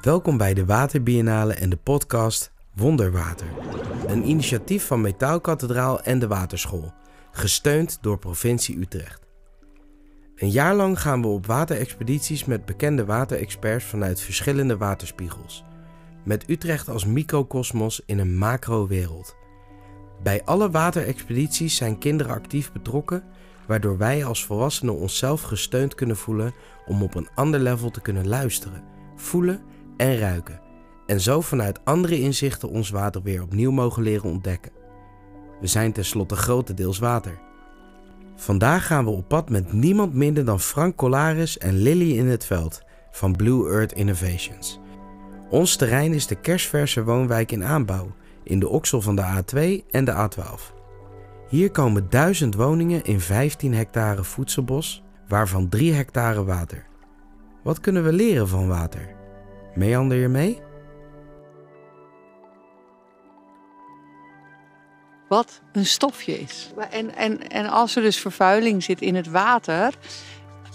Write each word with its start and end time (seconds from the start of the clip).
Welkom 0.00 0.36
bij 0.36 0.54
de 0.54 0.64
Waterbiennale 0.64 1.54
en 1.54 1.70
de 1.70 1.76
podcast 1.76 2.52
Wonderwater. 2.74 3.46
Een 4.06 4.28
initiatief 4.28 4.86
van 4.86 5.00
Metaalkathedraal 5.00 6.00
en 6.00 6.18
de 6.18 6.26
Waterschool, 6.26 6.92
gesteund 7.32 7.98
door 8.00 8.18
provincie 8.18 8.78
Utrecht. 8.78 9.26
Een 10.36 10.50
jaar 10.50 10.74
lang 10.74 11.00
gaan 11.00 11.20
we 11.22 11.28
op 11.28 11.46
waterexpedities 11.46 12.44
met 12.44 12.64
bekende 12.64 13.04
waterexperts 13.04 13.84
vanuit 13.84 14.20
verschillende 14.20 14.76
waterspiegels. 14.76 15.64
Met 16.24 16.48
Utrecht 16.48 16.88
als 16.88 17.04
microcosmos 17.04 18.02
in 18.06 18.18
een 18.18 18.38
macro-wereld. 18.38 19.36
Bij 20.22 20.44
alle 20.44 20.70
waterexpedities 20.70 21.76
zijn 21.76 21.98
kinderen 21.98 22.32
actief 22.32 22.72
betrokken, 22.72 23.24
waardoor 23.66 23.98
wij 23.98 24.24
als 24.24 24.44
volwassenen 24.44 24.96
onszelf 24.96 25.42
gesteund 25.42 25.94
kunnen 25.94 26.16
voelen 26.16 26.54
om 26.86 27.02
op 27.02 27.14
een 27.14 27.28
ander 27.34 27.60
level 27.60 27.90
te 27.90 28.00
kunnen 28.00 28.28
luisteren, 28.28 28.84
voelen 29.16 29.62
en 29.96 30.18
ruiken. 30.18 30.60
En 31.06 31.20
zo 31.20 31.40
vanuit 31.40 31.84
andere 31.84 32.20
inzichten 32.20 32.68
ons 32.68 32.90
water 32.90 33.22
weer 33.22 33.42
opnieuw 33.42 33.70
mogen 33.70 34.02
leren 34.02 34.30
ontdekken. 34.30 34.72
We 35.60 35.66
zijn 35.66 35.92
tenslotte 35.92 36.36
grotendeels 36.36 36.98
water. 36.98 37.38
Vandaag 38.36 38.86
gaan 38.86 39.04
we 39.04 39.10
op 39.10 39.28
pad 39.28 39.50
met 39.50 39.72
niemand 39.72 40.14
minder 40.14 40.44
dan 40.44 40.60
Frank 40.60 40.96
Colaris 40.96 41.58
en 41.58 41.76
Lily 41.76 42.18
in 42.18 42.26
het 42.26 42.44
veld 42.44 42.82
van 43.10 43.32
Blue 43.32 43.70
Earth 43.70 43.92
Innovations. 43.92 44.80
Ons 45.50 45.76
terrein 45.76 46.12
is 46.12 46.26
de 46.26 46.34
kerstverse 46.34 47.04
woonwijk 47.04 47.52
in 47.52 47.64
aanbouw 47.64 48.14
in 48.42 48.58
de 48.58 48.68
oksel 48.68 49.00
van 49.00 49.16
de 49.16 49.22
A2 49.22 49.90
en 49.90 50.04
de 50.04 50.12
A12. 50.12 50.75
Hier 51.48 51.70
komen 51.70 52.10
duizend 52.10 52.54
woningen 52.54 53.04
in 53.04 53.20
15 53.20 53.74
hectare 53.74 54.24
voedselbos, 54.24 55.02
waarvan 55.28 55.68
3 55.68 55.92
hectare 55.92 56.44
water. 56.44 56.86
Wat 57.62 57.80
kunnen 57.80 58.04
we 58.04 58.12
leren 58.12 58.48
van 58.48 58.68
water? 58.68 59.14
Meander 59.74 60.18
je 60.18 60.28
mee? 60.28 60.64
wat 65.28 65.60
een 65.72 65.86
stofje 65.86 66.40
is. 66.40 66.70
En, 66.90 67.14
en, 67.14 67.48
en 67.48 67.66
als 67.66 67.96
er 67.96 68.02
dus 68.02 68.20
vervuiling 68.20 68.82
zit 68.82 69.00
in 69.00 69.14
het 69.14 69.30
water, 69.30 69.94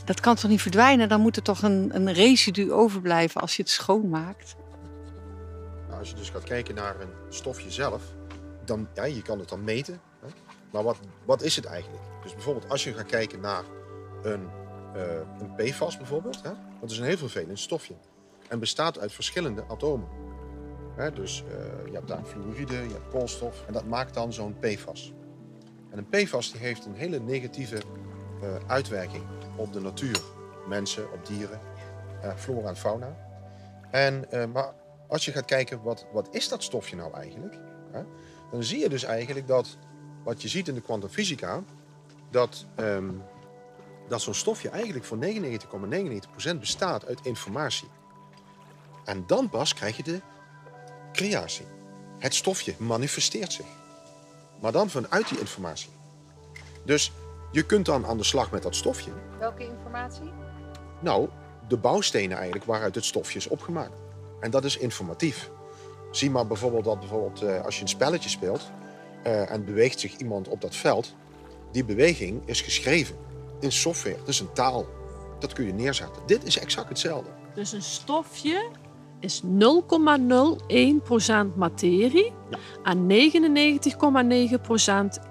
dat 0.06 0.20
kan 0.20 0.36
toch 0.36 0.50
niet 0.50 0.62
verdwijnen? 0.62 1.10
Dan 1.10 1.22
moet 1.22 1.36
er 1.36 1.42
toch 1.42 1.62
een, 1.62 1.90
een 1.94 2.14
residu 2.14 2.72
overblijven 2.72 3.42
als 3.42 3.56
je 3.56 3.62
het 3.62 3.72
schoonmaakt. 3.72 4.56
Nou, 5.88 6.00
als 6.00 6.10
je 6.10 6.16
dus 6.16 6.30
gaat 6.30 6.44
kijken 6.44 6.76
naar 6.76 7.02
een 7.02 7.14
stofje 7.30 7.72
zelf, 7.72 8.04
dan 8.66 8.88
ja, 8.94 9.04
je 9.04 9.22
kan 9.22 9.40
het 9.40 9.50
dan 9.50 9.64
meten. 9.64 10.02
Hè? 10.72 10.78
Maar 10.78 10.84
wat, 10.84 10.98
wat 11.26 11.42
is 11.42 11.56
het 11.56 11.66
eigenlijk? 11.66 12.04
Dus 12.24 12.34
bijvoorbeeld 12.34 12.70
als 12.70 12.84
je 12.84 12.94
gaat 12.94 13.06
kijken 13.06 13.40
naar 13.40 13.64
een, 14.24 14.50
uh, 14.96 15.04
een 15.40 15.56
PFAS 15.56 15.98
bijvoorbeeld, 15.98 16.44
hè? 16.44 16.52
dat 16.80 16.92
is 16.92 16.98
een 16.98 17.06
heel 17.06 17.18
vervelend 17.18 17.60
stofje. 17.60 17.94
En 18.48 18.60
bestaat 18.60 19.00
uit 19.00 19.12
verschillende 19.12 19.64
atomen 19.68 20.08
dus 21.10 21.44
uh, 21.48 21.86
je 21.86 21.94
hebt 21.94 22.08
daar 22.08 22.24
fluoride, 22.26 22.74
je 22.74 22.94
hebt 22.94 23.08
koolstof 23.10 23.64
en 23.68 23.74
dat 23.74 23.86
maakt 23.86 24.14
dan 24.14 24.34
zo'n 24.34 24.56
PFAS. 24.60 25.14
En 25.90 25.98
een 25.98 26.10
PFAS 26.10 26.52
die 26.52 26.62
heeft 26.62 26.86
een 26.86 26.96
hele 26.96 27.20
negatieve 27.20 27.76
uh, 27.76 28.56
uitwerking 28.68 29.24
op 29.56 29.74
de 29.74 29.80
natuur. 29.80 30.20
Mensen, 30.68 31.12
op 31.12 31.26
dieren, 31.26 31.60
flora 32.36 32.68
en 32.68 32.76
fauna. 32.76 33.16
En, 33.92 34.26
maar 34.52 34.74
als 35.08 35.26
je 35.26 35.32
gaat 35.32 35.46
kijken, 35.46 35.82
wat, 35.82 36.06
wat 36.14 36.28
is 36.32 36.50
dat 36.50 36.64
stofje 36.64 36.96
nou 36.96 37.14
eigenlijk? 37.14 37.58
Hè, 37.92 38.02
dan 38.52 38.64
zie 38.64 38.80
je 38.80 38.90
dus 38.90 39.04
eigenlijk 39.04 39.48
dat, 39.48 39.78
wat 40.24 40.42
je 40.42 40.48
ziet 40.48 40.68
in 40.68 40.74
de 40.74 40.82
kwantumfysica, 40.82 41.64
dat, 42.30 42.66
um, 42.80 43.24
dat 44.08 44.22
zo'n 44.22 44.34
stofje 44.34 44.70
eigenlijk 44.70 45.06
voor 45.06 45.18
99,99% 45.18 46.56
,99 46.56 46.60
bestaat 46.60 47.06
uit 47.06 47.26
informatie. 47.26 47.88
En 49.06 49.24
dan 49.28 49.50
pas 49.50 49.74
krijg 49.74 49.98
je 49.98 50.04
de 50.04 50.22
creatie. 51.12 51.66
Het 52.18 52.36
stofje 52.36 52.76
manifesteert 52.78 53.54
zich. 53.54 53.66
Maar 54.62 54.72
dan 54.72 54.90
vanuit 54.90 55.30
die 55.30 55.40
informatie. 55.40 55.90
Dus 56.86 57.12
je 57.52 57.64
kunt 57.64 57.86
dan 57.86 58.06
aan 58.06 58.18
de 58.18 58.24
slag 58.24 58.52
met 58.52 58.64
dat 58.64 58.76
stofje. 58.76 59.12
Welke 59.40 59.64
informatie? 59.64 60.32
Nou, 61.00 61.30
de 61.68 61.78
bouwstenen 61.78 62.38
eigenlijk 62.38 62.66
waaruit 62.66 62.96
het 62.96 63.06
stofje 63.06 63.38
is 63.38 63.48
opgemaakt. 63.48 64.00
En 64.40 64.52
dat 64.52 64.64
is 64.64 64.78
informatief. 64.78 65.50
Zie 66.12 66.32
maar 66.32 66.48
bijvoorbeeld 66.48 66.84
dat 66.84 67.00
bijvoorbeeld, 67.00 67.44
uh, 67.44 67.62
als 67.62 67.76
je 67.76 67.82
een 67.82 67.88
spelletje 67.88 68.30
speelt 68.30 68.72
uh, 69.28 69.52
en 69.52 69.66
beweegt 69.66 70.00
zich 70.00 70.18
iemand 70.18 70.48
op 70.48 70.62
dat 70.62 70.76
veld, 70.76 71.16
die 71.72 71.86
beweging 71.86 72.42
is 72.46 72.62
geschreven 72.62 73.16
in 73.60 73.72
software. 73.72 74.18
Is 74.26 74.40
een 74.40 74.54
taal. 74.54 74.86
Dat 75.40 75.54
kun 75.54 75.66
je 75.66 75.74
neerzetten. 75.74 76.22
Dit 76.26 76.44
is 76.44 76.60
exact 76.60 76.90
hetzelfde. 76.90 77.30
Dus 77.54 77.72
een 77.72 77.82
stofje 77.82 78.70
is 79.20 79.42
0,01% 79.44 79.50
materie 81.56 82.34
en 82.84 83.10
99,9% 83.10 83.16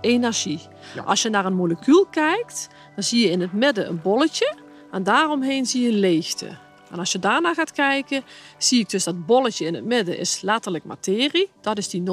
energie. 0.01 0.61
Als 1.05 1.23
je 1.23 1.31
naar 1.31 1.47
een 1.47 1.55
molecuul 1.55 2.07
kijkt, 2.11 2.69
dan 2.95 3.05
zie 3.05 3.21
je 3.21 3.31
in 3.31 3.41
het 3.41 3.53
midden 3.53 3.89
een 3.89 4.03
bolletje 4.03 4.55
en 4.91 5.03
daaromheen 5.03 5.67
zie 5.67 5.83
je 5.83 5.93
leegte. 5.93 6.59
En 6.91 6.99
als 6.99 7.13
je 7.13 7.19
daarna 7.19 7.55
gaat 7.55 7.73
kijken, 7.73 8.23
zie 8.59 8.81
ik 8.81 8.91
dus 8.91 9.05
dat 9.05 9.27
bolletje 9.27 9.67
in 9.67 9.75
het 9.75 9.85
midden 9.85 10.19
is 10.19 10.41
letterlijk 10.41 10.85
materie. 10.85 11.51
Dat 11.61 11.79
is 11.79 11.89
die 11.89 12.03
0,01%. 12.03 12.07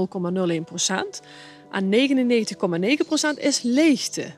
En 1.72 1.92
99,9% 3.38 3.40
is 3.40 3.62
leegte. 3.62 4.34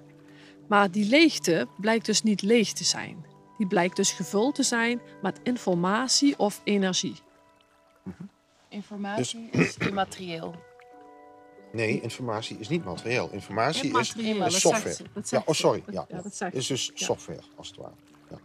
Maar 0.67 0.91
die 0.91 1.09
leegte 1.09 1.67
blijkt 1.79 2.05
dus 2.05 2.23
niet 2.23 2.41
leeg 2.41 2.73
te 2.73 2.83
zijn. 2.83 3.25
Die 3.57 3.67
blijkt 3.67 3.95
dus 3.95 4.11
gevuld 4.11 4.55
te 4.55 4.63
zijn 4.63 5.01
met 5.21 5.39
informatie 5.43 6.37
of 6.37 6.61
energie. 6.63 7.15
Informatie 8.69 9.49
dus- 9.51 9.77
is 9.77 9.87
immaterieel. 9.87 10.55
Nee, 11.71 12.01
informatie 12.01 12.57
is 12.57 12.67
niet 12.67 12.83
materieel. 12.83 13.29
Informatie 13.31 13.97
is, 13.99 14.15
is 14.15 14.59
software. 14.59 14.97
ja, 15.23 15.41
oh, 15.45 15.53
sorry. 15.55 15.83
Ja, 15.91 16.05
ja. 16.09 16.51
is 16.51 16.67
dus 16.67 16.91
software, 16.93 17.41
als 17.55 17.67
het 17.67 17.77
ware. 17.77 17.93
Ja. 18.29 18.37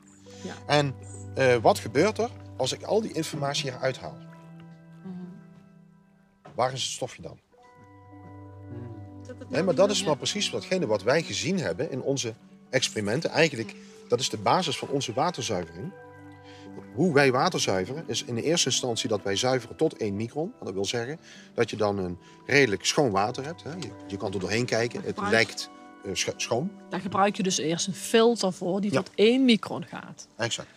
ja. 0.42 0.54
En 0.66 0.94
uh, 1.38 1.56
wat 1.56 1.78
gebeurt 1.78 2.18
er 2.18 2.30
als 2.56 2.72
ik 2.72 2.82
al 2.82 3.00
die 3.00 3.12
informatie 3.12 3.70
eruit 3.70 3.98
haal? 3.98 4.16
Mm 5.04 5.16
-hmm. 5.16 5.32
Waar 6.54 6.72
is 6.72 6.82
het 6.82 6.92
stofje 6.92 7.22
dan? 7.22 7.38
Nee, 9.48 9.62
maar 9.62 9.74
dat 9.74 9.90
is 9.90 10.02
wel 10.02 10.14
precies 10.14 10.50
watgene 10.50 10.86
wat 10.86 11.02
wij 11.02 11.22
gezien 11.22 11.58
hebben 11.58 11.90
in 11.90 12.02
onze 12.02 12.34
experimenten. 12.70 13.30
Eigenlijk, 13.30 13.74
dat 14.08 14.20
is 14.20 14.28
de 14.28 14.38
basis 14.38 14.78
van 14.78 14.88
onze 14.88 15.12
waterzuivering. 15.12 15.92
Hoe 16.94 17.14
wij 17.14 17.32
water 17.32 17.60
zuiveren 17.60 18.04
is 18.06 18.24
in 18.24 18.34
de 18.34 18.42
eerste 18.42 18.68
instantie 18.68 19.08
dat 19.08 19.22
wij 19.22 19.36
zuiveren 19.36 19.76
tot 19.76 19.96
1 19.96 20.16
micron. 20.16 20.52
Dat 20.62 20.72
wil 20.72 20.84
zeggen 20.84 21.18
dat 21.54 21.70
je 21.70 21.76
dan 21.76 21.98
een 21.98 22.18
redelijk 22.46 22.84
schoon 22.84 23.10
water 23.10 23.44
hebt. 23.44 23.62
Je, 23.62 23.88
je 24.06 24.16
kan 24.16 24.32
er 24.32 24.40
doorheen 24.40 24.66
kijken, 24.66 25.02
het 25.02 25.20
lijkt 25.30 25.70
uh, 26.04 26.12
schoon. 26.36 26.70
Daar 26.88 27.00
gebruik 27.00 27.36
je 27.36 27.42
dus 27.42 27.58
eerst 27.58 27.86
een 27.86 27.94
filter 27.94 28.52
voor 28.52 28.80
die 28.80 28.90
tot 28.90 29.10
1 29.14 29.44
micron 29.44 29.84
gaat. 29.84 30.28
Exact. 30.36 30.68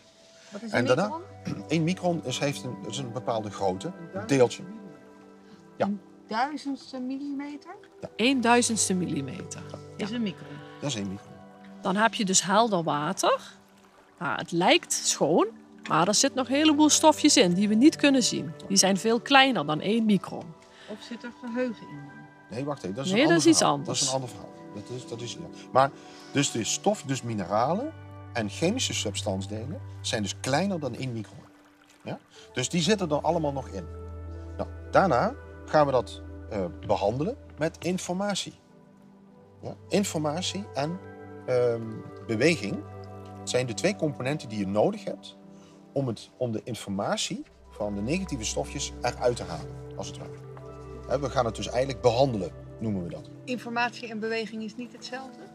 Wat 0.49 0.61
is 0.61 0.71
en 0.71 0.85
daarna, 0.85 1.11
micron? 1.43 1.65
1 1.69 1.83
micron 1.83 2.21
is, 2.25 2.39
heeft 2.39 2.63
een, 2.63 2.75
is 2.87 2.97
een 2.97 3.11
bepaalde 3.11 3.51
grootte, 3.51 3.91
een 4.13 4.27
deeltje. 4.27 4.63
Ja. 5.77 5.85
Een 5.85 5.99
duizendste 6.27 6.99
millimeter? 6.99 7.75
Ja. 8.01 8.09
Een 8.15 8.41
duizendste 8.41 8.93
millimeter. 8.93 9.61
Ja. 9.71 10.05
Is 10.05 10.11
een 10.11 10.21
micron. 10.21 10.47
Dat 10.79 10.89
is 10.89 10.95
1 10.95 11.07
micron. 11.09 11.33
Dan 11.81 11.95
heb 11.95 12.13
je 12.13 12.25
dus 12.25 12.43
helder 12.43 12.83
water. 12.83 13.41
Nou, 14.19 14.37
het 14.37 14.51
lijkt 14.51 14.93
schoon, 14.93 15.47
maar 15.89 16.07
er 16.07 16.13
zitten 16.13 16.37
nog 16.39 16.47
een 16.47 16.55
heleboel 16.55 16.89
stofjes 16.89 17.37
in 17.37 17.53
die 17.53 17.67
we 17.67 17.75
niet 17.75 17.95
kunnen 17.95 18.23
zien. 18.23 18.53
Die 18.67 18.77
zijn 18.77 18.97
veel 18.97 19.19
kleiner 19.19 19.65
dan 19.65 19.81
1 19.81 20.05
micron. 20.05 20.45
Of 20.87 20.97
zit 21.01 21.23
er 21.23 21.31
geheugen 21.45 21.87
in? 21.87 21.99
Nee, 22.49 22.65
wacht 22.65 22.83
even. 22.83 22.95
Dat 22.95 23.05
is, 23.05 23.11
nee, 23.11 23.21
een 23.21 23.27
dat 23.27 23.37
is 23.37 23.45
iets 23.45 23.61
anders. 23.61 23.87
Dat 23.87 23.95
is 23.95 24.07
een 24.07 24.13
ander 24.13 24.29
verhaal. 24.29 24.53
Dat 24.75 24.89
is, 24.95 25.07
dat 25.07 25.21
is, 25.21 25.33
ja. 25.33 25.39
Maar 25.71 25.91
dus 26.31 26.51
de 26.51 26.63
stof, 26.63 27.01
dus 27.01 27.21
mineralen 27.21 27.93
en 28.33 28.49
chemische 28.49 28.93
substantiedelen 28.93 29.81
zijn 30.01 30.21
dus 30.21 30.39
kleiner 30.39 30.79
dan 30.79 30.95
1 30.95 31.13
micron. 31.13 31.43
Ja? 32.03 32.19
Dus 32.53 32.69
die 32.69 32.81
zitten 32.81 33.09
er 33.09 33.21
allemaal 33.21 33.51
nog 33.51 33.67
in. 33.67 33.85
Nou, 34.57 34.69
daarna 34.91 35.33
gaan 35.65 35.85
we 35.85 35.91
dat 35.91 36.21
uh, 36.53 36.65
behandelen 36.87 37.37
met 37.57 37.77
informatie. 37.79 38.53
Ja? 39.61 39.75
Informatie 39.87 40.65
en 40.73 40.99
um, 41.49 42.03
beweging 42.27 42.83
zijn 43.43 43.65
de 43.65 43.73
twee 43.73 43.95
componenten 43.95 44.49
die 44.49 44.59
je 44.59 44.67
nodig 44.67 45.03
hebt 45.03 45.37
om, 45.93 46.07
het, 46.07 46.29
om 46.37 46.51
de 46.51 46.61
informatie 46.63 47.43
van 47.69 47.95
de 47.95 48.01
negatieve 48.01 48.45
stofjes 48.45 48.93
eruit 49.01 49.35
te 49.35 49.43
halen, 49.43 49.71
als 49.95 50.07
het 50.07 50.17
ware. 50.17 51.19
We 51.19 51.29
gaan 51.29 51.45
het 51.45 51.55
dus 51.55 51.67
eigenlijk 51.67 52.01
behandelen, 52.01 52.51
noemen 52.79 53.03
we 53.03 53.09
dat. 53.09 53.29
Informatie 53.43 54.09
en 54.09 54.19
beweging 54.19 54.63
is 54.63 54.75
niet 54.75 54.91
hetzelfde? 54.91 55.46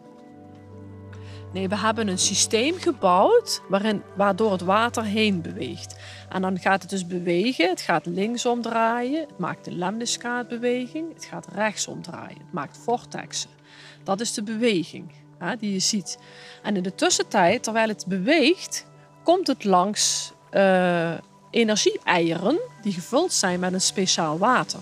Nee, 1.53 1.69
we 1.69 1.77
hebben 1.77 2.09
een 2.09 2.19
systeem 2.19 2.79
gebouwd 2.79 3.63
waarin, 3.69 4.03
waardoor 4.15 4.53
het 4.53 4.61
water 4.61 5.05
heen 5.05 5.41
beweegt. 5.41 5.97
En 6.29 6.43
dan 6.43 6.59
gaat 6.59 6.81
het 6.81 6.91
dus 6.91 7.07
bewegen. 7.07 7.69
Het 7.69 7.81
gaat 7.81 8.07
linksom 8.07 8.63
draaien. 8.63 9.21
Het 9.21 9.39
maakt 9.39 9.67
een 9.67 9.79
lemniscaatbeweging. 9.79 11.15
Het 11.15 11.25
gaat 11.25 11.47
rechtsom 11.55 12.03
draaien. 12.03 12.39
Het 12.39 12.53
maakt 12.53 12.79
vortexen. 12.85 13.51
Dat 14.05 14.21
is 14.21 14.33
de 14.35 14.43
beweging 14.43 15.11
hè, 15.39 15.57
die 15.57 15.73
je 15.73 15.79
ziet. 15.79 16.19
En 16.63 16.77
in 16.77 16.83
de 16.83 16.95
tussentijd, 16.95 17.63
terwijl 17.63 17.89
het 17.89 18.05
beweegt, 18.07 18.87
komt 19.23 19.47
het 19.47 19.65
langs 19.65 20.33
uh, 20.53 21.13
energie-eieren 21.51 22.61
die 22.83 22.93
gevuld 22.93 23.33
zijn 23.33 23.61
met 23.61 23.73
een 23.73 23.81
speciaal 23.81 24.39
water. 24.39 24.81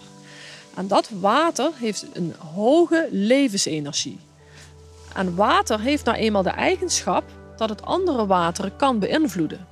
En 0.76 0.88
dat 0.88 1.08
water 1.08 1.70
heeft 1.74 2.06
een 2.12 2.34
hoge 2.54 3.08
levensenergie. 3.10 4.18
En 5.14 5.34
water 5.34 5.80
heeft 5.80 6.04
nou 6.04 6.16
eenmaal 6.18 6.42
de 6.42 6.50
eigenschap 6.50 7.24
dat 7.56 7.68
het 7.68 7.82
andere 7.82 8.26
wateren 8.26 8.76
kan 8.76 8.98
beïnvloeden. 8.98 9.66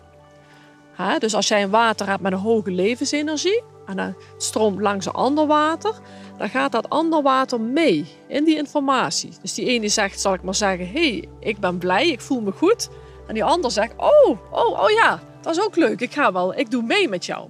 dus 1.19 1.35
als 1.35 1.49
jij 1.49 1.62
een 1.62 1.70
water 1.70 2.08
hebt 2.08 2.23
met 2.23 2.32
een 2.32 2.38
hoge 2.38 2.70
levensenergie 2.70 3.62
en 3.87 3.96
dan 3.96 4.14
stroomt 4.37 4.81
langs 4.81 5.06
een 5.06 5.12
ander 5.12 5.46
water, 5.46 5.94
dan 6.37 6.49
gaat 6.49 6.73
dat 6.73 6.88
ander 6.88 7.23
water 7.23 7.61
mee 7.61 8.06
in 8.29 8.44
die 8.44 8.56
informatie. 8.56 9.32
Dus 9.43 9.55
die 9.55 9.67
ene 9.67 9.88
zegt, 9.88 10.20
zal 10.20 10.35
ik 10.35 10.43
maar 10.43 10.55
zeggen, 10.55 10.87
hé, 10.87 11.11
hey, 11.11 11.29
ik 11.40 11.58
ben 11.58 11.79
blij, 11.79 12.08
ik 12.08 12.20
voel 12.20 12.40
me 12.40 12.52
goed. 12.52 12.88
En 13.26 13.35
die 13.35 13.44
ander 13.44 13.70
zegt, 13.70 13.93
oh, 13.96 14.38
oh, 14.50 14.81
oh 14.81 14.90
ja, 14.90 15.20
dat 15.40 15.56
is 15.56 15.62
ook 15.62 15.76
leuk, 15.76 16.00
ik 16.00 16.12
ga 16.12 16.32
wel, 16.32 16.58
ik 16.58 16.70
doe 16.70 16.82
mee 16.82 17.08
met 17.08 17.26
jou. 17.26 17.49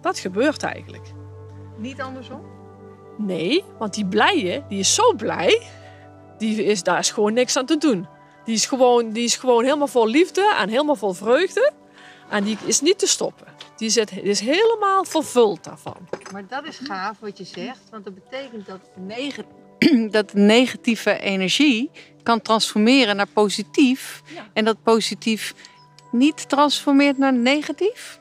Dat 0.00 0.18
gebeurt 0.18 0.62
eigenlijk. 0.62 1.12
Niet 1.76 2.00
andersom? 2.00 2.40
Nee, 3.16 3.64
want 3.78 3.94
die 3.94 4.06
blije, 4.06 4.62
die 4.68 4.78
is 4.78 4.94
zo 4.94 5.12
blij, 5.12 5.62
die 6.40 6.64
is, 6.64 6.82
daar 6.82 6.98
is 6.98 7.10
gewoon 7.10 7.32
niks 7.32 7.56
aan 7.56 7.66
te 7.66 7.76
doen. 7.76 8.08
Die 8.44 8.54
is, 8.54 8.66
gewoon, 8.66 9.10
die 9.10 9.24
is 9.24 9.36
gewoon 9.36 9.64
helemaal 9.64 9.86
vol 9.86 10.06
liefde 10.06 10.54
en 10.58 10.68
helemaal 10.68 10.96
vol 10.96 11.12
vreugde. 11.12 11.72
En 12.28 12.44
die 12.44 12.58
is 12.64 12.80
niet 12.80 12.98
te 12.98 13.06
stoppen. 13.06 13.46
Die, 13.76 13.90
zit, 13.90 14.08
die 14.08 14.22
is 14.22 14.40
helemaal 14.40 15.04
vervuld 15.04 15.64
daarvan. 15.64 16.08
Maar 16.32 16.46
dat 16.48 16.64
is 16.64 16.78
gaaf 16.82 17.16
wat 17.20 17.38
je 17.38 17.44
zegt, 17.44 17.80
want 17.90 18.04
dat 18.04 18.14
betekent 18.14 18.66
dat, 18.66 18.80
neg 18.94 19.36
dat 20.16 20.32
negatieve 20.34 21.18
energie 21.18 21.90
kan 22.22 22.42
transformeren 22.42 23.16
naar 23.16 23.28
positief. 23.28 24.22
En 24.52 24.64
dat 24.64 24.82
positief 24.82 25.54
niet 26.12 26.48
transformeert 26.48 27.18
naar 27.18 27.32
negatief? 27.32 28.20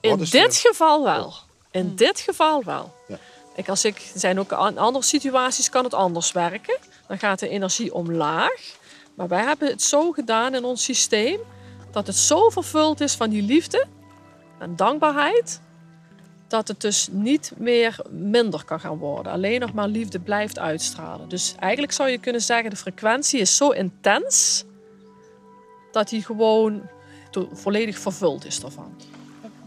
In 0.00 0.16
dit 0.16 0.56
geval 0.56 1.04
wel. 1.04 1.34
In 1.70 1.96
dit 1.96 2.20
geval 2.20 2.64
wel. 2.64 2.94
Ja. 3.08 3.18
Ik, 3.58 3.68
als 3.68 3.84
ik, 3.84 3.96
er 4.14 4.20
zijn 4.20 4.38
ook 4.38 4.52
andere 4.52 5.04
situaties 5.04 5.68
kan 5.68 5.84
het 5.84 5.94
anders 5.94 6.32
werken. 6.32 6.78
Dan 7.06 7.18
gaat 7.18 7.38
de 7.38 7.48
energie 7.48 7.94
omlaag. 7.94 8.76
Maar 9.14 9.28
wij 9.28 9.42
hebben 9.42 9.68
het 9.68 9.82
zo 9.82 10.12
gedaan 10.12 10.54
in 10.54 10.64
ons 10.64 10.84
systeem 10.84 11.40
dat 11.90 12.06
het 12.06 12.16
zo 12.16 12.48
vervuld 12.48 13.00
is 13.00 13.14
van 13.14 13.30
die 13.30 13.42
liefde 13.42 13.86
en 14.58 14.76
dankbaarheid, 14.76 15.60
dat 16.48 16.68
het 16.68 16.80
dus 16.80 17.08
niet 17.10 17.52
meer 17.56 17.98
minder 18.10 18.64
kan 18.64 18.80
gaan 18.80 18.98
worden. 18.98 19.32
Alleen 19.32 19.60
nog 19.60 19.72
maar 19.72 19.88
liefde 19.88 20.20
blijft 20.20 20.58
uitstralen. 20.58 21.28
Dus 21.28 21.54
eigenlijk 21.58 21.92
zou 21.92 22.08
je 22.08 22.18
kunnen 22.18 22.42
zeggen, 22.42 22.70
de 22.70 22.76
frequentie 22.76 23.40
is 23.40 23.56
zo 23.56 23.70
intens 23.70 24.64
dat 25.92 26.08
die 26.08 26.24
gewoon 26.24 26.82
volledig 27.52 27.98
vervuld 27.98 28.44
is 28.44 28.60
daarvan. 28.60 28.96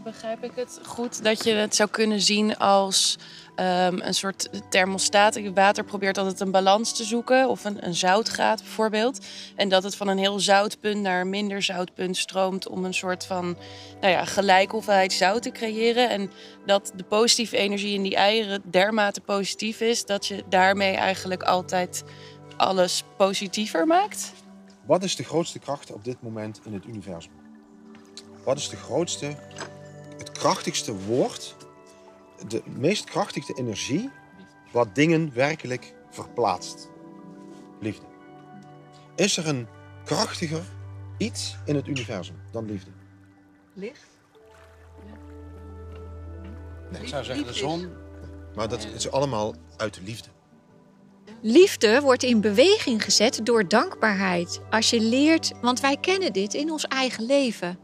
Begrijp 0.04 0.44
ik 0.44 0.52
het 0.54 0.80
goed 0.86 1.24
dat 1.24 1.44
je 1.44 1.52
het 1.52 1.74
zou 1.74 1.90
kunnen 1.90 2.20
zien 2.20 2.56
als 2.58 3.18
um, 3.56 4.00
een 4.00 4.14
soort 4.14 4.48
thermostaat. 4.68 5.34
Het 5.34 5.54
water 5.54 5.84
probeert 5.84 6.18
altijd 6.18 6.40
een 6.40 6.50
balans 6.50 6.92
te 6.92 7.04
zoeken, 7.04 7.48
of 7.48 7.64
een, 7.64 7.86
een 7.86 7.94
zoutgraad 7.94 8.62
bijvoorbeeld. 8.62 9.26
En 9.56 9.68
dat 9.68 9.82
het 9.82 9.96
van 9.96 10.08
een 10.08 10.18
heel 10.18 10.40
zoutpunt 10.40 11.00
naar 11.02 11.20
een 11.20 11.30
minder 11.30 11.62
zoutpunt 11.62 12.16
stroomt 12.16 12.68
om 12.68 12.84
een 12.84 12.94
soort 12.94 13.24
van 13.24 13.56
nou 14.00 14.12
ja, 14.12 14.66
hoeveelheid 14.66 15.12
zout 15.12 15.42
te 15.42 15.50
creëren. 15.50 16.10
En 16.10 16.30
dat 16.66 16.92
de 16.96 17.04
positieve 17.04 17.56
energie 17.56 17.94
in 17.94 18.02
die 18.02 18.16
eieren 18.16 18.62
dermate 18.64 19.20
positief 19.20 19.80
is 19.80 20.04
dat 20.04 20.26
je 20.26 20.44
daarmee 20.48 20.94
eigenlijk 20.94 21.42
altijd 21.42 22.02
alles 22.56 23.04
positiever 23.16 23.86
maakt. 23.86 24.32
Wat 24.86 25.02
is 25.02 25.16
de 25.16 25.24
grootste 25.24 25.58
kracht 25.58 25.92
op 25.92 26.04
dit 26.04 26.22
moment 26.22 26.60
in 26.64 26.72
het 26.72 26.86
universum? 26.86 27.32
Wat 28.44 28.58
is 28.58 28.68
de 28.68 28.76
grootste, 28.76 29.36
krachtigste 30.42 30.94
woord 30.96 31.56
de 32.48 32.62
meest 32.78 33.04
krachtige 33.04 33.52
energie 33.54 34.10
wat 34.72 34.94
dingen 34.94 35.34
werkelijk 35.34 35.94
verplaatst. 36.10 36.90
Liefde. 37.80 38.06
Is 39.16 39.36
er 39.36 39.48
een 39.48 39.66
krachtiger 40.04 40.62
iets 41.18 41.56
in 41.64 41.74
het 41.74 41.86
universum 41.86 42.36
dan 42.50 42.64
liefde? 42.64 42.90
Licht? 43.74 44.06
Nee, 46.90 47.02
ik 47.02 47.08
zou 47.08 47.24
zeggen 47.24 47.46
de 47.46 47.52
zon. 47.52 47.92
Maar 48.54 48.68
dat 48.68 48.86
is 48.94 49.10
allemaal 49.10 49.54
uit 49.76 49.94
de 49.94 50.02
liefde. 50.02 50.28
Liefde 51.40 52.00
wordt 52.00 52.22
in 52.22 52.40
beweging 52.40 53.04
gezet 53.04 53.40
door 53.42 53.68
dankbaarheid. 53.68 54.60
Als 54.70 54.90
je 54.90 55.00
leert, 55.00 55.52
want 55.60 55.80
wij 55.80 55.96
kennen 55.96 56.32
dit 56.32 56.54
in 56.54 56.70
ons 56.70 56.84
eigen 56.84 57.24
leven. 57.24 57.78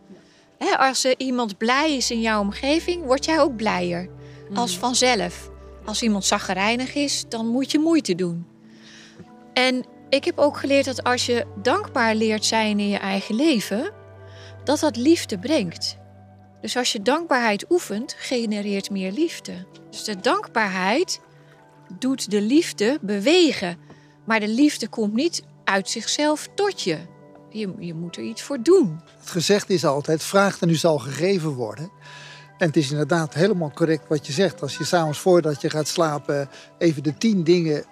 Als 0.59 1.05
er 1.05 1.15
iemand 1.17 1.59
blij 1.59 1.97
is 1.97 2.11
in 2.11 2.21
jouw 2.21 2.41
omgeving, 2.41 3.05
word 3.05 3.25
jij 3.25 3.41
ook 3.41 3.57
blijer 3.57 4.09
als 4.55 4.75
mm. 4.75 4.81
vanzelf. 4.81 5.51
Als 5.85 6.03
iemand 6.03 6.25
zaggerijnig 6.25 6.95
is, 6.95 7.25
dan 7.29 7.47
moet 7.47 7.71
je 7.71 7.79
moeite 7.79 8.15
doen. 8.15 8.47
En 9.53 9.85
ik 10.09 10.25
heb 10.25 10.39
ook 10.39 10.57
geleerd 10.57 10.85
dat 10.85 11.05
als 11.05 11.27
je 11.27 11.47
dankbaar 11.63 12.15
leert 12.15 12.45
zijn 12.45 12.81
in 12.81 12.89
je 12.89 12.99
eigen 12.99 13.35
leven, 13.35 13.93
dat 14.65 14.81
dat 14.81 14.97
liefde 14.97 15.39
brengt. 15.39 15.97
Dus 16.61 16.77
als 16.77 16.93
je 16.93 17.03
dankbaarheid 17.03 17.71
oefent, 17.71 18.15
genereert 18.19 18.91
meer 18.91 19.13
liefde. 19.13 19.67
Dus 19.91 20.05
de 20.05 20.21
dankbaarheid 20.21 21.21
doet 21.99 22.31
de 22.31 22.41
liefde 22.41 22.99
bewegen. 23.01 23.79
Maar 24.25 24.41
de 24.41 24.49
liefde 24.49 24.89
komt 24.89 25.15
niet 25.15 25.43
uit 25.65 25.89
zichzelf 25.89 26.49
tot 26.55 26.83
je. 26.83 26.99
Je, 27.51 27.75
je 27.79 27.95
moet 27.95 28.17
er 28.17 28.23
iets 28.23 28.43
voor 28.43 28.63
doen. 28.63 29.01
Het 29.19 29.31
gezegd 29.31 29.71
is 29.71 29.85
altijd: 29.85 30.23
vraag 30.23 30.61
en 30.61 30.69
u 30.69 30.75
zal 30.75 30.99
gegeven 30.99 31.51
worden. 31.51 31.91
En 32.59 32.67
het 32.67 32.77
is 32.77 32.91
inderdaad 32.91 33.35
helemaal 33.35 33.73
correct 33.75 34.09
wat 34.09 34.27
je 34.27 34.33
zegt. 34.33 34.63
Als 34.63 34.77
je 34.77 34.85
s'avonds 34.85 35.19
voordat 35.19 35.61
je 35.61 35.71
gaat 35.71 35.89
slapen 35.89 36.49
even 36.79 37.03
de 37.03 37.19
tien 37.19 37.45
dingen 37.45 37.85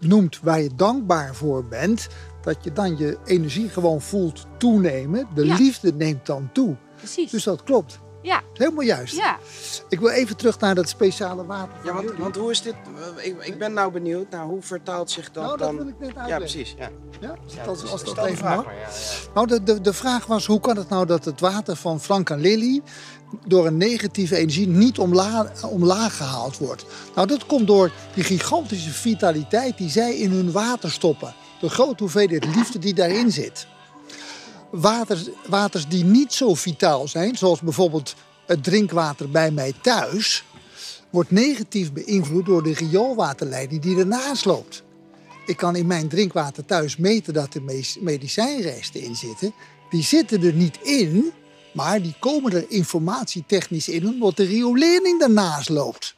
noemt 0.00 0.40
waar 0.40 0.60
je 0.60 0.70
dankbaar 0.76 1.34
voor 1.34 1.64
bent, 1.64 2.08
dat 2.42 2.64
je 2.64 2.72
dan 2.72 2.96
je 2.96 3.18
energie 3.24 3.68
gewoon 3.68 4.00
voelt 4.00 4.46
toenemen. 4.58 5.28
De 5.34 5.44
liefde 5.44 5.92
neemt 5.92 6.26
dan 6.26 6.50
toe. 6.52 6.76
Precies. 6.96 7.30
Dus 7.30 7.44
dat 7.44 7.62
klopt. 7.62 7.98
Ja. 8.26 8.42
Helemaal 8.52 8.84
juist. 8.84 9.16
Ja. 9.16 9.38
Ik 9.88 10.00
wil 10.00 10.08
even 10.08 10.36
terug 10.36 10.58
naar 10.60 10.74
dat 10.74 10.88
speciale 10.88 11.46
water. 11.46 11.74
Ja, 11.84 11.94
want, 11.94 12.10
want 12.18 12.36
hoe 12.36 12.50
is 12.50 12.62
dit? 12.62 12.74
Ik, 13.16 13.44
ik 13.44 13.58
ben 13.58 13.72
nou 13.72 13.92
benieuwd 13.92 14.30
naar 14.30 14.44
hoe 14.44 14.62
vertaalt 14.62 15.10
zich 15.10 15.32
dat 15.32 15.44
nou, 15.44 15.58
dat 15.58 15.66
dan... 15.66 15.76
wil 15.76 15.86
ik 15.86 15.98
net 15.98 16.16
uitleggen. 16.16 16.28
Ja, 16.28 16.38
precies. 16.38 16.74
Ja. 16.78 16.90
Ja, 17.20 17.36
als, 17.66 17.90
als 17.90 18.04
dat 18.04 18.24
even 18.24 18.44
mag. 18.44 18.64
Nou, 19.34 19.46
de, 19.46 19.62
de, 19.62 19.80
de 19.80 19.92
vraag 19.92 20.26
was, 20.26 20.46
hoe 20.46 20.60
kan 20.60 20.76
het 20.76 20.88
nou 20.88 21.06
dat 21.06 21.24
het 21.24 21.40
water 21.40 21.76
van 21.76 22.00
Frank 22.00 22.30
en 22.30 22.40
Lily 22.40 22.82
door 23.46 23.66
een 23.66 23.76
negatieve 23.76 24.36
energie 24.36 24.68
niet 24.68 24.98
omlaag, 24.98 25.64
omlaag 25.64 26.16
gehaald 26.16 26.58
wordt? 26.58 26.84
Nou, 27.14 27.26
dat 27.26 27.46
komt 27.46 27.66
door 27.66 27.90
die 28.14 28.24
gigantische 28.24 28.90
vitaliteit 28.90 29.78
die 29.78 29.90
zij 29.90 30.16
in 30.16 30.30
hun 30.30 30.52
water 30.52 30.90
stoppen. 30.90 31.34
De 31.60 31.68
grote 31.68 32.02
hoeveelheid 32.02 32.44
liefde 32.54 32.78
die 32.78 32.94
daarin 32.94 33.32
zit 33.32 33.66
waters, 34.80 35.28
waters 35.48 35.88
die 35.88 36.04
niet 36.04 36.32
zo 36.32 36.54
vitaal 36.54 37.08
zijn, 37.08 37.36
zoals 37.36 37.60
bijvoorbeeld 37.60 38.14
het 38.46 38.64
drinkwater 38.64 39.30
bij 39.30 39.50
mij 39.50 39.72
thuis, 39.82 40.44
wordt 41.10 41.30
negatief 41.30 41.92
beïnvloed 41.92 42.46
door 42.46 42.62
de 42.62 42.74
rioolwaterleiding 42.74 43.82
die 43.82 43.98
ernaast 43.98 44.44
loopt. 44.44 44.82
Ik 45.46 45.56
kan 45.56 45.76
in 45.76 45.86
mijn 45.86 46.08
drinkwater 46.08 46.64
thuis 46.64 46.96
meten 46.96 47.34
dat 47.34 47.54
er 47.54 47.62
medicijnresten 48.00 49.00
in 49.00 49.16
zitten. 49.16 49.54
Die 49.90 50.02
zitten 50.02 50.42
er 50.42 50.52
niet 50.52 50.78
in, 50.82 51.32
maar 51.72 52.02
die 52.02 52.14
komen 52.20 52.52
er 52.52 52.64
informatietechnisch 52.68 53.88
in 53.88 54.08
omdat 54.08 54.36
de 54.36 54.44
riolering 54.44 55.22
ernaast 55.22 55.68
loopt. 55.68 56.14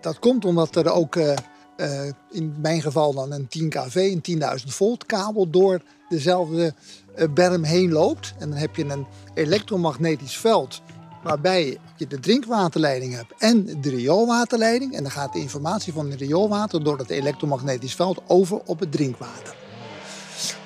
Dat 0.00 0.18
komt 0.18 0.44
omdat 0.44 0.76
er 0.76 0.90
ook 0.90 1.16
uh, 1.16 1.34
uh, 1.80 2.10
in 2.30 2.54
mijn 2.60 2.82
geval 2.82 3.14
dan 3.14 3.32
een 3.32 3.48
10 3.48 3.68
kV, 3.68 3.94
een 3.94 4.40
10.000 4.60 4.66
volt 4.66 5.06
kabel 5.06 5.50
door 5.50 5.80
dezelfde 6.08 6.74
uh, 7.16 7.24
berm 7.34 7.62
heen 7.62 7.92
loopt. 7.92 8.34
En 8.38 8.48
dan 8.48 8.58
heb 8.58 8.76
je 8.76 8.84
een 8.84 9.06
elektromagnetisch 9.34 10.36
veld 10.36 10.82
waarbij 11.22 11.78
je 11.96 12.06
de 12.06 12.20
drinkwaterleiding 12.20 13.14
hebt 13.14 13.32
en 13.38 13.80
de 13.80 13.90
rioolwaterleiding. 13.90 14.94
En 14.94 15.02
dan 15.02 15.12
gaat 15.12 15.32
de 15.32 15.38
informatie 15.38 15.92
van 15.92 16.10
het 16.10 16.20
rioolwater 16.20 16.84
door 16.84 16.98
het 16.98 17.10
elektromagnetisch 17.10 17.94
veld 17.94 18.20
over 18.26 18.60
op 18.64 18.80
het 18.80 18.92
drinkwater. 18.92 19.56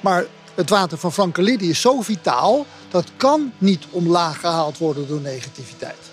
Maar 0.00 0.24
het 0.54 0.70
water 0.70 0.98
van 0.98 1.12
Frankelidie 1.12 1.70
is 1.70 1.80
zo 1.80 2.00
vitaal, 2.00 2.66
dat 2.90 3.06
kan 3.16 3.52
niet 3.58 3.86
omlaag 3.90 4.40
gehaald 4.40 4.78
worden 4.78 5.08
door 5.08 5.20
negativiteit. 5.20 6.10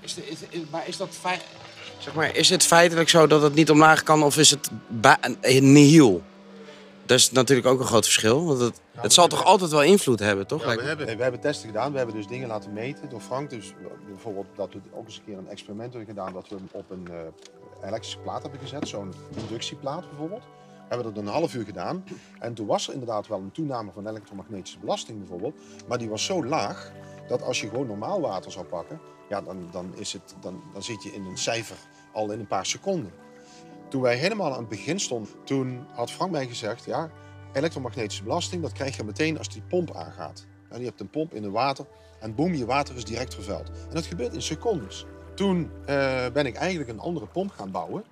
Is, 0.00 0.16
maar 0.70 0.88
is 0.88 0.96
dat 0.96 1.08
feit, 1.20 1.42
zeg 2.00 2.14
maar, 2.14 2.36
is 2.36 2.48
het 2.48 2.62
feitelijk 2.62 3.08
zo 3.08 3.26
dat 3.26 3.42
het 3.42 3.54
niet 3.54 3.70
omlaag 3.70 4.02
kan 4.02 4.22
of 4.22 4.36
is 4.36 4.50
het 4.50 4.70
nihil? 5.60 6.22
Dat 7.06 7.18
is 7.18 7.30
natuurlijk 7.30 7.68
ook 7.68 7.80
een 7.80 7.86
groot 7.86 8.04
verschil. 8.04 8.44
Want 8.44 8.60
het, 8.60 8.80
het 8.94 9.12
zal 9.12 9.28
toch 9.28 9.44
altijd 9.44 9.70
wel 9.70 9.82
invloed 9.82 10.18
hebben, 10.18 10.46
toch? 10.46 10.64
Ja, 10.64 10.76
we, 10.76 10.82
hebben, 10.82 11.16
we 11.16 11.22
hebben 11.22 11.40
testen 11.40 11.68
gedaan. 11.68 11.90
We 11.92 11.96
hebben 11.96 12.16
dus 12.16 12.26
dingen 12.26 12.48
laten 12.48 12.72
meten 12.72 13.08
door 13.08 13.20
Frank. 13.20 13.50
Dus 13.50 13.72
bijvoorbeeld 14.06 14.46
dat 14.56 14.72
we 14.72 14.80
ook 14.92 15.06
eens 15.06 15.16
een 15.16 15.24
keer 15.24 15.38
een 15.38 15.48
experiment 15.48 15.92
hebben 15.92 16.14
gedaan. 16.14 16.32
Dat 16.32 16.48
we 16.48 16.54
hem 16.54 16.68
op 16.70 16.90
een 16.90 17.08
uh, 17.10 17.88
elektrische 17.88 18.18
plaat 18.18 18.42
hebben 18.42 18.60
gezet. 18.60 18.88
Zo'n 18.88 19.14
inductieplaat 19.36 20.08
bijvoorbeeld. 20.08 20.42
Hebben 20.88 21.06
we 21.06 21.12
dat 21.12 21.22
een 21.22 21.28
half 21.28 21.54
uur 21.54 21.64
gedaan. 21.64 22.04
En 22.38 22.54
toen 22.54 22.66
was 22.66 22.86
er 22.86 22.92
inderdaad 22.92 23.26
wel 23.26 23.38
een 23.38 23.52
toename 23.52 23.90
van 23.92 24.08
elektromagnetische 24.08 24.78
belasting 24.78 25.18
bijvoorbeeld. 25.18 25.54
Maar 25.88 25.98
die 25.98 26.08
was 26.08 26.24
zo 26.24 26.44
laag 26.44 26.92
dat 27.28 27.42
als 27.42 27.60
je 27.60 27.68
gewoon 27.68 27.86
normaal 27.86 28.20
water 28.20 28.52
zou 28.52 28.64
pakken, 28.64 29.00
ja, 29.28 29.40
dan, 29.40 29.68
dan, 29.70 29.92
is 29.96 30.12
het, 30.12 30.34
dan, 30.40 30.62
dan 30.72 30.82
zit 30.82 31.02
je 31.02 31.12
in 31.12 31.24
een 31.24 31.38
cijfer 31.38 31.76
al 32.12 32.32
in 32.32 32.38
een 32.40 32.46
paar 32.46 32.66
seconden. 32.66 33.12
Toen 33.88 34.02
wij 34.02 34.16
helemaal 34.16 34.52
aan 34.52 34.58
het 34.58 34.68
begin 34.68 35.00
stonden, 35.00 35.32
toen 35.44 35.86
had 35.92 36.10
Frank 36.10 36.30
mij 36.30 36.46
gezegd, 36.46 36.84
ja, 36.84 37.10
elektromagnetische 37.52 38.22
belasting, 38.22 38.62
dat 38.62 38.72
krijg 38.72 38.96
je 38.96 39.04
meteen 39.04 39.38
als 39.38 39.48
die 39.48 39.62
pomp 39.62 39.94
aangaat. 39.94 40.46
En 40.68 40.78
je 40.78 40.86
hebt 40.86 41.00
een 41.00 41.10
pomp 41.10 41.34
in 41.34 41.42
het 41.42 41.52
water 41.52 41.86
en 42.20 42.34
boem, 42.34 42.54
je 42.54 42.66
water 42.66 42.96
is 42.96 43.04
direct 43.04 43.34
vervuild. 43.34 43.68
En 43.68 43.94
dat 43.94 44.06
gebeurt 44.06 44.34
in 44.34 44.42
secondes. 44.42 45.06
Toen 45.34 45.70
eh, 45.86 46.26
ben 46.32 46.46
ik 46.46 46.56
eigenlijk 46.56 46.90
een 46.90 46.98
andere 46.98 47.26
pomp 47.26 47.50
gaan 47.50 47.70
bouwen, 47.70 48.04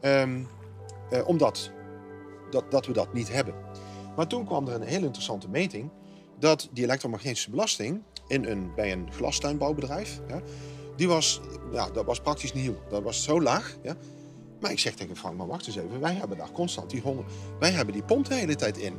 ehm, 0.00 0.42
eh, 1.10 1.28
omdat 1.28 1.70
dat, 2.50 2.70
dat 2.70 2.86
we 2.86 2.92
dat 2.92 3.12
niet 3.12 3.32
hebben. 3.32 3.54
Maar 4.16 4.26
toen 4.26 4.46
kwam 4.46 4.68
er 4.68 4.74
een 4.74 4.82
heel 4.82 5.02
interessante 5.02 5.48
meting 5.48 5.90
dat 6.38 6.68
die 6.72 6.84
elektromagnetische 6.84 7.50
belasting 7.50 8.02
in 8.26 8.44
een, 8.44 8.74
bij 8.74 8.92
een 8.92 9.12
glastuinbouwbedrijf, 9.12 10.20
ja, 10.28 10.40
die 10.96 11.08
was, 11.08 11.40
ja, 11.72 11.90
dat 11.90 12.04
was 12.04 12.20
praktisch 12.20 12.52
nieuw. 12.52 12.74
Dat 12.88 13.02
was 13.02 13.22
zo 13.22 13.40
laag. 13.42 13.76
Ja. 13.82 13.94
Maar 14.60 14.70
ik 14.70 14.78
zeg 14.78 14.94
tegen 14.94 15.16
Frank, 15.16 15.36
maar 15.36 15.46
wacht 15.46 15.66
eens 15.66 15.76
even, 15.76 16.00
wij 16.00 16.14
hebben 16.14 16.36
daar 16.38 16.50
constant 16.50 16.90
die 16.90 17.00
honden, 17.00 17.24
wij 17.58 17.70
hebben 17.70 17.94
die 17.94 18.02
pomp 18.02 18.24
de 18.28 18.34
hele 18.34 18.54
tijd 18.54 18.76
in. 18.78 18.96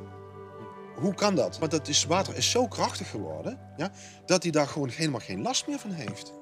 Hoe 0.96 1.13
kan 1.13 1.36
dat? 1.36 1.60
Maar 1.60 1.70
dat 1.70 1.88
is, 1.88 2.06
water 2.06 2.36
is 2.36 2.51
zo 2.51 2.68
krachtig 2.68 3.10
geworden, 3.10 3.60
ja, 3.77 3.92
dat 4.25 4.44
hij 4.44 4.51
daar 4.51 4.68
gewoon 4.68 4.89
helemaal 4.89 5.20
geen 5.20 5.42
last 5.42 5.68
meer 5.68 5.80
van 5.80 5.92
heeft. 5.92 6.34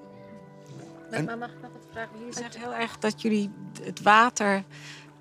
En- 1.10 1.26
Maar 1.26 1.38
mag 1.38 1.50
ik 1.50 1.62
nog 1.62 1.72
wat 1.72 1.82
vragen? 1.92 2.18
Jullie 2.20 2.34
zeggen 2.34 2.60
heel 2.62 2.74
erg 2.74 2.98
dat 3.00 3.22
jullie 3.22 3.52
het 3.82 4.02
water... 4.02 4.64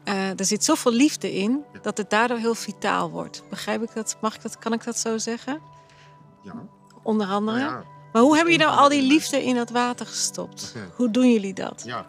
eh, 0.04 0.38
er 0.38 0.44
zit 0.44 0.64
zoveel 0.64 0.92
liefde 0.92 1.32
in 1.34 1.64
dat 1.82 1.96
het 1.96 2.10
daardoor 2.10 2.38
heel 2.38 2.54
vitaal 2.54 3.10
wordt. 3.10 3.42
Begrijp 3.50 3.82
ik 3.82 3.94
dat? 3.94 4.16
Mag 4.20 4.34
ik 4.34 4.42
dat? 4.42 4.58
Kan 4.58 4.72
ik 4.72 4.84
dat 4.84 4.98
zo 4.98 5.18
zeggen? 5.18 5.60
Ja. 6.42 6.54
Onder 7.02 7.26
andere. 7.26 7.58
Nou 7.58 7.70
ja, 7.70 7.84
Maar 8.14 8.22
hoe 8.22 8.34
hebben 8.34 8.52
jullie 8.52 8.66
nou 8.66 8.78
al 8.78 8.88
die 8.88 9.02
liefde 9.02 9.44
in 9.44 9.54
dat 9.54 9.70
water 9.70 10.06
gestopt? 10.06 10.74
Hoe 10.96 11.10
doen 11.10 11.32
jullie 11.32 11.54
dat? 11.54 11.82
Ja, 11.86 12.06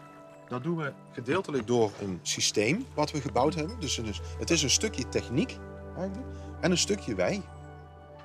dat 0.48 0.62
doen 0.62 0.76
we 0.76 0.92
gedeeltelijk 1.12 1.66
door 1.66 1.90
een 2.00 2.18
systeem 2.22 2.86
wat 2.94 3.10
we 3.10 3.20
gebouwd 3.20 3.54
hebben. 3.54 3.80
Dus, 3.80 3.94
dus 3.94 4.20
het 4.38 4.50
is 4.50 4.62
een 4.62 4.70
stukje 4.70 5.08
techniek 5.08 5.56
eigenlijk 5.96 6.26
en 6.60 6.70
een 6.70 6.78
stukje 6.78 7.14
wij. 7.14 7.42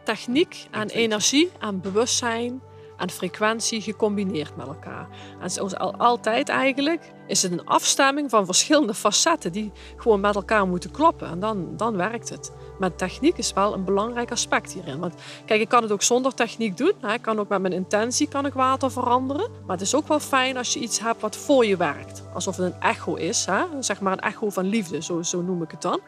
Techniek 0.03 0.67
aan 0.71 0.87
energie, 0.87 1.51
aan 1.59 1.81
bewustzijn, 1.81 2.61
aan 3.01 3.09
frequentie 3.09 3.81
gecombineerd 3.81 4.55
met 4.55 4.67
elkaar. 4.67 5.07
En 5.41 5.49
zoals 5.51 5.75
al, 5.75 5.95
altijd 5.95 6.49
eigenlijk 6.49 7.11
is 7.27 7.41
het 7.41 7.51
een 7.51 7.65
afstemming 7.65 8.29
van 8.29 8.45
verschillende 8.45 8.93
facetten 8.93 9.51
die 9.51 9.71
gewoon 9.97 10.19
met 10.19 10.35
elkaar 10.35 10.67
moeten 10.67 10.91
kloppen. 10.91 11.27
En 11.27 11.39
dan, 11.39 11.77
dan 11.77 11.97
werkt 11.97 12.29
het. 12.29 12.51
Maar 12.79 12.95
techniek 12.95 13.37
is 13.37 13.53
wel 13.53 13.73
een 13.73 13.83
belangrijk 13.83 14.31
aspect 14.31 14.73
hierin. 14.73 14.99
Want 14.99 15.13
kijk, 15.45 15.61
ik 15.61 15.69
kan 15.69 15.81
het 15.81 15.91
ook 15.91 16.01
zonder 16.01 16.33
techniek 16.33 16.77
doen. 16.77 16.93
hè. 17.01 17.13
Ik 17.13 17.21
kan 17.21 17.39
ook 17.39 17.49
met 17.49 17.61
mijn 17.61 17.73
intentie 17.73 18.27
kan 18.27 18.45
ik 18.45 18.53
water 18.53 18.91
veranderen. 18.91 19.51
Maar 19.65 19.77
het 19.77 19.85
is 19.85 19.95
ook 19.95 20.07
wel 20.07 20.19
fijn 20.19 20.57
als 20.57 20.73
je 20.73 20.79
iets 20.79 20.99
hebt 20.99 21.21
wat 21.21 21.35
voor 21.35 21.65
je 21.65 21.77
werkt. 21.77 22.23
Alsof 22.33 22.57
het 22.57 22.65
een 22.73 22.81
echo 22.81 23.15
is. 23.15 23.45
Hè? 23.45 23.63
Zeg 23.79 24.01
maar 24.01 24.13
een 24.13 24.19
echo 24.19 24.49
van 24.49 24.65
liefde, 24.65 25.01
zo, 25.01 25.21
zo 25.21 25.41
noem 25.41 25.61
ik 25.61 25.71
het 25.71 25.81
dan. 25.81 25.99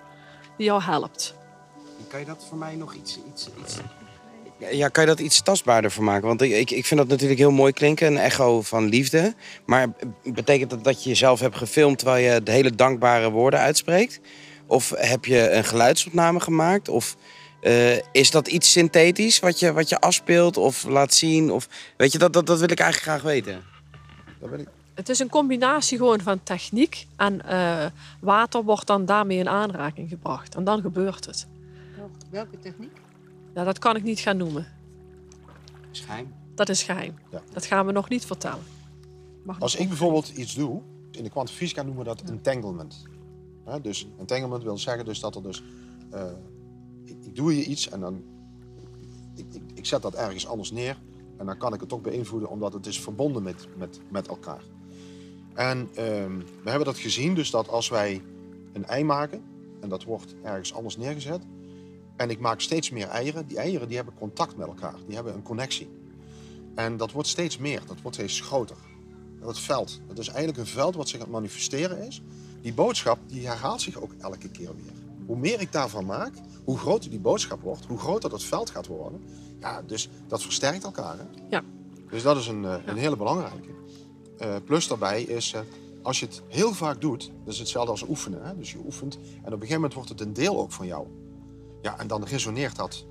Die 0.57 0.65
jou 0.65 0.81
helpt. 0.81 1.35
Kan 2.07 2.19
je 2.19 2.25
dat 2.25 2.45
voor 2.50 2.57
mij 2.57 2.75
nog 2.75 2.93
iets... 2.93 3.19
iets, 3.31 3.50
iets... 3.59 3.77
Ja, 4.72 4.88
kan 4.88 5.03
je 5.03 5.10
dat 5.10 5.20
iets 5.20 5.41
tastbaarder 5.41 5.91
voor 5.91 6.03
maken? 6.03 6.27
Want 6.27 6.41
ik, 6.41 6.72
ik, 6.72 6.86
vind 6.86 7.00
dat 7.00 7.10
natuurlijk 7.10 7.39
heel 7.39 7.51
mooi 7.51 7.74
klinken, 7.74 8.08
een 8.08 8.17
echo 8.17 8.62
van 8.62 8.86
liefde. 8.86 9.34
Maar 9.65 9.88
betekent 10.24 10.70
dat 10.70 10.84
dat 10.84 11.03
je 11.03 11.10
jezelf 11.10 11.39
hebt 11.39 11.58
gefilmd 11.58 11.98
terwijl 11.98 12.34
je 12.34 12.43
de 12.43 12.51
hele 12.51 12.75
dankbare 12.75 13.29
woorden 13.29 13.60
uitspreekt? 13.60 14.20
Of 14.67 14.93
heb 14.96 15.25
je 15.25 15.50
een 15.51 15.63
geluidsopname 15.63 16.39
gemaakt? 16.39 16.89
Of 16.89 17.15
eh, 17.62 17.98
is 18.12 18.32
dat 18.32 18.48
iets 18.48 18.72
synthetisch 18.72 19.39
wat 19.39 19.60
je, 19.60 19.74
wat 19.74 19.89
je 19.89 20.00
afspeelt 20.00 20.58
of 20.58 20.84
laat 20.84 21.13
zien? 21.13 21.51
Of, 21.51 21.67
weet 21.98 22.12
je, 22.12 22.17
dat, 22.17 22.34
dat, 22.34 22.46
dat 22.46 22.60
wil 22.60 22.72
ik 22.72 22.79
eigenlijk 22.79 23.10
graag 23.12 23.32
weten. 23.32 23.63
Dat 24.39 24.50
ben 24.50 24.60
ik. 24.60 24.67
Het 24.93 25.10
is 25.10 25.20
een 25.20 25.29
combinatie 25.29 25.98
gewoon 25.98 26.22
van 26.22 26.43
techniek 26.43 27.08
en 27.15 27.46
eh, 27.46 27.86
water 28.20 28.63
wordt 28.63 28.88
dan 28.88 29.05
daarmee 29.05 29.38
in 29.38 29.50
aanraking 29.50 30.10
gebracht. 30.10 30.55
En 30.55 30.63
dan 30.63 30.82
gebeurt 30.82 31.25
het. 31.25 31.48
Welke 32.29 32.60
techniek? 32.60 32.98
Ja, 33.53 33.63
dat 33.63 33.79
kan 33.79 33.95
ik 33.95 34.03
niet 34.03 34.19
gaan 34.19 34.38
noemen. 34.38 34.67
Schijn. 35.91 36.33
Dat 36.55 36.69
is 36.69 36.83
geheim. 36.83 37.15
Ja. 37.31 37.41
Dat 37.53 37.65
gaan 37.65 37.86
we 37.86 37.91
nog 37.91 38.10
niet 38.10 38.25
vertellen. 38.25 38.63
Mag 39.43 39.60
Als 39.60 39.75
ik 39.75 39.88
bijvoorbeeld 39.88 40.29
iets 40.29 40.55
doe, 40.55 40.81
in 41.12 41.24
de 41.24 41.29
kwantumfysica 41.29 41.81
noemen 41.81 42.03
we 42.03 42.10
dat 42.10 42.29
entanglement. 42.29 43.03
Dus 43.81 44.07
entanglement 44.17 44.63
wil 44.63 44.77
zeggen 44.77 45.05
dus 45.05 45.19
dat 45.19 45.36
er 45.36 45.43
dus, 45.43 45.63
eh, 46.10 46.31
ik, 47.03 47.17
ik 47.25 47.36
doe 47.36 47.57
je 47.57 47.63
iets 47.63 47.89
en 47.89 48.00
dan, 48.00 48.24
ik, 49.36 49.45
ik, 49.51 49.62
ik 49.74 49.86
zet 49.86 50.01
dat 50.01 50.13
ergens 50.13 50.48
anders 50.48 50.72
neer 50.72 50.98
en 51.38 51.45
dan 51.45 51.57
kan 51.57 51.74
ik 51.74 51.79
het 51.79 51.89
toch 51.89 52.01
beïnvloeden 52.01 52.50
omdat 52.50 52.74
het 52.74 52.86
is 52.86 53.00
verbonden 53.00 53.43
met, 53.43 53.67
met, 53.77 54.00
met 54.10 54.27
elkaar. 54.27 54.63
En 55.53 55.89
ehm, 55.93 56.38
we 56.38 56.69
hebben 56.69 56.86
dat 56.86 56.98
gezien, 56.98 57.36
dus 57.36 57.50
dat 57.50 57.69
als 57.69 57.89
wij 57.89 58.22
een 58.74 58.86
ei 58.86 59.03
maken 59.03 59.43
en 59.79 59.89
dat 59.89 60.03
wordt 60.03 60.36
ergens 60.41 60.74
anders 60.74 60.98
neergezet 60.98 61.41
en 62.15 62.29
ik 62.29 62.39
maak 62.39 62.62
steeds 62.62 62.89
meer 62.89 63.08
eieren, 63.08 63.48
die 63.48 63.58
eieren 63.58 63.88
die 63.88 63.96
hebben 63.96 64.13
contact 64.13 64.58
met 64.58 64.67
elkaar, 64.67 64.96
die 65.05 65.15
hebben 65.15 65.34
een 65.34 65.43
connectie. 65.43 65.89
En 66.75 66.98
dat 66.98 67.12
wordt 67.12 67.27
steeds 67.27 67.58
meer, 67.58 67.82
dat 67.88 68.01
wordt 68.01 68.17
steeds 68.17 68.41
groter. 68.41 68.77
Dat 69.39 69.60
veld, 69.60 70.01
dat 70.08 70.17
is 70.17 70.27
eigenlijk 70.27 70.58
een 70.58 70.74
veld 70.74 70.96
wat 70.96 71.08
zich 71.08 71.20
aan 71.20 71.25
het 71.25 71.34
manifesteren 71.34 72.08
is. 72.08 72.22
Die 72.62 72.74
boodschap 72.74 73.20
die 73.27 73.48
herhaalt 73.48 73.82
zich 73.82 74.01
ook 74.01 74.12
elke 74.17 74.50
keer 74.50 74.75
weer. 74.75 74.93
Hoe 75.25 75.38
meer 75.38 75.62
ik 75.62 75.72
daarvan 75.72 76.05
maak, 76.05 76.34
hoe 76.63 76.77
groter 76.77 77.10
die 77.10 77.20
boodschap 77.20 77.62
wordt, 77.62 77.86
hoe 77.86 77.98
groter 77.98 78.29
dat 78.29 78.43
veld 78.43 78.70
gaat 78.70 78.88
worden. 78.88 79.24
Ja, 79.60 79.82
dus 79.82 80.10
dat 80.27 80.41
versterkt 80.41 80.84
elkaar. 80.84 81.17
Hè? 81.17 81.24
Ja. 81.50 81.63
Dus 82.10 82.24
dat 82.24 82.38
is 82.38 82.48
een, 82.48 82.65
eh, 82.65 82.75
een 82.86 82.98
hele 82.98 83.17
belangrijke. 83.17 83.70
Eh, 84.38 84.55
plus 84.65 84.88
daarbij 84.88 85.24
is, 85.24 85.53
eh, 85.53 85.62
als 86.01 86.20
je 86.20 86.25
het 86.25 86.41
heel 86.48 86.74
vaak 86.74 87.01
doet, 87.01 87.32
dat 87.43 87.53
is 87.53 87.60
hetzelfde 87.60 87.91
als 87.91 88.08
oefenen. 88.08 88.46
Hè? 88.46 88.58
Dus 88.58 88.72
je 88.72 88.77
oefent 88.86 89.15
en 89.15 89.22
op 89.22 89.46
een 89.46 89.51
gegeven 89.51 89.75
moment 89.75 89.93
wordt 89.93 90.10
het 90.10 90.22
een 90.22 90.34
deel 90.34 90.60
ook 90.60 90.72
van 90.72 90.86
jou. 90.86 91.08
Ja, 91.83 91.99
en 91.99 92.07
dan 92.07 92.23
resoneert 92.23 92.75
dat 92.75 93.05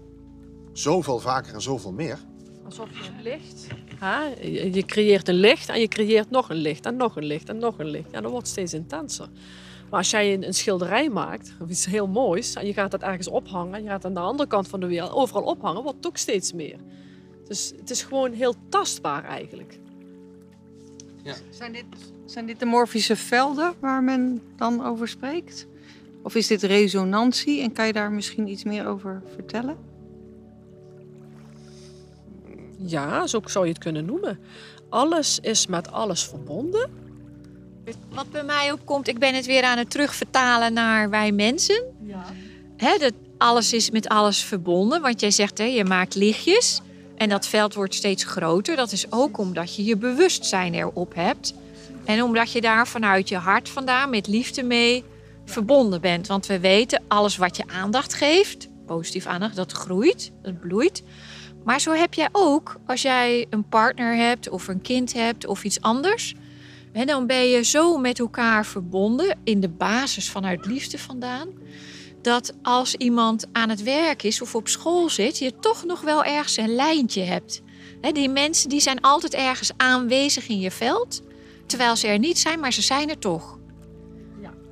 zoveel 0.73 1.19
vaker 1.19 1.55
en 1.55 1.63
zoveel 1.63 1.93
meer. 1.93 2.19
Alsof 2.65 2.89
je 2.91 3.09
een 3.17 3.23
licht... 3.23 3.67
Hè? 3.99 4.25
Je, 4.47 4.83
creëert 4.83 5.29
een 5.29 5.35
licht 5.35 5.69
en 5.69 5.81
je 5.81 5.89
creëert 5.89 6.31
nog 6.31 6.51
een 6.51 6.57
licht 6.57 6.87
en 6.87 6.97
nog 6.97 7.17
een 7.17 7.25
licht 7.25 7.49
en 7.49 7.59
nog 7.59 7.79
een 7.79 7.87
licht. 7.87 8.11
Ja, 8.11 8.21
dat 8.21 8.31
wordt 8.31 8.49
steeds 8.49 8.75
intenser. 8.75 9.29
Maar 9.91 9.99
als 9.99 10.11
jij 10.11 10.35
een, 10.35 10.47
een 10.47 10.55
schilderij 10.55 11.09
maakt, 11.09 11.55
of 11.61 11.69
iets 11.69 11.87
heel 11.87 12.07
moois, 12.07 12.55
en 12.55 12.67
je 12.67 12.73
gaat 12.73 12.91
dat 12.91 13.03
ergens 13.03 13.29
ophangen, 13.29 13.75
en 13.75 13.83
je 13.83 13.89
gaat 13.89 14.05
aan 14.05 14.15
de 14.15 14.21
andere 14.21 14.49
kant 14.49 14.69
van 14.69 14.81
de 14.81 14.87
wereld 14.87 15.13
overal 15.13 15.43
ophangen, 15.43 15.83
wordt 15.83 15.97
het 15.97 16.07
ook 16.07 16.17
steeds 16.17 16.53
meer. 16.53 16.79
Dus 17.49 17.73
het 17.77 17.91
is 17.91 18.03
gewoon 18.03 18.33
heel 18.33 18.55
tastbaar 18.69 19.25
eigenlijk. 19.25 19.79
Zijn 21.51 21.73
dit, 21.73 21.85
zijn 22.25 22.47
dit 22.47 22.59
de 22.59 22.65
morfische 22.65 23.17
velden 23.17 23.75
waar 23.81 24.03
men 24.03 24.43
dan 24.57 24.85
over 24.85 25.09
spreekt? 25.09 25.67
Of 26.23 26.35
is 26.35 26.47
dit 26.47 26.63
resonantie 26.63 27.63
en 27.63 27.73
kan 27.73 27.87
je 27.87 27.93
daar 27.93 28.13
misschien 28.13 28.49
iets 28.49 28.65
meer 28.65 28.87
over 28.87 29.23
vertellen? 29.35 29.77
Ja, 32.79 33.27
zo 33.27 33.41
zou 33.45 33.65
je 33.65 33.73
het 33.73 33.83
kunnen 33.83 34.05
noemen. 34.05 34.39
Alles 34.89 35.39
is 35.41 35.67
met 35.67 35.93
alles 35.93 36.25
verbonden. 36.25 36.91
Wat 38.15 38.31
bij 38.31 38.45
mij 38.45 38.73
opkomt, 38.73 39.09
ik 39.09 39.19
ben 39.19 39.35
het 39.35 39.47
weer 39.47 39.63
aan 39.63 39.79
het 39.79 39.91
terugvertalen 39.91 40.73
naar 40.73 41.11
wij 41.11 41.33
mensen. 41.33 41.85
Hè, 42.77 42.99
dat 42.99 43.13
alles 43.39 43.73
is 43.73 43.91
met 43.91 44.09
alles 44.09 44.45
verbonden. 44.45 45.03
Want 45.03 45.21
jij 45.21 45.31
zegt, 45.31 45.59
hè, 45.59 45.65
je 45.65 45.85
maakt 45.85 46.15
lichtjes. 46.15 46.81
En 47.17 47.29
dat 47.29 47.47
veld 47.47 47.75
wordt 47.75 47.95
steeds 47.95 48.25
groter. 48.25 48.77
Dat 48.77 48.93
is 48.93 49.13
ook 49.13 49.39
omdat 49.39 49.77
je 49.77 49.85
je 49.85 49.97
bewustzijn 49.97 50.75
erop 50.75 51.15
hebt. 51.15 51.55
En 52.05 52.23
omdat 52.23 52.53
je 52.53 52.61
daar 52.61 52.89
vanuit 52.89 53.29
je 53.29 53.37
hart 53.37 53.69
vandaan 53.69 54.11
met 54.11 54.27
liefde 54.27 54.63
mee 54.63 55.05
verbonden 55.45 56.01
bent. 56.01 56.27
Want 56.27 56.47
we 56.47 56.61
weten, 56.61 57.03
alles 57.09 57.37
wat 57.37 57.57
je 57.57 57.65
aandacht 57.67 58.15
geeft, 58.15 58.69
positief 58.87 59.27
aandacht, 59.27 59.57
dat 59.57 59.73
groeit, 59.73 60.33
dat 60.43 60.61
bloeit. 60.61 61.03
Maar 61.65 61.81
zo 61.81 61.93
heb 61.93 62.15
jij 62.15 62.29
ook, 62.33 62.77
als 62.87 63.03
jij 63.03 63.47
een 63.51 63.69
partner 63.69 64.17
hebt 64.17 64.49
of 64.49 64.69
een 64.69 64.81
kind 64.81 65.13
hebt 65.13 65.47
of 65.47 65.65
iets 65.65 65.81
anders... 65.81 66.35
Dan 67.05 67.27
ben 67.27 67.49
je 67.49 67.65
zo 67.65 67.99
met 67.99 68.19
elkaar 68.19 68.67
verbonden 68.67 69.39
in 69.45 69.61
de 69.61 69.69
basis 69.69 70.31
vanuit 70.31 70.67
liefde 70.67 70.99
vandaan. 70.99 71.49
Dat 72.23 72.53
als 72.63 72.95
iemand 72.95 73.47
aan 73.53 73.69
het 73.69 73.83
werk 73.83 74.23
is 74.23 74.43
of 74.43 74.55
op 74.55 74.69
school 74.69 75.11
zit, 75.11 75.39
je 75.39 75.59
toch 75.61 75.85
nog 75.85 76.01
wel 76.01 76.25
ergens 76.25 76.57
een 76.57 76.75
lijntje 76.75 77.23
hebt. 77.23 77.63
Die 78.13 78.29
mensen 78.29 78.69
die 78.69 78.81
zijn 78.81 79.01
altijd 79.01 79.35
ergens 79.35 79.71
aanwezig 79.77 80.49
in 80.49 80.61
je 80.61 80.71
veld. 80.71 81.23
Terwijl 81.67 81.97
ze 81.97 82.07
er 82.07 82.19
niet 82.19 82.39
zijn, 82.39 82.61
maar 82.61 82.73
ze 82.73 82.83
zijn 82.83 83.11
er 83.11 83.19
toch. 83.19 83.59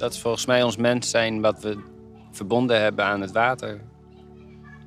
Dat 0.01 0.13
is 0.13 0.21
volgens 0.21 0.47
mij 0.47 0.63
ons 0.63 0.77
mens 0.77 1.11
zijn 1.11 1.41
wat 1.41 1.63
we 1.63 1.79
verbonden 2.31 2.81
hebben 2.81 3.05
aan 3.05 3.21
het 3.21 3.33
water. 3.33 3.81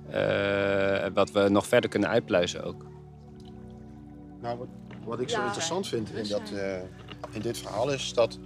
Eh, 0.10 1.06
wat 1.14 1.32
we 1.32 1.50
nog 1.50 1.68
verder 1.68 1.90
kunnen 1.90 2.10
uitpluizen 2.10 2.64
ook. 2.64 2.86
Nou, 4.42 4.58
wat, 4.58 4.68
wat 5.06 5.20
ik 5.20 5.30
zo 5.30 5.44
interessant 5.44 5.88
vind 5.88 6.12
in, 6.12 6.28
dat, 6.28 6.52
eh, 6.52 6.82
in 7.32 7.42
dit 7.42 7.58
verhaal 7.58 7.92
is 7.92 8.14
dat. 8.14 8.40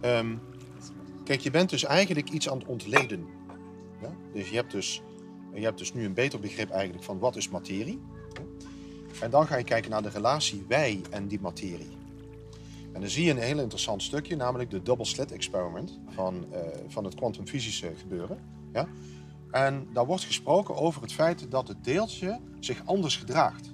ehm, 0.00 0.34
Kijk, 1.24 1.40
je 1.40 1.50
bent 1.50 1.70
dus 1.70 1.84
eigenlijk 1.84 2.30
iets 2.30 2.50
aan 2.50 2.58
het 2.58 2.66
ontleden. 2.66 3.26
Ja? 4.02 4.10
Dus 4.32 4.48
je 4.48 4.56
hebt 4.56 4.72
dus, 4.72 5.02
je 5.54 5.64
hebt 5.64 5.78
dus 5.78 5.92
nu 5.92 6.04
een 6.04 6.14
beter 6.14 6.40
begrip 6.40 6.70
eigenlijk 6.70 7.04
van 7.04 7.18
wat 7.18 7.36
is 7.36 7.48
materie. 7.48 8.00
En 9.20 9.30
dan 9.30 9.46
ga 9.46 9.56
je 9.56 9.64
kijken 9.64 9.90
naar 9.90 10.02
de 10.02 10.08
relatie 10.08 10.64
wij 10.68 11.00
en 11.10 11.28
die 11.28 11.40
materie. 11.40 12.00
En 12.92 13.00
dan 13.00 13.10
zie 13.10 13.24
je 13.24 13.30
een 13.30 13.38
heel 13.38 13.58
interessant 13.58 14.02
stukje, 14.02 14.36
namelijk 14.36 14.70
de 14.70 14.82
double 14.82 15.04
slit 15.04 15.32
experiment 15.32 16.00
van, 16.08 16.52
eh, 16.52 16.60
van 16.88 17.04
het 17.04 17.14
kwantumfysische 17.14 17.92
gebeuren. 17.96 18.38
Ja? 18.72 18.88
En 19.50 19.88
daar 19.92 20.06
wordt 20.06 20.24
gesproken 20.24 20.76
over 20.76 21.02
het 21.02 21.12
feit 21.12 21.50
dat 21.50 21.68
het 21.68 21.84
deeltje 21.84 22.40
zich 22.60 22.82
anders 22.84 23.16
gedraagt. 23.16 23.72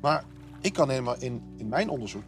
Maar 0.00 0.24
ik 0.60 0.72
kan 0.72 0.90
helemaal 0.90 1.16
in, 1.18 1.42
in 1.56 1.68
mijn 1.68 1.88
onderzoek, 1.88 2.24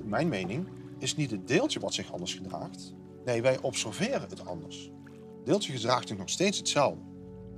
in 0.00 0.08
mijn 0.08 0.28
mening, 0.28 0.68
is 0.98 1.16
niet 1.16 1.30
het 1.30 1.48
deeltje 1.48 1.80
wat 1.80 1.94
zich 1.94 2.12
anders 2.12 2.34
gedraagt. 2.34 2.94
Nee, 3.24 3.42
wij 3.42 3.60
observeren 3.60 4.28
het 4.28 4.46
anders. 4.46 4.90
Het 5.36 5.46
deeltje 5.46 5.72
gedraagt 5.72 6.08
zich 6.08 6.16
nog 6.16 6.30
steeds 6.30 6.58
hetzelfde. 6.58 7.00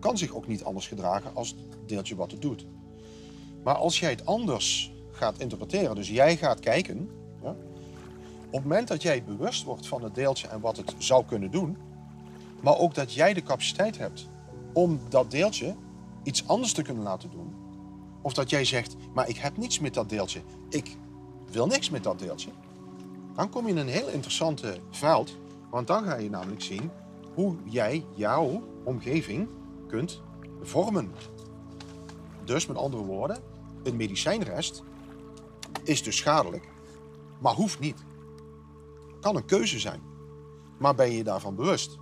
Kan 0.01 0.19
zich 0.19 0.35
ook 0.35 0.47
niet 0.47 0.65
anders 0.65 0.87
gedragen 0.89 1.35
als 1.35 1.49
het 1.49 1.89
deeltje 1.89 2.17
wat 2.17 2.31
het 2.31 2.43
doet. 2.43 2.67
Maar 3.65 3.75
als 3.75 4.01
jij 4.01 4.11
het 4.11 4.27
anders 4.27 4.93
gaat 5.11 5.41
interpreteren, 5.41 5.95
dus 5.95 6.09
jij 6.09 6.37
gaat 6.37 6.61
kijken, 6.61 7.11
op 8.49 8.55
het 8.55 8.63
moment 8.63 8.89
dat 8.89 9.03
jij 9.03 9.25
bewust 9.25 9.65
wordt 9.65 9.87
van 9.87 10.03
het 10.03 10.15
deeltje 10.15 10.49
en 10.49 10.61
wat 10.61 10.77
het 10.77 10.95
zou 10.99 11.25
kunnen 11.25 11.51
doen, 11.51 11.77
maar 12.61 12.79
ook 12.79 12.95
dat 12.95 13.13
jij 13.13 13.35
de 13.35 13.43
capaciteit 13.43 13.99
hebt 13.99 14.29
om 14.73 15.01
dat 15.09 15.31
deeltje 15.31 15.75
iets 16.23 16.49
anders 16.49 16.73
te 16.73 16.83
kunnen 16.83 17.03
laten 17.03 17.31
doen, 17.31 17.55
of 18.23 18.33
dat 18.33 18.51
jij 18.51 18.65
zegt, 18.65 18.97
maar 19.15 19.29
ik 19.29 19.37
heb 19.37 19.57
niets 19.57 19.79
met 19.79 19.95
dat 19.95 20.09
deeltje, 20.09 20.41
ik 20.69 20.97
wil 21.51 21.67
niks 21.67 21.91
met 21.91 22.03
dat 22.03 22.19
deeltje, 22.19 22.51
dan 23.35 23.51
kom 23.51 23.65
je 23.65 23.73
in 23.73 23.79
een 23.79 23.89
heel 23.89 24.09
interessante 24.09 24.79
veld, 24.91 25.37
want 25.71 25.87
dan 25.87 26.05
ga 26.05 26.17
je 26.17 26.31
namelijk 26.31 26.63
zien 26.63 26.91
hoe 27.35 27.57
jij 27.65 28.05
jouw 28.15 28.63
omgeving 28.85 29.49
kunt 29.87 30.21
vormen. 30.63 31.13
Dus 32.45 32.67
met 32.67 32.77
andere 32.77 33.03
woorden, 33.03 33.39
een 33.83 33.97
medicijnrest 33.97 34.83
is 35.83 36.03
dus 36.03 36.17
schadelijk, 36.17 36.69
maar 37.39 37.55
hoeft 37.55 37.79
niet. 37.79 38.07
Kan 39.21 39.37
een 39.37 39.47
keuze 39.47 39.79
zijn, 39.79 40.01
maar 40.79 40.95
ben 40.95 41.11
je 41.11 41.17
je 41.17 41.25
daarvan 41.25 41.55
bewust? 41.55 41.99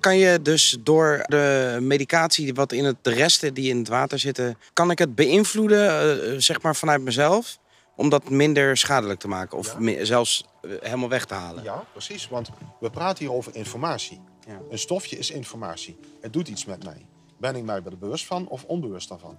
Kan 0.00 0.16
je 0.16 0.42
dus 0.42 0.78
door 0.80 1.24
de 1.26 1.78
medicatie, 1.80 2.54
wat 2.54 2.72
in 2.72 2.84
het, 2.84 2.96
de 3.02 3.10
resten 3.10 3.54
die 3.54 3.70
in 3.70 3.78
het 3.78 3.88
water 3.88 4.18
zitten, 4.18 4.58
kan 4.72 4.90
ik 4.90 4.98
het 4.98 5.14
beïnvloeden, 5.14 5.88
eh, 6.22 6.34
zeg 6.38 6.62
maar 6.62 6.76
vanuit 6.76 7.02
mezelf, 7.02 7.58
om 7.96 8.08
dat 8.08 8.30
minder 8.30 8.76
schadelijk 8.76 9.20
te 9.20 9.28
maken 9.28 9.58
of 9.58 9.76
zelfs 10.02 10.44
eh, 10.60 10.70
helemaal 10.80 11.08
weg 11.08 11.24
te 11.24 11.34
halen? 11.34 11.62
Ja, 11.62 11.84
precies. 11.92 12.28
Want 12.28 12.50
we 12.80 12.90
praten 12.90 13.24
hier 13.24 13.34
over 13.34 13.54
informatie. 13.54 14.20
Ja. 14.46 14.60
Een 14.70 14.78
stofje 14.78 15.18
is 15.18 15.30
informatie. 15.30 15.96
Het 16.20 16.32
doet 16.32 16.48
iets 16.48 16.64
met 16.64 16.84
mij. 16.84 17.06
Ben 17.38 17.56
ik 17.56 17.64
mij 17.64 17.80
er 17.84 17.98
bewust 17.98 18.26
van 18.26 18.48
of 18.48 18.64
onbewust 18.64 19.08
daarvan? 19.08 19.36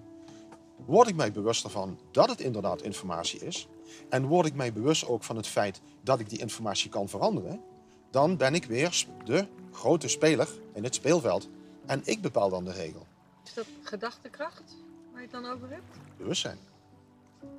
Word 0.86 1.08
ik 1.08 1.16
mij 1.16 1.32
bewust 1.32 1.64
ervan 1.64 2.00
dat 2.12 2.30
het 2.30 2.42
inderdaad 2.42 2.82
informatie 2.82 3.46
is? 3.46 3.68
En 4.10 4.26
word 4.26 4.46
ik 4.46 4.54
mij 4.54 4.74
bewust 4.74 5.08
ook 5.08 5.24
van 5.24 5.36
het 5.36 5.48
feit 5.48 5.82
dat 6.02 6.20
ik 6.20 6.30
die 6.30 6.40
informatie 6.40 6.90
kan 6.90 7.10
veranderen? 7.10 7.62
Dan 8.12 8.38
ben 8.38 8.54
ik 8.54 8.66
weer 8.66 9.06
de 9.26 9.48
grote 9.72 10.08
speler 10.08 10.48
in 10.74 10.84
het 10.84 10.96
speelveld. 10.96 11.50
En 11.86 12.02
ik 12.04 12.22
bepaal 12.22 12.50
dan 12.50 12.64
de 12.64 12.72
regel. 12.72 13.08
Is 13.46 13.54
dat 13.54 13.66
gedachtekracht 13.84 14.76
waar 15.12 15.22
je 15.22 15.28
het 15.32 15.44
dan 15.44 15.52
over 15.52 15.70
hebt? 15.70 15.84
Bewustzijn. 16.18 16.58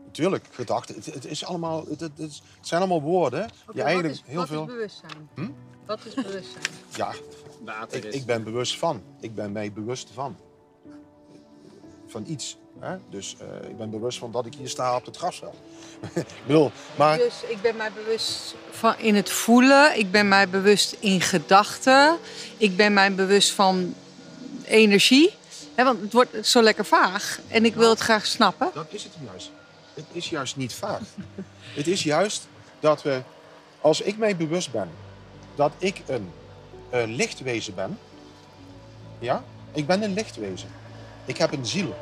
Natuurlijk, 0.04 0.46
gedachten. 0.50 0.94
Het, 0.94 1.06
het 1.06 1.24
is 1.24 1.44
allemaal, 1.44 1.84
het, 1.88 2.00
het, 2.00 2.18
het 2.18 2.40
zijn 2.60 2.80
allemaal 2.80 3.02
woorden. 3.02 3.50
Die 3.72 3.82
eigenlijk 3.82 4.14
wat 4.14 4.24
is, 4.24 4.30
heel 4.30 4.38
wat 4.38 4.48
veel. 4.48 4.62
is 4.62 4.66
bewustzijn? 4.66 5.28
Hm? 5.34 5.50
Wat 5.86 6.04
is 6.04 6.14
bewustzijn? 6.14 6.64
Ja, 6.96 7.14
Water 7.64 7.96
ik, 7.96 8.04
is... 8.04 8.14
ik 8.14 8.26
ben 8.26 8.44
bewust 8.44 8.78
van. 8.78 9.02
Ik 9.20 9.34
ben 9.34 9.52
mij 9.52 9.72
bewust 9.72 10.10
van. 10.10 10.36
Van 12.06 12.24
iets. 12.26 12.58
Hè? 12.78 12.96
Dus 13.10 13.36
eh, 13.40 13.68
ik 13.70 13.76
ben 13.76 13.90
bewust 13.90 14.18
van 14.18 14.32
dat 14.32 14.46
ik 14.46 14.54
hier 14.54 14.68
sta 14.68 14.96
op 14.96 15.04
het 15.04 15.16
grasveld. 15.16 15.54
ik 16.14 16.26
bedoel, 16.46 16.70
maar 16.96 17.18
Dus 17.18 17.42
ik 17.48 17.62
ben 17.62 17.76
mij 17.76 17.92
bewust 17.92 18.54
van 18.70 18.98
in 18.98 19.14
het 19.14 19.30
voelen. 19.30 19.98
Ik 19.98 20.10
ben 20.10 20.28
mij 20.28 20.48
bewust 20.48 20.96
in 20.98 21.20
gedachten. 21.20 22.18
Ik 22.56 22.76
ben 22.76 22.92
mij 22.92 23.14
bewust 23.14 23.50
van 23.50 23.94
energie. 24.64 25.34
Hè, 25.74 25.84
want 25.84 26.00
het 26.00 26.12
wordt 26.12 26.46
zo 26.46 26.62
lekker 26.62 26.84
vaag. 26.84 27.40
En 27.48 27.64
ik 27.64 27.74
wil 27.74 27.90
het 27.90 28.00
graag 28.00 28.26
snappen. 28.26 28.70
dat 28.74 28.86
is 28.88 29.04
het 29.04 29.12
juist. 29.30 29.50
Het 29.94 30.04
is 30.12 30.28
juist 30.28 30.56
niet 30.56 30.74
vaag. 30.74 31.00
het 31.78 31.86
is 31.86 32.02
juist 32.02 32.48
dat 32.80 33.02
we, 33.02 33.22
als 33.80 34.00
ik 34.00 34.16
mij 34.16 34.36
bewust 34.36 34.72
ben 34.72 34.90
dat 35.54 35.72
ik 35.78 36.02
een 36.06 36.30
eh, 36.90 37.02
lichtwezen 37.06 37.74
ben. 37.74 37.98
Ja, 39.18 39.44
ik 39.72 39.86
ben 39.86 40.02
een 40.02 40.12
lichtwezen. 40.12 40.68
Ik 41.24 41.36
heb 41.36 41.52
een 41.52 41.66
ziel. 41.66 41.94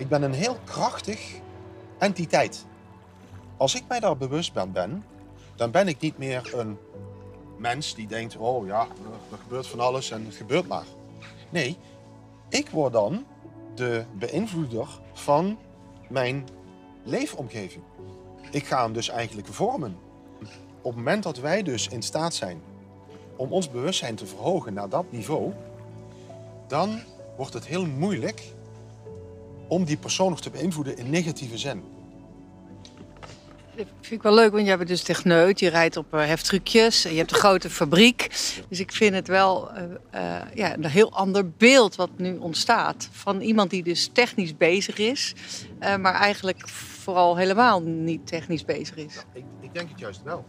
Ik 0.00 0.08
ben 0.08 0.22
een 0.22 0.32
heel 0.32 0.56
krachtig 0.64 1.34
entiteit. 1.98 2.66
Als 3.56 3.74
ik 3.74 3.82
mij 3.88 4.00
daar 4.00 4.16
bewust 4.16 4.52
ben, 4.52 4.72
ben, 4.72 5.04
dan 5.56 5.70
ben 5.70 5.88
ik 5.88 6.00
niet 6.00 6.18
meer 6.18 6.50
een 6.54 6.78
mens 7.56 7.94
die 7.94 8.06
denkt: 8.06 8.36
oh 8.36 8.66
ja, 8.66 8.80
er 9.30 9.38
gebeurt 9.42 9.66
van 9.66 9.80
alles 9.80 10.10
en 10.10 10.24
het 10.24 10.34
gebeurt 10.34 10.68
maar. 10.68 10.84
Nee, 11.50 11.76
ik 12.48 12.68
word 12.70 12.92
dan 12.92 13.26
de 13.74 14.04
beïnvloeder 14.12 14.88
van 15.12 15.58
mijn 16.08 16.48
leefomgeving. 17.04 17.84
Ik 18.50 18.66
ga 18.66 18.82
hem 18.82 18.92
dus 18.92 19.08
eigenlijk 19.08 19.48
vormen. 19.48 19.96
Op 20.82 20.94
het 20.94 20.96
moment 20.96 21.22
dat 21.22 21.38
wij 21.38 21.62
dus 21.62 21.88
in 21.88 22.02
staat 22.02 22.34
zijn 22.34 22.62
om 23.36 23.52
ons 23.52 23.70
bewustzijn 23.70 24.14
te 24.14 24.26
verhogen 24.26 24.74
naar 24.74 24.88
dat 24.88 25.12
niveau, 25.12 25.52
dan 26.66 27.00
wordt 27.36 27.54
het 27.54 27.66
heel 27.66 27.86
moeilijk 27.86 28.42
om 29.70 29.84
die 29.84 29.96
persoon 29.96 30.30
nog 30.30 30.40
te 30.40 30.50
beïnvloeden 30.50 30.96
in 30.98 31.10
negatieve 31.10 31.58
zin. 31.58 31.82
Dat 33.76 33.86
vind 34.00 34.12
ik 34.12 34.22
wel 34.22 34.34
leuk, 34.34 34.52
want 34.52 34.66
jij 34.66 34.76
bent 34.76 34.88
dus 34.88 35.02
techneut. 35.02 35.60
Je 35.60 35.68
rijdt 35.68 35.96
op 35.96 36.14
eh, 36.14 36.26
heftruckjes. 36.26 37.04
en 37.04 37.10
Je 37.12 37.18
hebt 37.18 37.30
een 37.32 37.36
grote 37.38 37.70
fabriek. 37.70 38.28
Dus 38.68 38.80
ik 38.80 38.92
vind 38.92 39.14
het 39.14 39.28
wel 39.28 39.70
eh, 39.70 39.82
eh, 40.10 40.42
ja, 40.54 40.74
een 40.74 40.84
heel 40.84 41.12
ander 41.12 41.50
beeld 41.50 41.96
wat 41.96 42.10
nu 42.16 42.36
ontstaat. 42.36 43.08
Van 43.10 43.40
iemand 43.40 43.70
die 43.70 43.82
dus 43.82 44.10
technisch 44.12 44.56
bezig 44.56 44.98
is. 44.98 45.34
eh, 45.78 45.96
maar 45.96 46.14
eigenlijk 46.14 46.68
vooral 46.68 47.36
helemaal 47.36 47.82
niet 47.82 48.26
technisch 48.26 48.64
bezig 48.64 48.96
is. 48.96 49.14
Ik, 49.32 49.44
ik 49.60 49.74
denk 49.74 49.88
het 49.90 49.98
juist 49.98 50.20
wel. 50.24 50.44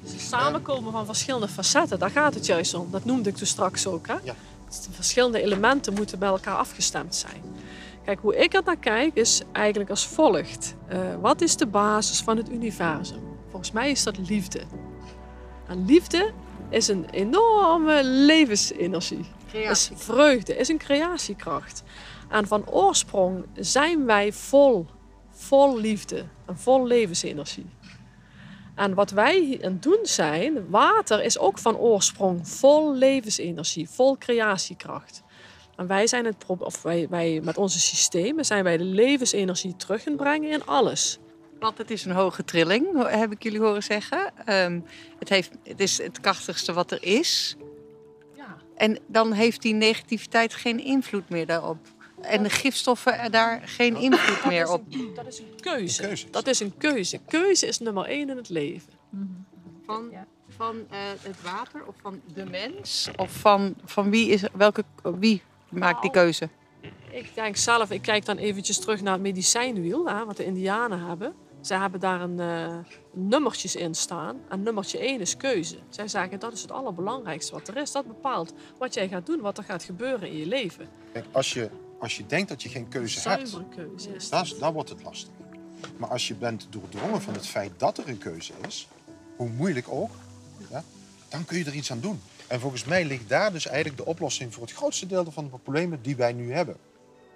Het 0.00 0.06
is 0.06 0.12
het 0.12 0.20
samenkomen 0.30 0.92
van 0.92 1.06
verschillende 1.06 1.48
facetten, 1.48 1.98
daar 1.98 2.10
gaat 2.10 2.34
het 2.34 2.46
juist 2.46 2.74
om. 2.74 2.90
Dat 2.90 3.04
noemde 3.04 3.28
ik 3.28 3.36
toen 3.36 3.46
straks 3.46 3.86
ook. 3.86 4.06
Hè? 4.06 4.14
Ja. 4.22 4.34
Dus 4.68 4.80
De 4.80 4.92
verschillende 4.92 5.42
elementen 5.42 5.94
moeten 5.94 6.18
bij 6.18 6.28
elkaar 6.28 6.56
afgestemd 6.56 7.14
zijn. 7.14 7.42
Kijk, 8.04 8.20
hoe 8.20 8.36
ik 8.36 8.54
er 8.54 8.62
naar 8.64 8.76
kijk 8.76 9.14
is 9.14 9.42
eigenlijk 9.52 9.90
als 9.90 10.06
volgt. 10.06 10.74
Eh, 10.88 10.98
wat 11.20 11.40
is 11.40 11.56
de 11.56 11.66
basis 11.66 12.20
van 12.20 12.36
het 12.36 12.50
universum? 12.50 13.22
Volgens 13.48 13.72
mij 13.72 13.90
is 13.90 14.02
dat 14.02 14.28
liefde. 14.28 14.62
En 15.68 15.84
liefde 15.84 16.32
is 16.68 16.88
een 16.88 17.10
enorme 17.10 18.04
levensenergie. 18.04 19.24
Is 19.52 19.90
vreugde, 19.94 20.56
is 20.56 20.68
een 20.68 20.78
creatiekracht. 20.78 21.82
En 22.28 22.46
van 22.46 22.70
oorsprong 22.70 23.44
zijn 23.54 24.06
wij 24.06 24.32
vol, 24.32 24.86
vol 25.30 25.78
liefde 25.78 26.24
en 26.46 26.58
vol 26.58 26.86
levensenergie. 26.86 27.66
En 28.74 28.94
wat 28.94 29.10
wij 29.10 29.60
aan 29.62 29.72
het 29.72 29.82
doen 29.82 29.98
zijn, 30.02 30.70
water 30.70 31.22
is 31.22 31.38
ook 31.38 31.58
van 31.58 31.76
oorsprong 31.76 32.48
vol 32.48 32.94
levensenergie, 32.94 33.88
vol 33.90 34.18
creatiekracht. 34.18 35.22
En 35.76 35.86
wij 35.86 36.06
zijn 36.06 36.24
het 36.24 36.44
of 36.46 36.82
wij, 36.82 37.06
wij 37.10 37.40
met 37.42 37.56
onze 37.56 37.80
systemen 37.80 38.44
zijn 38.44 38.64
wij 38.64 38.76
de 38.76 38.84
levensenergie 38.84 39.76
terug 39.76 40.02
gaan 40.02 40.16
brengen 40.16 40.50
in 40.50 40.66
alles. 40.66 41.18
Want 41.58 41.78
het 41.78 41.90
is 41.90 42.04
een 42.04 42.12
hoge 42.12 42.44
trilling, 42.44 43.08
heb 43.08 43.32
ik 43.32 43.42
jullie 43.42 43.60
horen 43.60 43.82
zeggen. 43.82 44.32
Ehm, 44.44 44.80
het, 45.18 45.28
heeft, 45.28 45.50
het 45.62 45.80
is 45.80 45.98
het 45.98 46.20
krachtigste 46.20 46.72
wat 46.72 46.90
er 46.90 47.02
is. 47.02 47.56
Ja. 48.36 48.56
En 48.76 48.98
dan 49.06 49.32
heeft 49.32 49.62
die 49.62 49.74
negativiteit 49.74 50.54
geen 50.54 50.84
invloed 50.84 51.28
meer 51.28 51.46
daarop. 51.46 51.78
En 52.20 52.42
de 52.42 52.50
gifstoffen 52.50 53.30
daar 53.30 53.62
geen 53.64 53.96
invloed 53.96 54.44
meer 54.44 54.68
op. 54.68 54.82
Dat 55.14 55.26
is 55.26 55.38
een 55.38 55.60
keuze. 55.60 56.02
Een 56.02 56.08
keuze. 56.08 56.30
Dat 56.30 56.46
is 56.46 56.60
een 56.60 56.76
keuze. 56.76 57.20
Keuze 57.26 57.66
is 57.66 57.78
nummer 57.78 58.04
één 58.04 58.30
in 58.30 58.36
het 58.36 58.48
leven. 58.48 58.92
Van, 59.86 60.12
van 60.48 60.86
eh, 60.90 60.98
het 61.20 61.42
water 61.42 61.86
of 61.86 61.94
van 62.02 62.20
de 62.34 62.44
mens? 62.44 63.08
Of 63.16 63.32
van, 63.32 63.74
van 63.84 64.10
wie, 64.10 64.28
is, 64.28 64.42
welke, 64.52 64.84
wie 65.02 65.42
maakt 65.74 66.02
die 66.02 66.10
keuze? 66.10 66.48
Ik 67.10 67.34
denk 67.34 67.56
zelf, 67.56 67.90
ik 67.90 68.02
kijk 68.02 68.24
dan 68.24 68.36
eventjes 68.36 68.78
terug 68.78 69.02
naar 69.02 69.12
het 69.12 69.22
medicijnwiel, 69.22 70.08
hè, 70.08 70.24
wat 70.24 70.36
de 70.36 70.44
Indianen 70.44 71.06
hebben. 71.06 71.34
Zij 71.60 71.78
hebben 71.78 72.00
daar 72.00 72.20
een 72.20 72.40
eh, 72.40 72.76
nummertjes 73.12 73.76
in 73.76 73.94
staan. 73.94 74.36
En 74.48 74.62
nummertje 74.62 74.98
1 74.98 75.20
is 75.20 75.36
keuze. 75.36 75.76
Zij 75.88 76.08
zeggen 76.08 76.40
dat 76.40 76.52
is 76.52 76.62
het 76.62 76.72
allerbelangrijkste 76.72 77.52
wat 77.52 77.68
er 77.68 77.76
is. 77.76 77.92
Dat 77.92 78.06
bepaalt 78.06 78.52
wat 78.78 78.94
jij 78.94 79.08
gaat 79.08 79.26
doen, 79.26 79.40
wat 79.40 79.58
er 79.58 79.64
gaat 79.64 79.82
gebeuren 79.82 80.28
in 80.28 80.36
je 80.36 80.46
leven. 80.46 80.88
Kijk, 81.12 81.24
als 81.32 81.52
je, 81.52 81.70
als 81.98 82.16
je 82.16 82.26
denkt 82.26 82.48
dat 82.48 82.62
je 82.62 82.68
geen 82.68 82.88
keuze 82.88 83.28
hebt, 83.28 83.58
keuze 83.74 84.14
is 84.14 84.28
dan, 84.28 84.44
dat. 84.48 84.58
dan 84.58 84.72
wordt 84.72 84.88
het 84.88 85.02
lastig. 85.02 85.30
Maar 85.96 86.08
als 86.08 86.28
je 86.28 86.34
bent 86.34 86.66
doordrongen 86.70 87.22
van 87.22 87.34
het 87.34 87.46
feit 87.46 87.72
dat 87.76 87.98
er 87.98 88.08
een 88.08 88.18
keuze 88.18 88.52
is, 88.66 88.88
hoe 89.36 89.48
moeilijk 89.48 89.86
ook, 89.88 90.10
ja, 90.70 90.84
dan 91.28 91.44
kun 91.44 91.58
je 91.58 91.64
er 91.64 91.74
iets 91.74 91.90
aan 91.90 92.00
doen. 92.00 92.20
En 92.46 92.60
volgens 92.60 92.84
mij 92.84 93.04
ligt 93.04 93.28
daar 93.28 93.52
dus 93.52 93.66
eigenlijk 93.66 93.96
de 93.96 94.04
oplossing 94.04 94.54
voor 94.54 94.62
het 94.62 94.72
grootste 94.72 95.06
deel 95.06 95.26
van 95.30 95.44
de 95.44 95.58
problemen 95.58 96.02
die 96.02 96.16
wij 96.16 96.32
nu 96.32 96.52
hebben. 96.52 96.76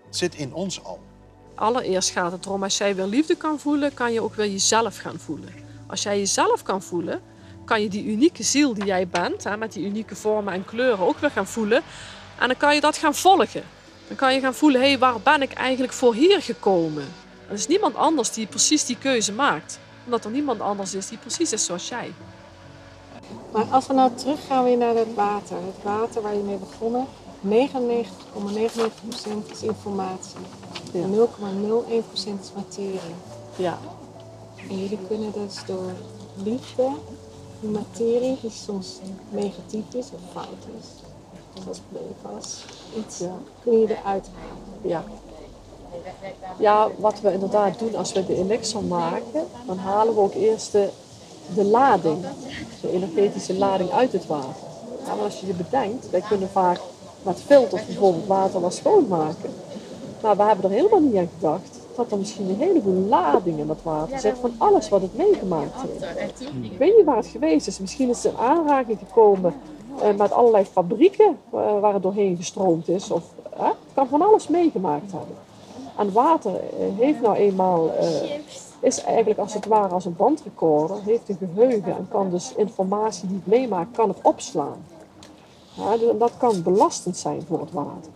Het 0.07 0.17
zit 0.17 0.35
in 0.35 0.55
ons 0.55 0.85
al. 0.85 1.01
Allereerst 1.55 2.11
gaat 2.11 2.33
het 2.33 2.47
erom, 2.47 2.63
als 2.63 2.79
jij 2.79 2.95
weer 2.95 3.07
liefde 3.07 3.37
kan 3.37 3.59
voelen, 3.61 3.95
kan 3.95 4.13
je 4.13 4.23
ook 4.23 4.35
weer 4.35 4.51
jezelf 4.51 4.97
gaan 4.97 5.19
voelen. 5.19 5.49
Als 5.87 6.03
jij 6.03 6.19
jezelf 6.19 6.63
kan 6.63 6.83
voelen, 6.83 7.21
kan 7.65 7.83
je 7.83 7.89
die 7.89 8.05
unieke 8.05 8.43
ziel 8.43 8.75
die 8.75 8.85
jij 8.85 9.09
bent, 9.09 9.45
hè, 9.45 9.57
met 9.57 9.73
die 9.73 9.85
unieke 9.87 10.17
vormen 10.17 10.53
en 10.53 10.65
kleuren, 10.65 11.07
ook 11.07 11.19
weer 11.19 11.31
gaan 11.31 11.47
voelen. 11.47 11.83
En 12.39 12.47
dan 12.49 12.57
kan 12.57 12.75
je 12.75 12.81
dat 12.81 12.97
gaan 12.97 13.15
volgen. 13.15 13.63
Dan 14.09 14.17
kan 14.17 14.35
je 14.35 14.41
gaan 14.41 14.55
voelen, 14.55 14.81
hé, 14.81 14.89
hey, 14.89 14.99
waar 14.99 15.21
ben 15.21 15.43
ik 15.43 15.53
eigenlijk 15.53 15.93
voor 15.93 16.15
hier 16.15 16.43
gekomen? 16.43 17.05
Er 17.49 17.55
is 17.55 17.67
niemand 17.67 17.95
anders 17.95 18.33
die 18.33 18.47
precies 18.47 18.85
die 18.85 18.99
keuze 18.99 19.33
maakt. 19.33 19.79
Omdat 20.05 20.25
er 20.25 20.31
niemand 20.31 20.61
anders 20.61 20.95
is 20.95 21.09
die 21.09 21.19
precies 21.19 21.53
is 21.53 21.65
zoals 21.65 21.89
jij. 21.89 22.13
Maar 23.53 23.65
als 23.71 23.87
we 23.87 23.93
nou 23.93 24.11
teruggaan 24.15 24.65
weer 24.65 24.77
naar 24.77 24.95
het 24.95 25.15
water. 25.15 25.57
Het 25.57 25.83
water 25.83 26.23
waar 26.23 26.35
je 26.35 26.43
mee 26.43 26.57
begonnen. 26.57 27.07
99,99% 27.41 27.51
is 29.51 29.63
informatie. 29.63 30.39
Ja. 30.93 31.03
En 31.03 31.11
0,01% 31.15 32.41
is 32.41 32.53
materie. 32.55 33.01
Ja. 33.57 33.79
En 34.69 34.79
jullie 34.79 34.99
kunnen 35.09 35.33
dus 35.33 35.65
door 35.67 35.93
liefde, 36.43 36.89
die 37.61 37.71
materie 37.71 38.39
die 38.41 38.51
soms 38.51 38.99
negatief 39.31 39.85
is 39.95 40.07
of 40.13 40.21
fout 40.33 40.67
is, 40.81 40.87
zoals 41.63 41.81
PFAS, 41.93 42.65
iets, 42.97 43.19
Ja. 43.19 43.35
kun 43.63 43.79
je 43.81 43.87
eruit 43.99 44.29
halen. 44.35 44.59
Ja. 44.83 45.05
Ja, 46.59 46.89
wat 46.99 47.21
we 47.21 47.33
inderdaad 47.33 47.79
doen 47.79 47.97
als 47.97 48.13
we 48.13 48.27
de 48.27 48.35
elixir 48.37 48.83
maken, 48.83 49.47
dan 49.67 49.79
halen 49.79 50.15
we 50.15 50.21
ook 50.21 50.35
eerst 50.35 50.73
de, 50.73 50.89
de 51.55 51.65
lading, 51.65 52.25
de 52.81 52.93
energetische 52.93 53.55
lading 53.55 53.91
uit 53.91 54.13
het 54.13 54.27
water. 54.27 54.67
Ja, 55.07 55.15
maar 55.15 55.25
als 55.25 55.41
je 55.41 55.47
je 55.47 55.53
bedenkt, 55.53 56.11
wij 56.11 56.23
kunnen 56.29 56.49
vaak 56.49 56.81
met 57.23 57.41
filters 57.47 57.87
bijvoorbeeld 57.87 58.27
water 58.27 58.61
wel 58.61 58.71
schoonmaken. 58.71 59.51
Maar 60.23 60.37
we 60.37 60.43
hebben 60.43 60.65
er 60.65 60.77
helemaal 60.77 61.01
niet 61.01 61.17
aan 61.17 61.29
gedacht 61.35 61.79
dat 61.97 62.13
er 62.13 62.19
misschien 62.19 62.49
een 62.49 62.57
heleboel 62.57 63.09
lading 63.09 63.59
in 63.59 63.69
het 63.69 63.83
water 63.83 64.19
zit 64.19 64.37
van 64.41 64.55
alles 64.59 64.89
wat 64.89 65.03
het 65.03 65.17
meegemaakt 65.17 65.75
heeft. 65.81 66.41
Ik 66.63 66.79
weet 66.79 66.97
niet 66.97 67.05
waar 67.05 67.17
het 67.17 67.27
geweest 67.27 67.67
is. 67.67 67.79
Misschien 67.79 68.09
is 68.09 68.23
het 68.23 68.33
in 68.33 68.39
aanraking 68.39 68.99
gekomen 68.99 69.55
eh, 70.03 70.15
met 70.15 70.33
allerlei 70.33 70.65
fabrieken 70.65 71.39
eh, 71.53 71.81
waar 71.81 71.93
het 71.93 72.03
doorheen 72.03 72.37
gestroomd 72.37 72.89
is. 72.89 73.11
Of, 73.11 73.23
eh, 73.57 73.65
het 73.65 73.95
kan 73.95 74.09
van 74.09 74.23
alles 74.23 74.49
meegemaakt 74.49 75.13
hebben. 75.13 75.37
En 75.99 76.13
water 76.13 76.55
eh, 76.55 76.61
heeft 76.99 77.21
nou 77.21 77.37
eenmaal, 77.37 77.95
eh, 77.95 78.07
is 78.81 79.03
eigenlijk 79.03 79.39
als 79.39 79.55
het 79.55 79.67
ware 79.67 79.95
als 79.95 80.05
een 80.05 80.17
bandrecorder, 80.17 80.97
heeft 81.03 81.29
een 81.29 81.37
geheugen 81.39 81.97
en 81.97 82.09
kan 82.09 82.31
dus 82.31 82.55
informatie 82.55 83.29
die 83.29 83.37
het 83.37 83.47
meemaakt, 83.47 83.97
kan 83.97 84.09
het 84.09 84.19
opslaan. 84.23 84.85
Ja, 85.75 85.97
dus 85.97 86.19
dat 86.19 86.33
kan 86.39 86.63
belastend 86.63 87.17
zijn 87.17 87.43
voor 87.47 87.61
het 87.61 87.73
water. 87.73 88.13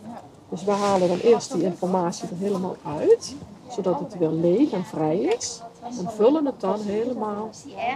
Dus 0.48 0.64
we 0.64 0.70
halen 0.70 1.08
dan 1.08 1.18
eerst 1.18 1.52
die 1.52 1.62
informatie 1.62 2.28
er 2.28 2.36
helemaal 2.36 2.76
uit, 2.98 3.34
zodat 3.68 4.00
het 4.00 4.18
weer 4.18 4.30
leeg 4.30 4.70
en 4.70 4.84
vrij 4.84 5.18
is. 5.18 5.60
En 5.98 6.10
vullen 6.10 6.46
het 6.46 6.60
dan 6.60 6.80
helemaal 6.80 7.50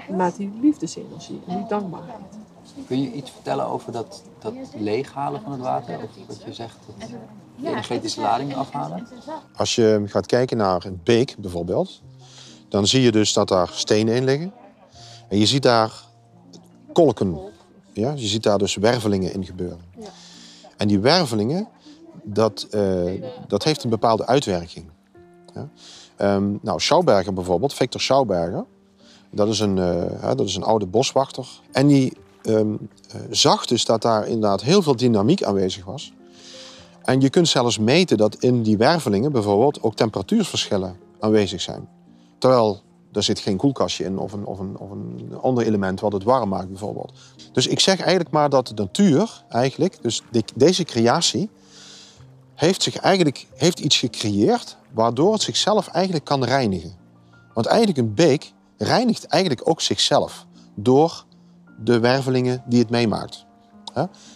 met 0.08 0.36
die 0.36 0.52
liefdesenergie 0.60 1.40
en 1.46 1.56
die 1.56 1.66
dankbaarheid. 1.66 2.20
Kun 2.86 3.02
je 3.02 3.12
iets 3.12 3.30
vertellen 3.30 3.66
over 3.66 3.92
dat, 3.92 4.22
dat 4.38 4.54
leeghalen 4.74 5.40
van 5.40 5.52
het 5.52 5.60
water? 5.60 5.96
Of 5.96 6.26
wat 6.26 6.42
je 6.42 6.52
zegt, 6.52 6.76
dat 6.86 7.08
de 7.56 7.68
energetische 7.68 8.20
lading 8.20 8.56
afhalen? 8.56 9.08
Als 9.56 9.74
je 9.74 10.02
gaat 10.06 10.26
kijken 10.26 10.56
naar 10.56 10.84
een 10.84 11.00
beek 11.04 11.34
bijvoorbeeld, 11.38 12.02
dan 12.68 12.86
zie 12.86 13.02
je 13.02 13.12
dus 13.12 13.32
dat 13.32 13.48
daar 13.48 13.70
stenen 13.72 14.14
in 14.14 14.24
liggen. 14.24 14.52
En 15.28 15.38
je 15.38 15.46
ziet 15.46 15.62
daar 15.62 15.92
kolken. 16.92 17.38
Ja? 17.92 18.12
Je 18.12 18.26
ziet 18.26 18.42
daar 18.42 18.58
dus 18.58 18.74
wervelingen 18.74 19.32
in 19.32 19.44
gebeuren. 19.44 19.80
En 20.76 20.88
die 20.88 20.98
wervelingen, 20.98 21.68
dat, 22.22 22.66
eh, 22.70 23.22
dat 23.48 23.64
heeft 23.64 23.84
een 23.84 23.90
bepaalde 23.90 24.26
uitwerking. 24.26 24.86
Ja? 25.54 25.68
Ehm, 26.16 26.52
nou, 26.60 26.80
Schauberger 26.80 27.32
bijvoorbeeld, 27.32 27.74
Victor 27.74 28.00
Schauberger, 28.00 28.64
dat 29.30 29.48
is 29.48 29.60
een, 29.60 29.78
eh, 29.78 30.34
dat 30.36 30.46
is 30.46 30.56
een 30.56 30.62
oude 30.62 30.86
boswachter. 30.86 31.46
En 31.72 31.86
die 31.86 32.12
eh, 32.42 32.60
zag 33.30 33.66
dus 33.66 33.84
dat 33.84 34.02
daar 34.02 34.26
inderdaad 34.26 34.62
heel 34.62 34.82
veel 34.82 34.96
dynamiek 34.96 35.42
aanwezig 35.42 35.84
was. 35.84 36.12
En 37.02 37.20
je 37.20 37.30
kunt 37.30 37.48
zelfs 37.48 37.78
meten 37.78 38.16
dat 38.16 38.34
in 38.34 38.62
die 38.62 38.76
wervelingen 38.76 39.32
bijvoorbeeld 39.32 39.82
ook 39.82 39.94
temperatuurverschillen 39.94 40.96
aanwezig 41.20 41.60
zijn. 41.60 41.88
Terwijl 42.38 42.82
er 43.12 43.22
zit 43.22 43.38
geen 43.38 43.56
koelkastje 43.56 44.04
in 44.04 44.18
of 44.18 44.32
een, 44.32 44.44
of, 44.44 44.58
een, 44.58 44.78
of 44.78 44.90
een 44.90 45.38
ander 45.42 45.66
element 45.66 46.00
wat 46.00 46.12
het 46.12 46.22
warm 46.22 46.48
maakt 46.48 46.68
bijvoorbeeld. 46.68 47.12
Dus 47.52 47.66
ik 47.66 47.80
zeg 47.80 47.98
eigenlijk 47.98 48.30
maar 48.30 48.50
dat 48.50 48.66
de 48.66 48.74
natuur 48.74 49.44
eigenlijk, 49.48 50.02
dus 50.02 50.22
de- 50.30 50.44
deze 50.54 50.84
creatie, 50.84 51.50
heeft, 52.54 52.82
zich 52.82 52.96
eigenlijk, 52.96 53.46
heeft 53.54 53.78
iets 53.80 53.98
gecreëerd 53.98 54.76
waardoor 54.92 55.32
het 55.32 55.42
zichzelf 55.42 55.88
eigenlijk 55.88 56.24
kan 56.24 56.44
reinigen. 56.44 56.92
Want 57.54 57.66
eigenlijk 57.66 57.98
een 57.98 58.14
beek 58.14 58.52
reinigt 58.78 59.26
eigenlijk 59.26 59.68
ook 59.68 59.80
zichzelf 59.80 60.46
door 60.74 61.24
de 61.84 61.98
wervelingen 61.98 62.62
die 62.66 62.78
het 62.78 62.90
meemaakt. 62.90 63.44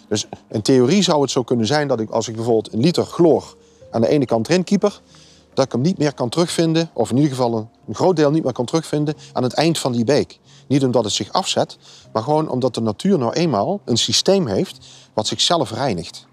Dus 0.07 0.27
in 0.49 0.61
theorie 0.61 1.01
zou 1.03 1.21
het 1.21 1.31
zo 1.31 1.43
kunnen 1.43 1.65
zijn 1.65 1.87
dat 1.87 1.99
ik 1.99 2.09
als 2.09 2.27
ik 2.27 2.35
bijvoorbeeld 2.35 2.73
een 2.73 2.79
liter 2.79 3.05
chloor 3.05 3.55
aan 3.91 4.01
de 4.01 4.07
ene 4.07 4.25
kant 4.25 4.49
erin 4.49 4.63
kieper, 4.63 5.01
dat 5.53 5.65
ik 5.65 5.71
hem 5.71 5.81
niet 5.81 5.97
meer 5.97 6.13
kan 6.13 6.29
terugvinden, 6.29 6.89
of 6.93 7.09
in 7.09 7.15
ieder 7.15 7.31
geval 7.31 7.69
een, 7.87 7.95
groot 7.95 8.15
deel 8.15 8.31
niet 8.31 8.43
meer 8.43 8.53
kan 8.53 8.65
terugvinden 8.65 9.15
aan 9.33 9.43
het 9.43 9.53
eind 9.53 9.79
van 9.79 9.91
die 9.91 10.03
beek. 10.03 10.39
Niet 10.67 10.83
omdat 10.83 11.03
het 11.03 11.13
zich 11.13 11.31
afzet, 11.31 11.77
maar 12.13 12.23
gewoon 12.23 12.49
omdat 12.49 12.73
de 12.73 12.81
natuur 12.81 13.17
nou 13.17 13.33
eenmaal 13.33 13.81
een 13.85 13.97
systeem 13.97 14.47
heeft 14.47 14.87
wat 15.13 15.27
zichzelf 15.27 15.71
reinigt. 15.71 16.25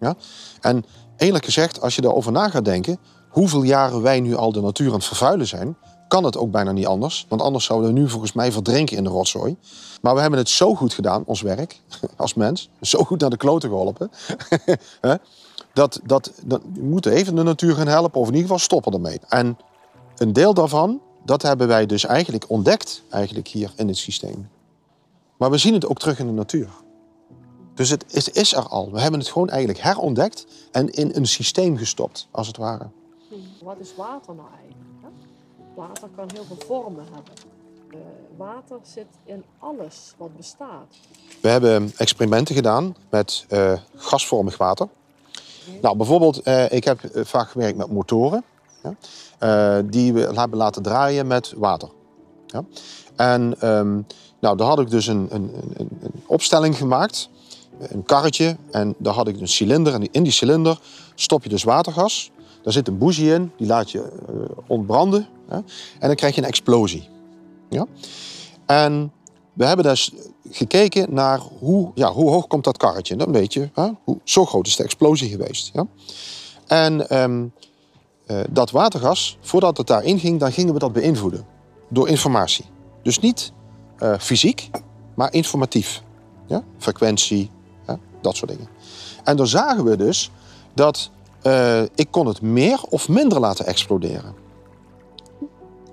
Ja? 0.00 0.14
En 0.60 0.84
eerlijk 1.16 1.44
gezegd, 1.44 1.80
als 1.80 1.94
je 1.94 2.00
daarover 2.00 2.32
na 2.32 2.48
gaat 2.48 2.64
denken, 2.64 2.98
hoeveel 3.28 3.62
jaren 3.62 4.02
wij 4.02 4.20
nu 4.20 4.34
al 4.34 4.52
de 4.52 4.60
natuur 4.60 4.88
aan 4.88 4.94
het 4.94 5.04
vervuilen 5.04 5.46
zijn, 5.46 5.76
kan 6.08 6.24
het 6.24 6.36
ook 6.36 6.50
bijna 6.50 6.72
niet 6.72 6.86
anders. 6.86 7.26
Want 7.28 7.42
anders 7.42 7.64
zouden 7.64 7.94
we 7.94 8.00
nu 8.00 8.08
volgens 8.08 8.32
mij 8.32 8.52
verdrinken 8.52 8.96
in 8.96 9.04
de 9.04 9.10
rotzooi. 9.10 9.56
Maar 10.00 10.14
we 10.14 10.20
hebben 10.20 10.38
het 10.38 10.48
zo 10.48 10.74
goed 10.74 10.94
gedaan, 10.94 11.22
ons 11.26 11.40
werk, 11.40 11.80
als 12.16 12.34
mens. 12.34 12.70
Zo 12.80 13.04
goed 13.04 13.20
naar 13.20 13.30
de 13.30 13.36
kloten 13.36 13.68
geholpen. 13.68 14.10
dat, 15.72 16.00
dat, 16.04 16.32
dat 16.44 16.62
we 16.74 16.82
moeten 16.82 17.12
even 17.12 17.34
de 17.34 17.42
natuur 17.42 17.74
gaan 17.74 17.86
helpen, 17.86 18.20
of 18.20 18.26
in 18.26 18.34
ieder 18.34 18.48
geval 18.48 18.58
stoppen 18.58 18.92
ermee. 18.92 19.20
En 19.28 19.58
een 20.16 20.32
deel 20.32 20.54
daarvan, 20.54 21.00
dat 21.24 21.42
hebben 21.42 21.68
wij 21.68 21.86
dus 21.86 22.04
eigenlijk 22.04 22.44
ontdekt, 22.48 23.02
eigenlijk 23.10 23.48
hier 23.48 23.72
in 23.76 23.88
het 23.88 23.96
systeem. 23.96 24.48
Maar 25.36 25.50
we 25.50 25.58
zien 25.58 25.74
het 25.74 25.86
ook 25.86 25.98
terug 25.98 26.18
in 26.18 26.26
de 26.26 26.32
natuur. 26.32 26.68
Dus 27.74 27.90
het 27.90 28.04
is, 28.08 28.28
is 28.28 28.52
er 28.52 28.68
al. 28.68 28.92
We 28.92 29.00
hebben 29.00 29.20
het 29.20 29.28
gewoon 29.28 29.48
eigenlijk 29.48 29.80
herontdekt 29.80 30.46
en 30.72 30.90
in 30.90 31.10
een 31.14 31.26
systeem 31.26 31.76
gestopt, 31.76 32.28
als 32.30 32.46
het 32.46 32.56
ware. 32.56 32.86
Wat 33.62 33.76
is 33.78 33.94
water 33.96 34.34
nou 34.34 34.48
eigenlijk? 34.48 34.88
hè? 35.02 35.08
Water 35.74 36.08
kan 36.16 36.30
heel 36.34 36.44
veel 36.44 36.66
vormen 36.66 37.04
hebben. 37.04 37.34
Eh, 37.90 37.98
water 38.36 38.78
zit 38.82 39.06
in 39.24 39.44
alles 39.58 40.14
wat 40.16 40.36
bestaat. 40.36 40.96
We 41.40 41.48
hebben 41.48 41.92
experimenten 41.96 42.54
gedaan 42.54 42.96
met 43.10 43.44
eh, 43.48 43.72
gasvormig 43.94 44.56
water. 44.56 44.88
Nou, 45.80 45.96
bijvoorbeeld, 45.96 46.42
eh, 46.42 46.72
ik 46.72 46.84
heb 46.84 47.04
eh, 47.04 47.24
vaak 47.24 47.50
gewerkt 47.50 47.76
met 47.76 47.90
motoren. 47.90 48.44
Eh, 49.38 49.78
die 49.84 50.12
we 50.12 50.20
hebben 50.20 50.58
laten 50.58 50.82
draaien 50.82 51.26
met 51.26 51.54
water. 51.56 51.88
Ja. 52.46 52.64
En 53.16 53.54
ehm, 53.60 54.00
nou, 54.40 54.56
daar 54.56 54.66
had 54.66 54.78
ik 54.78 54.90
dus 54.90 55.06
een, 55.06 55.26
een, 55.30 55.54
een, 55.76 55.88
een 56.00 56.22
opstelling 56.26 56.76
gemaakt. 56.76 57.28
Een 57.78 58.02
karretje. 58.02 58.56
En 58.70 58.94
daar 58.98 59.14
had 59.14 59.28
ik 59.28 59.40
een 59.40 59.48
cilinder. 59.48 59.94
En 59.94 60.12
in 60.12 60.22
die 60.22 60.32
cilinder 60.32 60.80
stop 61.14 61.42
je 61.42 61.48
dus 61.48 61.62
watergas. 61.62 62.30
Daar 62.62 62.72
zit 62.72 62.88
een 62.88 62.98
bougie 62.98 63.34
in. 63.34 63.52
Die 63.56 63.66
laat 63.66 63.90
je 63.90 64.08
ontbranden. 64.66 65.26
En 65.48 65.64
dan 66.00 66.14
krijg 66.14 66.34
je 66.34 66.40
een 66.40 66.46
explosie. 66.46 67.08
Ja. 67.68 67.86
En 68.66 69.12
we 69.52 69.66
hebben 69.66 69.84
dus 69.84 70.12
gekeken 70.50 71.14
naar 71.14 71.40
hoe, 71.58 71.90
ja, 71.94 72.12
hoe 72.12 72.30
hoog 72.30 72.46
komt 72.46 72.64
dat 72.64 72.76
karretje. 72.76 73.16
Dan 73.16 73.32
weet 73.32 73.52
je, 73.52 73.70
hè, 73.74 73.88
hoe, 74.04 74.18
zo 74.24 74.46
groot 74.46 74.66
is 74.66 74.76
de 74.76 74.82
explosie 74.82 75.28
geweest. 75.28 75.70
Ja? 75.72 75.86
En 76.66 77.08
ehm, 77.08 77.44
eh, 78.26 78.40
dat 78.50 78.70
watergas, 78.70 79.38
voordat 79.40 79.76
het 79.76 79.86
daarin 79.86 80.18
ging, 80.18 80.40
dan 80.40 80.52
gingen 80.52 80.72
we 80.72 80.78
dat 80.78 80.92
beïnvloeden. 80.92 81.46
Door 81.88 82.08
informatie. 82.08 82.64
Dus 83.02 83.18
niet 83.18 83.52
eh, 83.96 84.18
fysiek, 84.18 84.70
maar 85.14 85.32
informatief. 85.32 86.02
Ja? 86.46 86.62
Frequentie, 86.78 87.50
dat 88.20 88.36
soort 88.36 88.50
dingen. 88.50 88.68
En 89.24 89.36
dan 89.36 89.46
zagen 89.46 89.84
we 89.84 89.96
dus 89.96 90.30
dat 90.74 91.10
eh, 91.42 91.82
ik 91.94 92.08
kon 92.10 92.26
het 92.26 92.40
meer 92.40 92.80
of 92.88 93.08
minder 93.08 93.40
laten 93.40 93.66
exploderen. 93.66 94.34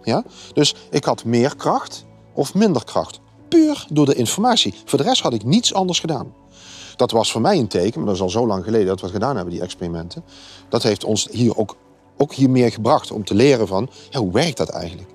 Ja? 0.04 0.24
Dus 0.54 0.76
ik 0.90 1.04
had 1.04 1.24
meer 1.26 1.56
kracht 1.56 2.06
of 2.34 2.54
minder 2.54 2.84
kracht. 2.84 3.20
Puur 3.50 3.86
door 3.90 4.06
de 4.06 4.16
informatie. 4.16 4.74
Voor 4.86 4.98
de 4.98 5.04
rest 5.04 5.22
had 5.22 5.34
ik 5.34 5.44
niets 5.44 5.74
anders 5.74 6.00
gedaan. 6.00 6.34
Dat 6.96 7.12
was 7.12 7.32
voor 7.32 7.42
mij 7.42 7.58
een 7.58 7.68
teken, 7.68 7.98
maar 7.98 8.06
dat 8.06 8.16
is 8.16 8.22
al 8.22 8.30
zo 8.30 8.48
lang 8.48 8.64
geleden 8.64 8.88
dat 8.88 9.00
we 9.00 9.06
het 9.06 9.16
gedaan 9.16 9.36
hebben, 9.36 9.54
die 9.54 9.64
experimenten. 9.64 10.24
Dat 10.70 10.84
heeft 10.84 11.04
ons 11.04 11.28
hier 11.32 11.58
ook, 11.58 11.76
ook 12.18 12.34
hier 12.34 12.50
meer 12.50 12.72
gebracht 12.72 13.12
om 13.12 13.24
te 13.24 13.36
leren 13.36 13.68
van, 13.68 13.90
hoe 14.12 14.32
werkt 14.32 14.58
dat 14.58 14.70
eigenlijk? 14.70 15.10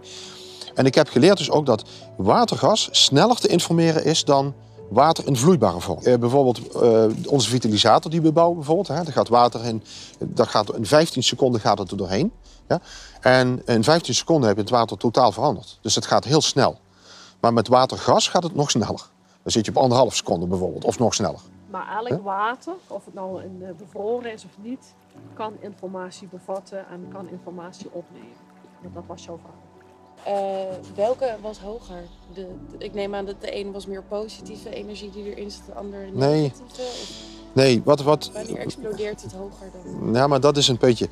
En 0.74 0.86
ik 0.86 0.94
heb 0.94 1.08
geleerd 1.08 1.38
dus 1.38 1.50
ook 1.50 1.66
dat 1.66 1.84
watergas 2.16 2.88
sneller 2.90 3.36
te 3.36 3.48
informeren 3.48 4.04
is 4.04 4.24
dan 4.24 4.54
water 4.90 5.26
in 5.26 5.36
vloeibare 5.36 5.80
vorm. 5.80 5.98
Eh, 6.02 6.18
bijvoorbeeld 6.18 6.68
eh, 6.68 7.04
onze 7.26 7.48
vitalisator 7.48 8.10
die 8.10 8.20
we 8.20 8.32
bouwen, 8.32 8.56
bijvoorbeeld. 8.56 8.88
Hè, 8.88 8.94
daar 8.94 9.12
gaat 9.12 9.28
water 9.28 9.64
in, 9.64 9.82
dat 10.18 10.48
gaat, 10.48 10.76
in 10.76 10.86
15 10.86 11.22
seconden 11.22 11.60
gaat 11.60 11.78
het 11.78 11.90
er 11.90 11.96
doorheen. 11.96 12.32
Ja? 12.68 12.80
En 13.20 13.62
in 13.66 13.84
15 13.84 14.14
seconden 14.14 14.46
heb 14.46 14.56
je 14.56 14.62
het 14.62 14.72
water 14.72 14.96
totaal 14.96 15.32
veranderd. 15.32 15.78
Dus 15.82 15.94
het 15.94 16.06
gaat 16.06 16.24
heel 16.24 16.40
snel. 16.40 16.78
Maar 17.44 17.52
met 17.52 17.68
watergas 17.68 18.28
gaat 18.28 18.42
het 18.42 18.54
nog 18.54 18.70
sneller. 18.70 19.06
Dan 19.42 19.52
zit 19.52 19.64
je 19.64 19.70
op 19.70 19.76
anderhalf 19.76 20.14
seconde 20.16 20.46
bijvoorbeeld, 20.46 20.84
of 20.84 20.98
nog 20.98 21.14
sneller. 21.14 21.40
Maar 21.70 22.02
elk 22.04 22.22
water, 22.22 22.72
of 22.86 23.04
het 23.04 23.14
nou 23.14 23.42
in 23.42 23.58
de 23.58 23.74
bevroren 23.78 24.32
is 24.32 24.44
of 24.44 24.50
niet, 24.62 24.94
kan 25.34 25.52
informatie 25.60 26.28
bevatten 26.28 26.78
en 26.88 27.08
kan 27.12 27.28
informatie 27.28 27.86
opnemen. 27.92 28.36
Want 28.82 28.94
dat 28.94 29.02
was 29.06 29.24
jouw 29.24 29.38
vraag. 29.42 30.34
Eh, 30.34 30.76
welke 30.94 31.36
was 31.42 31.58
hoger? 31.58 32.02
De, 32.34 32.48
de- 32.70 32.84
ik 32.84 32.94
neem 32.94 33.14
aan 33.14 33.24
dat 33.24 33.40
de 33.40 33.56
een 33.56 33.72
was 33.72 33.86
meer 33.86 34.02
positieve 34.02 34.70
energie 34.70 35.10
die 35.10 35.34
erin 35.34 35.50
zit, 35.50 35.66
de 35.66 35.74
ander 35.74 36.08
Nee. 36.12 36.52
Of 36.70 36.78
Nee, 37.52 37.82
wat, 37.84 38.02
wat, 38.02 38.30
wanneer 38.32 38.56
explodeert 38.56 39.22
het 39.22 39.32
hoger 39.32 39.70
dan? 39.72 40.14
Ja, 40.14 40.26
maar 40.26 40.40
dat 40.40 40.56
is 40.56 40.68
een 40.68 40.78
beetje. 40.80 41.08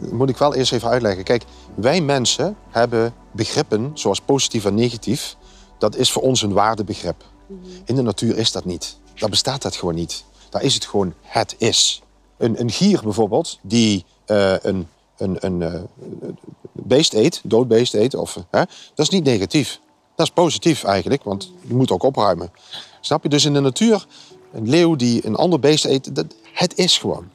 Dat 0.00 0.12
moet 0.12 0.28
ik 0.28 0.36
wel 0.36 0.54
eerst 0.54 0.72
even 0.72 0.88
uitleggen. 0.88 1.24
Kijk, 1.24 1.44
wij 1.74 2.00
mensen 2.00 2.56
hebben 2.70 3.14
begrippen 3.30 3.90
zoals 3.94 4.20
positief 4.20 4.64
en 4.64 4.74
negatief. 4.74 5.36
Dat 5.78 5.96
is 5.96 6.12
voor 6.12 6.22
ons 6.22 6.42
een 6.42 6.52
waardebegrip. 6.52 7.24
In 7.84 7.94
de 7.94 8.02
natuur 8.02 8.36
is 8.38 8.52
dat 8.52 8.64
niet. 8.64 8.98
Daar 9.14 9.30
bestaat 9.30 9.62
dat 9.62 9.76
gewoon 9.76 9.94
niet. 9.94 10.24
Daar 10.50 10.62
is 10.62 10.74
het 10.74 10.86
gewoon 10.86 11.14
het 11.20 11.54
is. 11.58 12.02
Een, 12.36 12.60
een 12.60 12.70
gier 12.70 13.00
bijvoorbeeld, 13.02 13.58
die 13.62 14.04
eh, 14.24 14.54
een, 14.62 14.88
een, 15.16 15.36
een 15.40 15.62
eh, 15.62 15.80
beest 16.72 17.14
eet, 17.14 17.40
dood 17.44 17.68
beest 17.68 17.94
eet, 17.94 18.14
of, 18.14 18.34
hè, 18.34 18.60
dat 18.94 19.06
is 19.06 19.08
niet 19.08 19.24
negatief. 19.24 19.80
Dat 20.14 20.26
is 20.26 20.32
positief 20.32 20.84
eigenlijk, 20.84 21.22
want 21.22 21.52
je 21.66 21.74
moet 21.74 21.90
ook 21.90 22.02
opruimen. 22.02 22.50
Snap 23.00 23.22
je? 23.22 23.28
Dus 23.28 23.44
in 23.44 23.52
de 23.52 23.60
natuur, 23.60 24.06
een 24.52 24.68
leeuw 24.68 24.96
die 24.96 25.26
een 25.26 25.36
ander 25.36 25.58
beest 25.58 25.84
eet, 25.84 26.14
dat, 26.14 26.26
het 26.52 26.78
is 26.78 26.98
gewoon. 26.98 27.30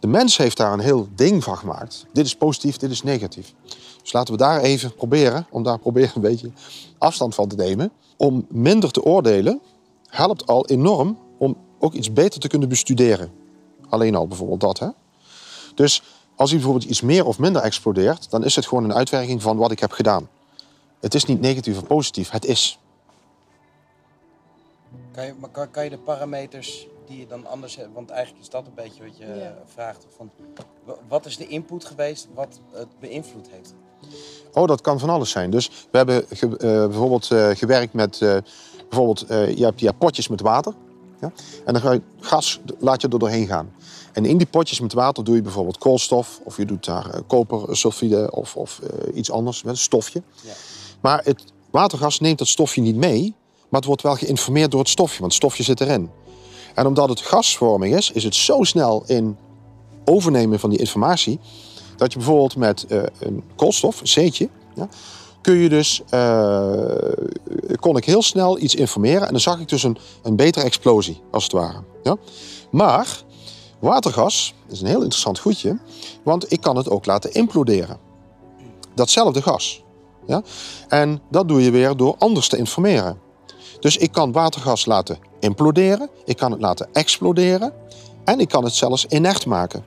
De 0.00 0.06
mens 0.06 0.36
heeft 0.36 0.56
daar 0.56 0.72
een 0.72 0.80
heel 0.80 1.08
ding 1.14 1.44
van 1.44 1.56
gemaakt. 1.56 2.06
Dit 2.12 2.26
is 2.26 2.34
positief, 2.34 2.76
dit 2.76 2.90
is 2.90 3.02
negatief. 3.02 3.54
Dus 4.08 4.16
laten 4.16 4.34
we 4.34 4.40
daar 4.40 4.60
even 4.60 4.94
proberen, 4.94 5.46
om 5.50 5.62
daar 5.62 5.78
proberen 5.78 6.10
een 6.14 6.20
beetje 6.20 6.50
afstand 6.98 7.34
van 7.34 7.48
te 7.48 7.56
nemen. 7.56 7.90
Om 8.16 8.46
minder 8.48 8.90
te 8.90 9.02
oordelen, 9.02 9.60
helpt 10.06 10.46
al 10.46 10.66
enorm 10.66 11.18
om 11.38 11.56
ook 11.78 11.92
iets 11.92 12.12
beter 12.12 12.40
te 12.40 12.48
kunnen 12.48 12.68
bestuderen. 12.68 13.32
Alleen 13.88 14.14
al 14.14 14.26
bijvoorbeeld 14.28 14.60
dat. 14.60 14.78
Hè? 14.78 14.88
Dus 15.74 16.02
als 16.36 16.50
hij 16.50 16.58
bijvoorbeeld 16.58 16.90
iets 16.90 17.00
meer 17.00 17.26
of 17.26 17.38
minder 17.38 17.62
explodeert, 17.62 18.30
dan 18.30 18.44
is 18.44 18.56
het 18.56 18.66
gewoon 18.66 18.84
een 18.84 18.94
uitwerking 18.94 19.42
van 19.42 19.56
wat 19.56 19.70
ik 19.70 19.78
heb 19.80 19.92
gedaan. 19.92 20.28
Het 21.00 21.14
is 21.14 21.24
niet 21.24 21.40
negatief 21.40 21.76
of 21.76 21.86
positief, 21.86 22.30
het 22.30 22.44
is. 22.44 22.78
Kan 25.12 25.24
je, 25.26 25.34
maar 25.40 25.50
kan, 25.50 25.70
kan 25.70 25.84
je 25.84 25.90
de 25.90 25.98
parameters 25.98 26.86
die 27.06 27.18
je 27.18 27.26
dan 27.26 27.46
anders 27.46 27.76
hebt, 27.76 27.94
want 27.94 28.10
eigenlijk 28.10 28.42
is 28.44 28.50
dat 28.50 28.66
een 28.66 28.74
beetje 28.74 29.02
wat 29.04 29.16
je 29.18 29.24
Ja. 29.26 29.54
vraagt. 29.66 30.06
Van, 30.16 30.30
wa- 30.84 30.94
wat 31.08 31.26
is 31.26 31.36
de 31.36 31.46
input 31.46 31.84
geweest 31.84 32.28
wat 32.34 32.60
het 32.72 32.88
beïnvloed 33.00 33.48
heeft? 33.50 33.74
Oh, 34.52 34.66
dat 34.66 34.80
kan 34.80 34.98
van 34.98 35.10
alles 35.10 35.30
zijn. 35.30 35.50
Dus 35.50 35.70
we 35.90 35.96
hebben 35.96 36.24
ge- 36.30 36.56
eh, 36.56 36.86
bijvoorbeeld 36.86 37.30
eh, 37.30 37.48
gewerkt 37.50 37.92
met... 37.92 38.22
eh, 38.22 38.36
bijvoorbeeld, 38.88 39.24
je 39.28 39.64
hebt 39.64 39.78
die 39.78 39.92
potjes 39.92 40.28
met 40.28 40.40
water. 40.40 40.74
Ja? 41.20 41.32
En 41.64 41.72
dan 41.72 41.82
ga 41.82 41.92
je 41.92 42.02
gas 42.20 42.60
laat 42.78 43.00
je 43.00 43.08
er 43.08 43.18
doorheen 43.18 43.46
gaan. 43.46 43.72
En 44.12 44.24
in 44.24 44.36
die 44.36 44.46
potjes 44.46 44.80
met 44.80 44.92
water 44.92 45.24
doe 45.24 45.34
je 45.34 45.42
bijvoorbeeld 45.42 45.78
koolstof... 45.78 46.40
of 46.44 46.56
je 46.56 46.64
doet 46.64 46.84
daar 46.84 47.22
kopersulfide 47.26 48.30
of, 48.30 48.56
of 48.56 48.80
iets 49.14 49.30
anders, 49.30 49.62
een 49.64 49.76
stofje. 49.76 50.22
Ja. 50.42 50.52
Maar 51.00 51.20
het 51.24 51.44
watergas 51.70 52.20
neemt 52.20 52.38
dat 52.38 52.48
stofje 52.48 52.80
niet 52.80 52.96
mee... 52.96 53.34
maar 53.68 53.80
het 53.80 53.84
wordt 53.84 54.02
wel 54.02 54.14
geïnformeerd 54.14 54.70
door 54.70 54.80
het 54.80 54.88
stofje, 54.88 55.20
want 55.20 55.32
het 55.32 55.42
stofje 55.42 55.62
zit 55.62 55.80
erin. 55.80 56.10
En 56.74 56.86
omdat 56.86 57.08
het 57.08 57.20
gasvorming 57.20 57.96
is, 57.96 58.10
is 58.10 58.24
het 58.24 58.34
zo 58.34 58.62
snel 58.62 59.02
in 59.06 59.36
overnemen 60.04 60.60
van 60.60 60.70
die 60.70 60.78
informatie... 60.78 61.40
dat 61.98 62.12
je 62.12 62.18
bijvoorbeeld 62.18 62.56
met 62.56 62.86
eh, 62.86 63.02
een 63.18 63.42
koolstof, 63.56 64.00
een 64.00 64.06
C'tje... 64.06 64.48
Ja, 64.74 64.88
kun 65.40 65.54
je 65.54 65.68
dus, 65.68 66.02
eh, 66.08 66.82
kon 67.80 67.96
ik 67.96 68.04
heel 68.04 68.22
snel 68.22 68.58
iets 68.58 68.74
informeren... 68.74 69.26
en 69.26 69.32
dan 69.32 69.40
zag 69.40 69.60
ik 69.60 69.68
dus 69.68 69.82
een, 69.82 69.98
een 70.22 70.36
betere 70.36 70.64
explosie, 70.64 71.20
als 71.30 71.42
het 71.42 71.52
ware. 71.52 71.82
Ja? 72.02 72.16
Maar 72.70 73.22
watergas 73.78 74.54
is 74.68 74.80
een 74.80 74.86
heel 74.86 75.02
interessant 75.02 75.38
goedje... 75.38 75.78
want 76.22 76.52
ik 76.52 76.60
kan 76.60 76.76
het 76.76 76.90
ook 76.90 77.06
laten 77.06 77.32
imploderen. 77.32 77.98
Datzelfde 78.94 79.42
gas. 79.42 79.84
Ja? 80.26 80.42
En 80.88 81.22
dat 81.30 81.48
doe 81.48 81.62
je 81.62 81.70
weer 81.70 81.96
door 81.96 82.14
anders 82.18 82.48
te 82.48 82.56
informeren. 82.56 83.18
Dus 83.80 83.96
ik 83.96 84.12
kan 84.12 84.32
watergas 84.32 84.86
laten 84.86 85.18
imploderen, 85.40 86.10
ik 86.24 86.36
kan 86.36 86.50
het 86.50 86.60
laten 86.60 86.88
exploderen 86.92 87.72
en 88.24 88.40
ik 88.40 88.48
kan 88.48 88.64
het 88.64 88.74
zelfs 88.74 89.06
inert 89.06 89.46
maken. 89.46 89.84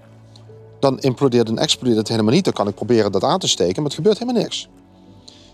Dan 0.82 1.00
implodeert 1.00 1.50
en 1.50 1.58
explodeert 1.58 1.98
het 1.98 2.08
helemaal 2.08 2.34
niet. 2.34 2.44
Dan 2.44 2.54
kan 2.54 2.68
ik 2.68 2.76
proberen 2.76 3.12
dat 3.12 3.24
aan 3.24 3.40
te 3.40 3.48
steken, 3.48 3.76
maar 3.76 3.86
het 3.86 3.94
gebeurt 3.94 4.20
helemaal 4.20 4.42
niks. 4.42 4.70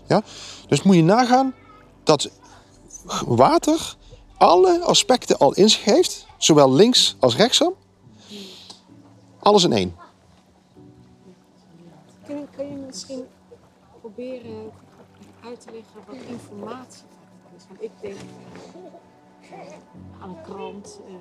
Ja? 0.06 0.22
Dus 0.68 0.82
moet 0.82 0.96
je 0.96 1.02
nagaan 1.02 1.54
dat 2.02 2.30
water 3.26 3.96
alle 4.36 4.80
aspecten 4.84 5.38
al 5.38 5.54
in 5.54 5.68
zich 5.70 5.84
heeft, 5.84 6.26
zowel 6.36 6.72
links 6.72 7.16
als 7.20 7.36
rechtsom. 7.36 7.74
Alles 9.38 9.64
in 9.64 9.72
één. 9.72 9.96
Kun 12.26 12.68
je, 12.68 12.76
misschien 12.86 13.24
proberen 14.00 14.70
uit 15.44 15.60
te 15.60 15.70
leggen 15.72 16.00
wat 16.06 16.16
informatie 16.28 17.02
is? 17.56 17.64
Want 17.68 17.82
ik 17.82 17.90
denk 18.00 18.16
eh, 19.40 19.58
aan 20.20 20.28
een 20.28 20.42
krant. 20.42 21.00
eh, 21.06 21.14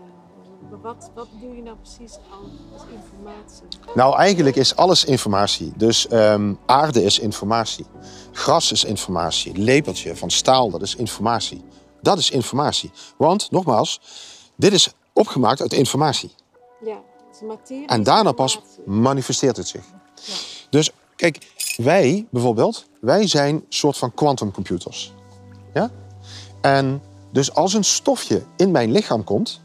wat, 0.81 1.11
wat 1.13 1.27
doe 1.41 1.55
je 1.55 1.61
nou 1.61 1.77
precies 1.77 2.13
al 2.31 2.49
als 2.73 2.83
informatie? 2.91 3.95
Nou, 3.95 4.15
eigenlijk 4.15 4.55
is 4.55 4.75
alles 4.75 5.05
informatie. 5.05 5.73
Dus 5.75 6.07
ehm, 6.07 6.53
aarde 6.65 7.03
is 7.03 7.19
informatie. 7.19 7.85
Gras 8.31 8.71
is 8.71 8.83
informatie. 8.83 9.57
Lepeltje 9.57 10.15
van 10.15 10.31
staal, 10.31 10.69
dat 10.69 10.81
is 10.81 10.95
informatie. 10.95 11.63
Dat 12.01 12.17
is 12.17 12.29
informatie. 12.29 12.91
Want, 13.17 13.51
nogmaals, 13.51 14.01
dit 14.55 14.73
is 14.73 14.93
opgemaakt 15.13 15.61
uit 15.61 15.73
informatie. 15.73 16.31
Ja, 16.85 17.01
het 17.27 17.35
is 17.35 17.41
materie. 17.41 17.87
En 17.87 18.03
daarna 18.03 18.31
pas 18.31 18.59
manifesteert 18.85 19.57
het 19.57 19.67
zich. 19.67 19.85
Dus 20.69 20.91
kijk, 21.15 21.53
wij 21.77 22.27
bijvoorbeeld, 22.31 22.85
wij 23.01 23.27
zijn 23.27 23.55
een 23.55 23.65
soort 23.69 23.97
van 23.97 24.13
quantumcomputers. 24.13 25.13
Ja? 25.73 25.91
En 26.61 27.01
dus 27.31 27.53
als 27.53 27.73
een 27.73 27.83
stofje 27.83 28.43
in 28.55 28.71
mijn 28.71 28.91
lichaam 28.91 29.23
komt, 29.23 29.61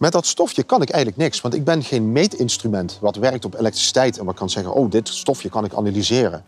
met 0.00 0.12
dat 0.12 0.26
stofje 0.26 0.62
kan 0.62 0.82
ik 0.82 0.90
eigenlijk 0.90 1.22
niks. 1.22 1.40
Want 1.40 1.54
ik 1.54 1.64
ben 1.64 1.82
geen 1.82 2.12
meetinstrument 2.12 2.98
wat 3.00 3.16
werkt 3.16 3.44
op 3.44 3.54
elektriciteit 3.54 4.18
en 4.18 4.24
wat 4.24 4.34
kan 4.34 4.50
zeggen, 4.50 4.72
oh, 4.72 4.90
dit 4.90 5.08
stofje 5.08 5.48
kan 5.48 5.64
ik 5.64 5.74
analyseren. 5.74 6.44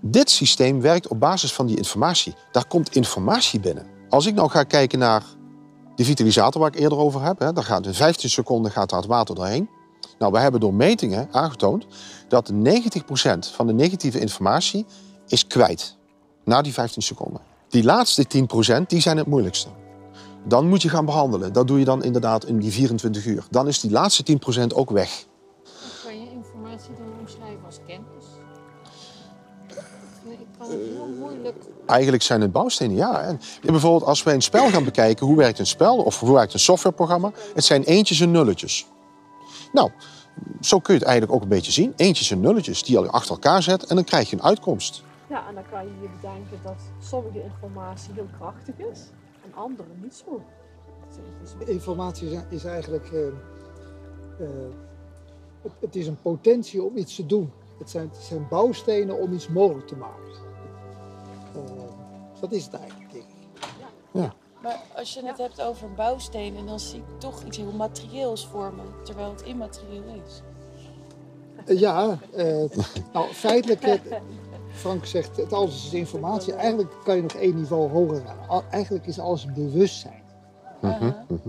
Dit 0.00 0.30
systeem 0.30 0.80
werkt 0.80 1.08
op 1.08 1.20
basis 1.20 1.52
van 1.52 1.66
die 1.66 1.76
informatie. 1.76 2.34
Daar 2.52 2.66
komt 2.66 2.94
informatie 2.94 3.60
binnen. 3.60 3.86
Als 4.08 4.26
ik 4.26 4.34
nou 4.34 4.50
ga 4.50 4.62
kijken 4.62 4.98
naar 4.98 5.22
die 5.94 6.06
vitalisator 6.06 6.60
waar 6.60 6.74
ik 6.74 6.80
eerder 6.80 6.98
over 6.98 7.22
heb, 7.22 7.38
hè, 7.38 7.52
daar 7.52 7.64
gaat 7.64 7.86
in 7.86 7.94
15 7.94 8.30
seconden 8.30 8.72
gaat 8.72 8.90
daar 8.90 8.98
het 8.98 9.08
water 9.08 9.34
doorheen. 9.34 9.68
Nou, 10.18 10.32
we 10.32 10.38
hebben 10.38 10.60
door 10.60 10.74
metingen 10.74 11.28
aangetoond 11.30 11.86
dat 12.28 12.52
90% 12.52 13.52
van 13.54 13.66
de 13.66 13.72
negatieve 13.72 14.20
informatie 14.20 14.86
is 15.26 15.46
kwijt 15.46 15.96
na 16.44 16.62
die 16.62 16.72
15 16.72 17.02
seconden. 17.02 17.40
Die 17.68 17.84
laatste 17.84 18.26
10% 18.82 18.86
die 18.86 19.00
zijn 19.00 19.16
het 19.16 19.26
moeilijkste. 19.26 19.68
Dan 20.44 20.68
moet 20.68 20.82
je 20.82 20.88
gaan 20.88 21.04
behandelen. 21.04 21.52
Dat 21.52 21.66
doe 21.66 21.78
je 21.78 21.84
dan 21.84 22.04
inderdaad 22.04 22.44
in 22.44 22.58
die 22.58 22.72
24 22.72 23.26
uur. 23.26 23.44
Dan 23.50 23.68
is 23.68 23.80
die 23.80 23.90
laatste 23.90 24.38
10% 24.70 24.74
ook 24.74 24.90
weg. 24.90 25.26
Kan 26.04 26.20
je 26.20 26.30
informatie 26.30 26.90
dan 26.98 27.20
omschrijven 27.20 27.64
als 27.66 27.78
kennis? 27.86 28.24
Nee, 30.24 30.34
ik 30.34 30.46
kan 30.58 30.70
het 30.70 30.78
heel 30.78 31.08
moeilijk. 31.18 31.56
Eigenlijk 31.86 32.22
zijn 32.22 32.40
het 32.40 32.52
bouwstenen, 32.52 32.96
ja. 32.96 33.20
En 33.20 33.40
bijvoorbeeld 33.62 34.04
als 34.04 34.22
wij 34.22 34.34
een 34.34 34.42
spel 34.42 34.68
gaan 34.68 34.84
bekijken, 34.84 35.26
hoe 35.26 35.36
werkt 35.36 35.58
een 35.58 35.66
spel 35.66 35.96
of 35.96 36.20
hoe 36.20 36.32
werkt 36.32 36.52
een 36.52 36.58
softwareprogramma? 36.58 37.32
Het 37.54 37.64
zijn 37.64 37.82
eentjes 37.82 38.20
en 38.20 38.30
nulletjes. 38.30 38.86
Nou, 39.72 39.90
zo 40.60 40.78
kun 40.78 40.94
je 40.94 41.00
het 41.00 41.08
eigenlijk 41.08 41.36
ook 41.36 41.42
een 41.42 41.56
beetje 41.56 41.72
zien. 41.72 41.92
Eentjes 41.96 42.30
en 42.30 42.40
nulletjes 42.40 42.82
die 42.82 43.00
je 43.00 43.10
achter 43.10 43.30
elkaar 43.30 43.62
zet 43.62 43.84
en 43.84 43.94
dan 43.94 44.04
krijg 44.04 44.30
je 44.30 44.36
een 44.36 44.42
uitkomst. 44.42 45.02
Ja, 45.28 45.48
en 45.48 45.54
dan 45.54 45.64
kan 45.70 45.84
je 45.84 45.92
je 46.00 46.08
bedenken 46.20 46.58
dat 46.62 46.80
sommige 47.00 47.42
informatie 47.42 48.12
heel 48.14 48.28
krachtig 48.38 48.74
is 48.78 49.00
en 49.52 49.58
andere 49.58 49.88
niet 50.02 50.14
zo. 50.26 50.42
Dus 51.40 51.68
Informatie 51.68 52.40
is- 52.48 52.64
eigenlijk. 52.64 53.12
eh, 53.12 53.26
eh, 53.26 53.32
het, 55.62 55.72
het 55.80 55.96
is 55.96 56.06
een 56.06 56.20
potentie 56.22 56.82
om 56.82 56.96
iets 56.96 57.14
te 57.16 57.26
doen. 57.26 57.52
Het 57.78 57.90
zijn, 57.90 58.08
het 58.12 58.22
zijn 58.22 58.46
bouwstenen 58.48 59.18
om 59.18 59.32
iets 59.32 59.48
mogelijk 59.48 59.86
te 59.86 59.96
maken. 59.96 60.32
Eh, 61.54 61.60
dat 62.40 62.52
is 62.52 62.64
het 62.64 62.74
eigenlijk, 62.74 63.12
denk 63.12 63.24
ik. 63.24 64.30
Maar 64.62 64.80
als 64.96 65.14
je 65.14 65.26
het 65.26 65.38
hebt 65.38 65.62
over 65.62 65.86
een 65.88 65.94
bouwsteen, 65.94 66.56
en 66.56 66.66
dan 66.66 66.80
zie 66.80 66.98
ik 66.98 67.20
toch 67.20 67.42
iets 67.44 67.56
heel 67.56 67.72
materieels 67.72 68.46
vormen, 68.46 68.84
terwijl 69.04 69.30
het 69.30 69.42
immaterieel 69.42 70.22
is. 70.26 70.42
Ja, 71.80 72.18
eh, 72.32 72.64
nou 73.12 73.26
feitelijk, 73.32 73.80
Frank 74.82 75.06
zegt 75.06 75.36
het 75.36 75.52
alles 75.52 75.86
is 75.86 75.92
informatie. 75.92 76.52
Eigenlijk 76.52 76.92
kan 77.04 77.16
je 77.16 77.22
nog 77.22 77.34
één 77.34 77.54
niveau 77.54 77.90
hoger 77.90 78.22
gaan. 78.26 78.62
Eigenlijk 78.70 79.06
is 79.06 79.18
alles 79.18 79.52
bewustzijn. 79.52 80.22
Mhm, 80.80 81.12
mhm. 81.28 81.48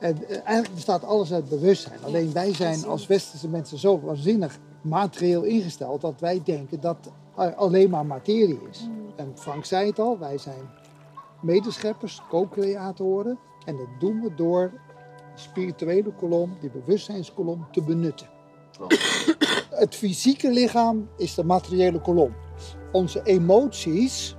En 0.00 0.28
eh, 0.28 0.36
eigenlijk 0.44 0.74
bestaat 0.74 1.04
alles 1.04 1.32
uit 1.32 1.48
bewustzijn. 1.48 1.98
Alleen 2.04 2.32
wij 2.32 2.54
zijn 2.54 2.84
als 2.84 3.06
westerse 3.06 3.48
mensen 3.48 3.78
zo 3.78 4.00
waanzinnig 4.00 4.58
materieel 4.80 5.42
ingesteld 5.42 6.00
dat 6.00 6.20
wij 6.20 6.40
denken 6.44 6.80
dat 6.80 6.96
er 7.36 7.54
alleen 7.54 7.90
maar 7.90 8.06
materie 8.06 8.60
is. 8.70 8.88
En 9.16 9.32
Frank 9.34 9.64
zei 9.64 9.86
het 9.86 9.98
al, 9.98 10.18
wij 10.18 10.38
zijn 10.38 10.70
medescheppers, 11.42 12.22
co-creatoren. 12.28 13.38
En 13.64 13.76
dat 13.76 13.88
doen 13.98 14.20
we 14.20 14.34
door 14.34 14.70
de 15.34 15.40
spirituele 15.40 16.12
kolom, 16.12 16.56
die 16.60 16.70
bewustzijnskolom, 16.70 17.66
te 17.72 17.82
benutten. 17.82 18.26
Het 19.70 19.94
fysieke 19.94 20.50
lichaam 20.50 21.08
is 21.16 21.34
de 21.34 21.44
materiële 21.44 22.00
kolom. 22.00 22.34
Onze 22.92 23.22
emoties, 23.22 24.36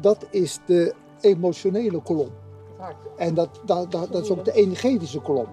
dat 0.00 0.26
is 0.30 0.58
de 0.66 0.94
emotionele 1.20 2.02
kolom. 2.02 2.30
En 3.16 3.34
dat, 3.34 3.60
dat, 3.64 3.90
dat, 3.90 4.14
is 4.14 4.30
ook 4.30 4.44
de 4.44 4.52
energetische 4.52 5.20
kolom. 5.20 5.46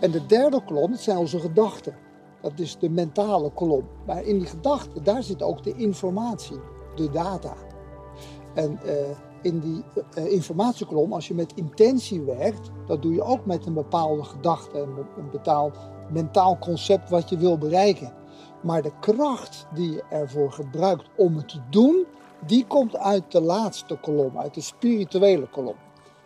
En 0.00 0.10
de 0.10 0.26
derde 0.26 0.60
kolom, 0.64 0.94
zijn 0.94 1.16
onze 1.16 1.40
gedachten. 1.40 1.96
Dat 2.40 2.58
is 2.58 2.78
de 2.78 2.90
mentale 2.90 3.50
kolom. 3.50 3.88
Maar 4.06 4.24
in 4.24 4.38
die 4.38 4.48
gedachten, 4.48 5.04
daar 5.04 5.22
zit 5.22 5.42
ook 5.42 5.62
de 5.62 5.74
informatie, 5.74 6.60
de 6.94 7.10
data. 7.10 7.54
En 8.54 8.78
eh, 8.84 8.94
in 9.42 9.58
die 9.58 9.84
eh, 10.14 10.32
informatiekolom, 10.32 11.12
als 11.12 11.28
je 11.28 11.34
met 11.34 11.52
intentie 11.54 12.20
werkt, 12.20 12.70
dat 12.86 13.02
doe 13.02 13.12
je 13.12 13.22
ook 13.22 13.46
met 13.46 13.66
een 13.66 13.74
bepaalde 13.74 14.24
gedachte, 14.24 14.78
een 15.16 15.30
bepaald 15.30 15.76
mentaal 16.10 16.58
concept 16.58 17.10
wat 17.10 17.28
je 17.28 17.36
wil 17.36 17.58
bereiken. 17.58 18.12
Maar 18.66 18.82
de 18.82 18.92
kracht 19.00 19.66
die 19.74 19.90
je 19.90 20.02
ervoor 20.10 20.52
gebruikt 20.52 21.08
om 21.16 21.36
het 21.36 21.48
te 21.48 21.60
doen, 21.70 22.04
die 22.46 22.66
komt 22.66 22.96
uit 22.96 23.32
de 23.32 23.40
laatste 23.40 23.96
kolom, 23.96 24.38
uit 24.38 24.54
de 24.54 24.60
spirituele 24.60 25.48
kolom. 25.48 25.74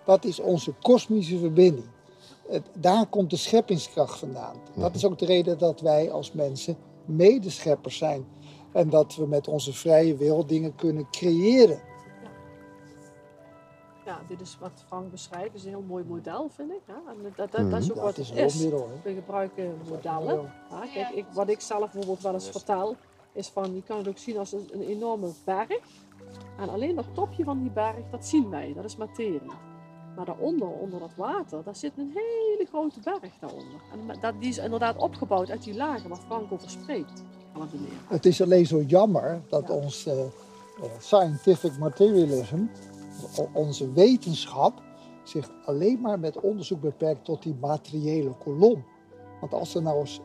Dat 0.05 0.25
is 0.25 0.41
onze 0.41 0.75
kosmische 0.83 1.39
verbinding. 1.39 1.87
Daar 2.79 3.07
komt 3.07 3.31
de 3.31 3.37
scheppingskracht 3.37 4.19
vandaan. 4.19 4.57
Dat 4.75 4.95
is 4.95 5.05
ook 5.05 5.19
de 5.19 5.27
reden 5.27 5.59
dat 5.59 5.81
wij 5.81 6.11
als 6.11 6.33
mensen 6.33 6.77
medescheppers 7.05 7.97
zijn. 7.97 8.25
En 8.73 8.91
dat 8.91 9.15
we 9.15 9.27
met 9.27 9.49
onze 9.49 9.73
vrije 9.73 10.17
wil 10.17 10.47
dingen 10.47 10.75
kunnen 10.75 11.11
creëren. 11.11 11.81
Ja, 14.11 14.21
dit 14.29 14.41
is 14.41 14.57
wat 14.61 14.85
Frank 14.87 15.11
beschrijft. 15.11 15.55
Is 15.55 15.65
een 15.65 15.69
heel 15.71 15.85
mooi 15.89 16.05
model, 16.05 16.49
vind 16.55 16.71
ik. 16.71 16.81
Ja? 16.87 17.01
En 17.09 17.17
dat, 17.37 17.51
dat, 17.51 17.71
dat 17.71 17.81
is 17.83 17.91
ook 17.91 17.97
Ja, 17.97 18.03
wat 18.03 18.17
het 18.17 18.25
is 18.25 18.29
het 18.29 18.39
een 18.39 18.45
is. 18.45 18.53
hulpmiddel, 18.61 18.89
hè. 18.89 19.11
We 19.11 19.15
gebruiken 19.21 19.79
modellen. 19.89 20.53
Ja, 20.71 20.81
kijk, 20.95 21.11
ik, 21.11 21.25
wat 21.33 21.49
ik 21.49 21.61
zelf 21.61 21.93
bijvoorbeeld 21.93 22.21
wel 22.23 22.33
eens 22.33 22.51
vertel, 22.51 22.97
is 23.33 23.49
van, 23.49 23.75
je 23.75 23.83
kan 23.83 23.99
het 23.99 24.09
ook 24.09 24.19
zien 24.19 24.39
als 24.39 24.53
een, 24.53 24.69
een 24.73 24.83
enorme 24.83 25.31
berg. 25.45 25.79
En 26.59 26.69
alleen 26.69 26.95
dat 26.95 27.15
topje 27.15 27.45
van 27.45 27.61
die 27.61 27.71
berg, 27.71 28.11
dat 28.11 28.27
zien 28.27 28.51
wij, 28.51 28.73
dat 28.75 28.85
is 28.85 28.97
materie. 28.97 29.51
Maar 30.17 30.25
daaronder, 30.25 30.69
onder 30.69 31.01
dat 31.01 31.15
water, 31.17 31.63
daar 31.65 31.77
zit 31.77 31.93
een 31.97 32.11
hele 32.15 32.67
grote 32.69 33.01
berg 33.05 33.33
daaronder. 33.41 33.81
En 33.93 34.21
dat, 34.21 34.35
die 34.41 34.49
is 34.49 34.59
inderdaad 34.59 34.97
opgebouwd 34.97 35.51
uit 35.51 35.63
die 35.65 35.75
lagen 35.75 36.09
waar 36.09 36.19
Frank 36.27 36.53
over 36.53 36.71
spreekt. 36.71 37.23
Het 38.09 38.27
is 38.27 38.43
alleen 38.43 38.67
zo 38.67 38.81
jammer 38.81 39.43
dat 39.49 39.71
ons 39.71 40.07
eh, 40.07 40.21
eh, 40.21 40.29
scientific 40.99 41.79
materialism, 41.79 42.65
onze 43.53 43.93
wetenschap, 43.93 44.83
zich 45.25 45.51
alleen 45.65 46.01
maar 46.01 46.19
met 46.19 46.41
onderzoek 46.41 46.81
beperkt 46.81 47.25
tot 47.25 47.43
die 47.43 47.55
materiële 47.61 48.35
kolom. 48.39 48.85
Want 49.41 49.55
als 49.55 49.73
we 49.73 49.81
nou 49.81 50.01
eens 50.01 50.21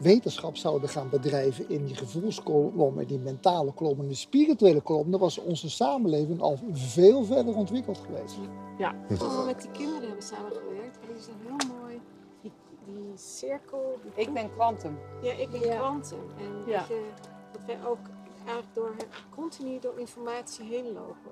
wetenschap 0.00 0.56
zouden 0.56 0.88
gaan 0.88 1.08
bedrijven 1.08 1.68
in 1.68 1.84
die 1.84 1.94
gevoelskolom, 1.94 2.98
in 3.00 3.06
die 3.06 3.18
mentale 3.18 3.72
kolom 3.72 4.00
en 4.00 4.06
die 4.06 4.16
spirituele 4.16 4.80
kolom, 4.80 5.10
dan 5.10 5.20
was 5.20 5.38
onze 5.38 5.70
samenleving 5.70 6.40
al 6.40 6.58
veel 6.72 7.24
verder 7.24 7.56
ontwikkeld 7.56 7.98
geweest. 7.98 8.36
Ja. 8.78 8.94
Toen 9.08 9.36
we 9.36 9.42
met 9.46 9.60
die 9.60 9.70
kinderen 9.70 10.02
hebben 10.06 10.22
samengewerkt, 10.22 10.98
hadden 11.06 11.22
ze 11.22 11.30
een 11.30 11.46
heel 11.46 11.76
mooi, 11.80 12.00
die, 12.42 12.52
die 12.84 13.12
cirkel. 13.14 13.98
die 14.02 14.24
Ik 14.26 14.32
ben 14.32 14.50
kwantum. 14.52 14.98
Ja, 15.22 15.32
ik 15.32 15.50
ben 15.50 15.60
kwantum. 15.60 16.18
En 16.38 16.70
Ja. 16.72 16.78
dat, 16.78 16.88
je, 16.88 17.04
dat 17.52 17.64
wij 17.66 17.86
ook 17.86 18.06
eigenlijk 18.44 18.74
door, 18.74 18.94
continu 19.34 19.78
door 19.78 19.98
informatie 19.98 20.64
heen 20.64 20.92
lopen. 20.92 21.30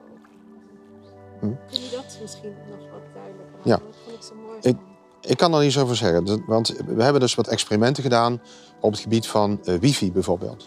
Hm. 1.41 1.47
Kun 1.47 1.81
je 1.81 1.89
dat 1.91 2.19
misschien 2.23 2.55
nog 2.71 2.79
wat 2.93 3.01
duidelijker 3.15 3.57
maken? 3.57 3.71
Ja. 3.71 3.77
Dat 3.77 3.97
vond 4.05 4.17
ik 4.17 4.23
zo 4.23 4.35
mooi. 4.47 4.59
Ik, 4.61 4.77
ik 5.31 5.37
kan 5.37 5.55
er 5.55 5.65
iets 5.65 5.79
over 5.79 5.97
zeggen. 5.97 6.25
Dat- 6.25 6.41
Want 6.47 6.69
we 6.87 7.03
hebben 7.03 7.21
dus 7.21 7.35
wat 7.35 7.47
experimenten 7.49 8.03
gedaan 8.03 8.41
op 8.81 8.91
het 8.93 9.01
gebied 9.01 9.27
van 9.27 9.61
eh, 9.65 9.75
wifi 9.79 10.13
bijvoorbeeld. 10.13 10.67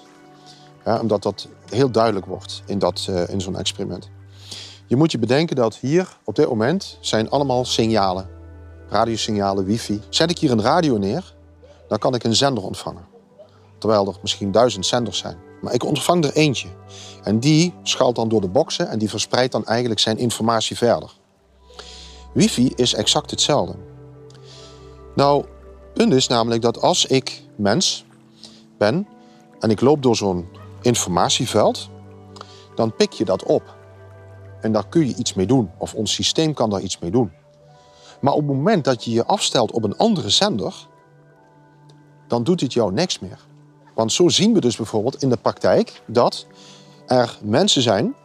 Ja, 0.86 1.00
omdat 1.00 1.24
dat 1.24 1.48
heel 1.70 1.92
duidelijk 1.92 2.26
wordt 2.26 2.64
in, 2.66 2.80
dat, 2.80 3.06
eh, 3.10 3.30
in 3.30 3.42
zo'n 3.42 3.58
experiment. 3.58 4.10
Je 4.88 4.96
moet 4.96 5.12
je 5.12 5.20
bedenken 5.20 5.56
dat 5.56 5.76
hier 5.76 6.18
op 6.24 6.36
dit 6.36 6.48
moment 6.48 6.98
zijn 7.02 7.30
allemaal 7.30 7.66
signalen. 7.66 8.30
Radiosignalen, 8.90 9.66
wifi. 9.66 10.02
Zet 10.10 10.30
ik 10.32 10.38
hier 10.38 10.52
een 10.52 10.62
radio 10.62 10.98
neer, 10.98 11.34
dan 11.88 11.98
kan 11.98 12.16
ik 12.16 12.24
een 12.24 12.36
zender 12.36 12.64
ontvangen. 12.64 13.06
Terwijl 13.78 14.08
er 14.08 14.16
misschien 14.22 14.52
duizend 14.52 14.86
zenders 14.86 15.18
zijn. 15.18 15.38
Maar 15.64 15.74
ik 15.74 15.84
ontvang 15.84 16.24
er 16.26 16.34
eentje. 16.34 16.68
En 17.24 17.40
die 17.40 17.74
schaalt 17.84 18.16
dan 18.16 18.30
door 18.30 18.42
de 18.42 18.48
boxen 18.48 18.90
en 18.90 19.00
die 19.00 19.10
verspreidt 19.10 19.52
dan 19.52 19.66
eigenlijk 19.66 20.00
zijn 20.00 20.18
informatie 20.18 20.78
verder. 20.78 21.12
Wifi 22.34 22.72
is 22.76 22.94
exact 22.94 23.32
hetzelfde. 23.32 23.76
Nou, 25.16 25.46
punt 25.94 26.14
is 26.14 26.28
namelijk 26.28 26.62
dat 26.62 26.82
als 26.82 27.06
ik 27.06 27.44
mens 27.56 28.06
ben 28.78 29.08
en 29.60 29.70
ik 29.70 29.82
loop 29.82 30.02
door 30.02 30.16
zo'n 30.16 30.48
informatieveld, 30.82 31.90
dan 32.76 32.96
pik 32.96 33.12
je 33.12 33.26
dat 33.26 33.44
op. 33.44 33.76
En 34.62 34.72
daar 34.72 34.88
kun 34.88 35.08
je 35.08 35.16
iets 35.16 35.34
mee 35.34 35.46
doen, 35.46 35.72
of 35.78 35.94
ons 35.94 36.14
systeem 36.14 36.54
kan 36.54 36.70
daar 36.70 36.82
iets 36.82 37.00
mee 37.00 37.12
doen. 37.12 37.32
Maar 38.22 38.34
op 38.34 38.48
het 38.48 38.56
moment 38.56 38.84
dat 38.84 39.04
je 39.04 39.12
je 39.12 39.26
afstelt 39.26 39.72
op 39.72 39.84
een 39.84 39.98
andere 39.98 40.30
zender, 40.30 40.88
dan 42.28 42.44
doet 42.44 42.62
het 42.62 42.74
jou 42.74 42.94
niks 42.94 43.20
meer. 43.20 43.52
Want 43.94 44.12
zo 44.12 44.30
zien 44.30 44.54
we 44.54 44.60
dus 44.60 44.76
bijvoorbeeld 44.76 45.22
in 45.22 45.30
de 45.30 45.38
praktijk 45.38 46.02
dat 46.06 46.46
er 47.06 47.38
mensen 47.42 47.82
zijn 47.82 48.16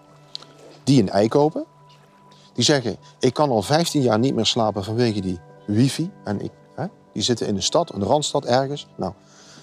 die 0.85 1.03
een 1.03 1.11
ei 1.11 1.29
kopen, 1.29 1.65
die 2.53 2.65
zeggen: 2.65 2.97
Ik 3.19 3.35
kan 3.35 3.51
al 3.51 3.63
15 3.63 4.03
jaar 4.03 4.19
niet 4.19 4.35
meer 4.35 4.47
slapen 4.47 4.85
vanwege 4.85 5.21
die 5.21 5.41
wifi. 5.67 6.11
En 6.25 6.41
ik, 6.41 6.51
hè, 6.75 6.87
die 7.13 7.23
zitten 7.23 7.47
in 7.47 7.55
de 7.55 7.61
stad, 7.61 7.95
een 7.95 8.03
randstad 8.03 8.45
ergens. 8.45 8.87
Nou, 8.97 9.13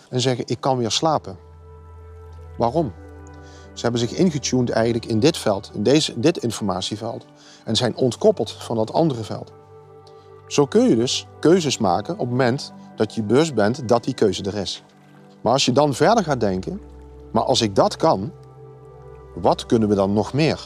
en 0.10 0.22
zeggen: 0.22 0.44
Ik 0.48 0.60
kan 0.60 0.78
weer 0.78 0.92
slapen. 0.92 1.38
Waarom? 2.58 2.94
Ze 3.74 3.82
hebben 3.82 4.00
zich 4.00 4.12
ingetuned 4.12 4.70
eigenlijk 4.70 5.06
in 5.06 5.20
dit 5.20 5.38
veld, 5.38 5.72
in 5.74 5.84
deze, 5.84 6.20
dit 6.20 6.38
informatieveld. 6.38 7.26
En 7.64 7.76
zijn 7.76 7.96
ontkoppeld 7.96 8.52
van 8.52 8.76
dat 8.76 8.94
andere 8.94 9.24
veld. 9.24 9.52
Zo 10.48 10.66
kun 10.66 10.90
je 10.90 10.96
dus 10.96 11.28
keuzes 11.40 11.78
maken 11.78 12.14
op 12.14 12.20
het 12.20 12.30
moment 12.30 12.74
dat 12.96 13.16
je 13.16 13.24
bewust 13.24 13.54
bent 13.54 13.88
dat 13.88 14.04
die 14.04 14.14
keuze 14.14 14.44
er 14.44 14.56
is. 14.56 14.84
Maar 15.46 15.54
als 15.54 15.66
je 15.66 15.72
dan 15.72 15.94
verder 15.94 16.24
gaat 16.24 16.40
denken, 16.40 16.82
maar 17.32 17.44
als 17.44 17.62
ik 17.62 17.76
dat 17.76 17.96
kan, 17.96 18.32
wat 19.36 19.66
kunnen 19.66 19.90
we 19.90 19.96
dan 19.96 20.14
nog 20.14 20.34
meer? 20.34 20.62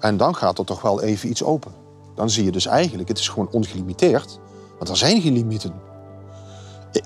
En 0.00 0.16
dan 0.16 0.34
gaat 0.34 0.58
er 0.58 0.64
toch 0.64 0.82
wel 0.82 1.02
even 1.02 1.28
iets 1.28 1.42
open. 1.42 1.72
Dan 2.14 2.30
zie 2.30 2.44
je 2.44 2.50
dus 2.50 2.66
eigenlijk, 2.66 3.08
het 3.08 3.18
is 3.18 3.28
gewoon 3.28 3.48
ongelimiteerd, 3.50 4.38
want 4.76 4.88
er 4.88 4.96
zijn 4.96 5.20
geen 5.20 5.32
limieten. 5.32 5.74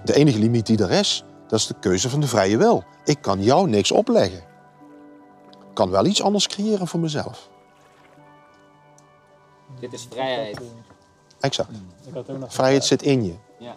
De 0.04 0.14
enige 0.14 0.38
limiet 0.38 0.66
die 0.66 0.82
er 0.82 0.90
is, 0.90 1.24
dat 1.48 1.58
is 1.58 1.66
de 1.66 1.78
keuze 1.80 2.10
van 2.10 2.20
de 2.20 2.26
vrije 2.26 2.56
wil. 2.56 2.84
Ik 3.04 3.22
kan 3.22 3.42
jou 3.42 3.68
niks 3.68 3.92
opleggen. 3.92 4.42
Ik 5.50 5.74
kan 5.74 5.90
wel 5.90 6.06
iets 6.06 6.22
anders 6.22 6.46
creëren 6.46 6.86
voor 6.86 7.00
mezelf. 7.00 7.48
Dit 9.80 9.92
is 9.92 10.06
vrijheid. 10.10 10.60
Exact. 11.40 11.70
Ik 12.06 12.14
had 12.14 12.30
ook 12.30 12.38
nog 12.38 12.54
Vrijheid 12.54 12.84
zit 12.84 13.02
in 13.02 13.24
je. 13.24 13.34
Ja. 13.58 13.76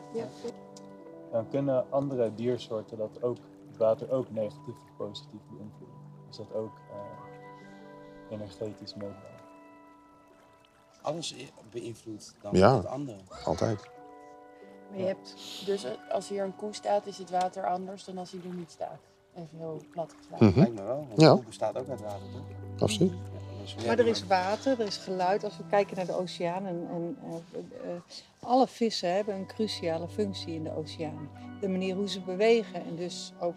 Dan 1.32 1.48
kunnen 1.50 1.92
andere 1.92 2.34
diersoorten 2.36 2.98
dat 2.98 3.24
ook, 3.24 3.38
het 3.68 3.78
water 3.78 4.12
ook 4.12 4.32
negatief 4.32 4.76
of 4.76 4.96
positief 4.98 5.40
beïnvloeden. 5.50 5.98
Is 6.30 6.38
dat 6.38 6.54
ook 6.54 6.72
eh, 6.92 8.34
energetisch 8.38 8.96
meetbaar? 8.96 9.40
Alles 11.02 11.36
beïnvloedt 11.72 12.36
dan 12.42 12.56
Ja. 12.56 12.76
het 12.76 12.86
andere. 12.86 13.18
Altijd. 13.46 13.90
Maar 14.90 15.00
je 15.00 15.06
hebt 15.06 15.36
dus 15.66 15.86
als 16.10 16.30
hier 16.30 16.44
een 16.44 16.56
koe 16.56 16.74
staat, 16.74 17.06
is 17.06 17.18
het 17.18 17.30
water 17.30 17.66
anders 17.68 18.04
dan 18.06 18.18
als 18.18 18.32
hij 18.32 18.42
er 18.50 18.56
niet 18.56 18.72
staat. 18.72 19.00
Even 19.36 19.58
heel 19.58 19.82
plat 19.92 20.14
geslagen. 20.18 20.46
Mhm. 20.48 20.60
Lijkt 20.60 20.74
me 20.74 20.84
wel. 20.84 21.06
Want 21.08 21.22
Ja. 21.22 21.34
koe 21.34 21.44
bestaat 21.44 21.78
ook 21.78 21.90
uit 21.90 22.02
water, 22.02 22.32
toch? 22.32 22.82
Absoluut. 22.82 23.14
Dus 23.62 23.86
Maar 23.86 24.00
er 24.00 24.08
is 24.08 24.26
water, 24.28 24.80
er 24.80 24.88
is 24.88 24.98
geluid. 24.98 25.44
Als 25.44 25.58
we 25.58 25.64
kijken 25.70 25.96
naar 25.96 26.06
de 26.06 26.18
oceaan. 26.18 26.66
En, 26.66 26.88
en 26.92 27.18
eh, 27.24 27.92
eh, 27.92 28.02
alle 28.40 28.68
vissen 28.68 29.14
hebben 29.14 29.36
een 29.36 29.48
cruciale 29.48 30.08
functie 30.08 30.54
in 30.54 30.64
de 30.64 30.76
oceaan. 30.76 31.30
De 31.60 31.68
manier 31.68 31.96
hoe 31.96 32.10
ze 32.10 32.22
bewegen 32.22 32.86
en 32.86 32.96
dus 32.96 33.34
ook 33.40 33.56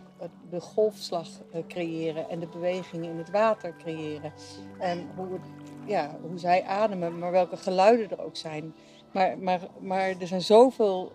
de 0.50 0.60
golfslag 0.60 1.28
eh, 1.52 1.60
creëren 1.68 2.28
en 2.28 2.40
de 2.40 2.46
beweging 2.46 3.04
in 3.04 3.16
het 3.16 3.30
water 3.30 3.74
creëren. 3.76 4.32
En 4.78 5.08
hoe, 5.16 5.32
het, 5.32 5.42
ja, 5.86 6.18
hoe 6.28 6.38
zij 6.38 6.62
ademen, 6.64 7.18
maar 7.18 7.30
welke 7.30 7.56
geluiden 7.56 8.10
er 8.10 8.24
ook 8.24 8.36
zijn. 8.36 8.74
Maar, 9.12 9.38
maar, 9.38 9.60
maar 9.80 10.08
er 10.20 10.26
zijn 10.26 10.42
zoveel 10.42 11.12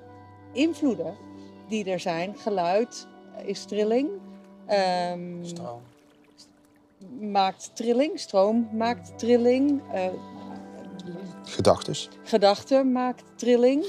invloeden 0.53 1.15
die 1.67 1.85
er 1.85 1.99
zijn. 1.99 2.37
Geluid 2.37 3.07
is 3.43 3.65
trilling. 3.65 4.09
Stroom. 5.41 5.81
Maakt 7.19 7.75
trilling, 7.75 8.19
stroom 8.19 8.69
maakt 8.73 9.17
trilling. 9.17 9.81
eh, 9.91 10.07
gedachtes. 11.43 12.09
Gedachte 12.23 12.83
maakt 12.83 13.23
trilling. 13.35 13.85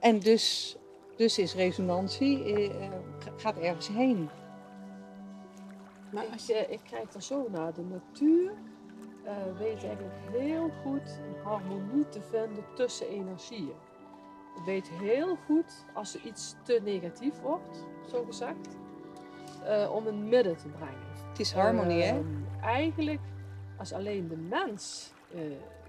En 0.00 0.18
dus, 0.18 0.76
dus 1.16 1.38
is 1.38 1.54
resonantie, 1.54 2.44
eh, 2.44 2.64
eh, 2.64 2.92
gaat 3.36 3.56
ergens 3.58 3.88
heen. 3.88 4.28
Maar 6.12 6.24
als 6.32 6.46
je, 6.46 6.66
ik 6.68 6.80
kijk 6.90 7.12
dan 7.12 7.22
zo 7.22 7.46
naar 7.50 7.74
de 7.74 7.82
natuur, 7.82 8.52
eh 9.24 9.32
weet 9.58 9.84
eigenlijk 9.84 10.14
heel 10.32 10.70
goed 10.82 11.18
een 11.26 11.42
harmonie 11.44 12.08
te 12.08 12.20
vinden 12.30 12.64
tussen 12.74 13.08
energieën. 13.08 13.74
Het 14.54 14.64
weet 14.64 14.88
heel 14.88 15.36
goed 15.46 15.84
als 15.94 16.14
er 16.14 16.20
iets 16.24 16.54
te 16.64 16.80
negatief 16.84 17.40
wordt, 17.40 17.84
zo 18.10 18.24
gezegd, 18.24 18.68
eh, 19.64 19.90
om 19.94 20.06
een 20.06 20.28
midden 20.28 20.56
te 20.56 20.68
brengen. 20.68 21.06
Het 21.28 21.40
is 21.40 21.52
harmonie, 21.52 22.02
hè? 22.02 22.22
Eigenlijk, 22.66 23.20
als 23.78 23.92
alleen 23.92 24.28
de 24.28 24.36
mens 24.36 25.12
eh, 25.34 25.40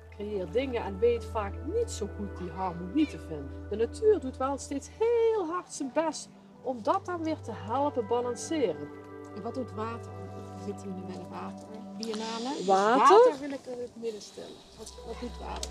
creëert 0.10 0.54
dingen 0.54 0.84
en 0.84 1.00
weet 1.00 1.26
vaak 1.26 1.54
niet 1.66 1.92
zo 1.92 2.08
goed 2.18 2.38
die 2.38 2.50
harmonie 2.50 3.08
te 3.08 3.20
vinden. 3.20 3.68
De 3.70 3.76
natuur 3.76 4.20
doet 4.20 4.38
wel 4.38 4.58
steeds 4.58 4.90
heel 5.00 5.46
hard 5.46 5.74
zijn 5.74 5.92
best 5.94 6.30
om 6.62 6.84
dat 6.84 7.06
dan 7.06 7.24
weer 7.24 7.40
te 7.42 7.52
helpen 7.54 8.08
balanceren. 8.08 8.88
En 9.36 9.42
wat 9.42 9.54
doet 9.54 9.72
water? 9.72 10.12
We 10.56 10.64
zitten 10.66 10.96
nu 10.96 11.02
bij 11.02 11.16
de 11.16 11.30
water. 11.30 11.68
Biennale. 11.98 12.56
Dus 12.58 12.66
Water? 12.66 13.18
water 13.18 13.40
wil 13.40 13.52
ik 13.52 13.66
in 13.66 13.82
het 13.82 13.96
midden 14.02 14.22
stellen. 14.22 14.58
Wat, 14.78 14.94
wat 15.06 15.16
doet 15.20 15.38
water? 15.40 15.70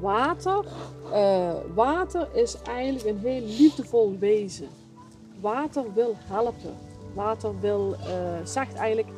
Water, 0.00 0.64
eh, 1.12 1.74
water 1.74 2.28
is 2.36 2.62
eigenlijk 2.62 3.06
een 3.06 3.18
heel 3.18 3.40
liefdevol 3.40 4.18
wezen. 4.18 4.68
Water 5.40 5.92
wil 5.94 6.14
helpen. 6.16 6.76
Water 7.14 7.60
wil, 7.60 7.94
eh, 7.94 8.44
zegt 8.44 8.74
eigenlijk, 8.74 9.08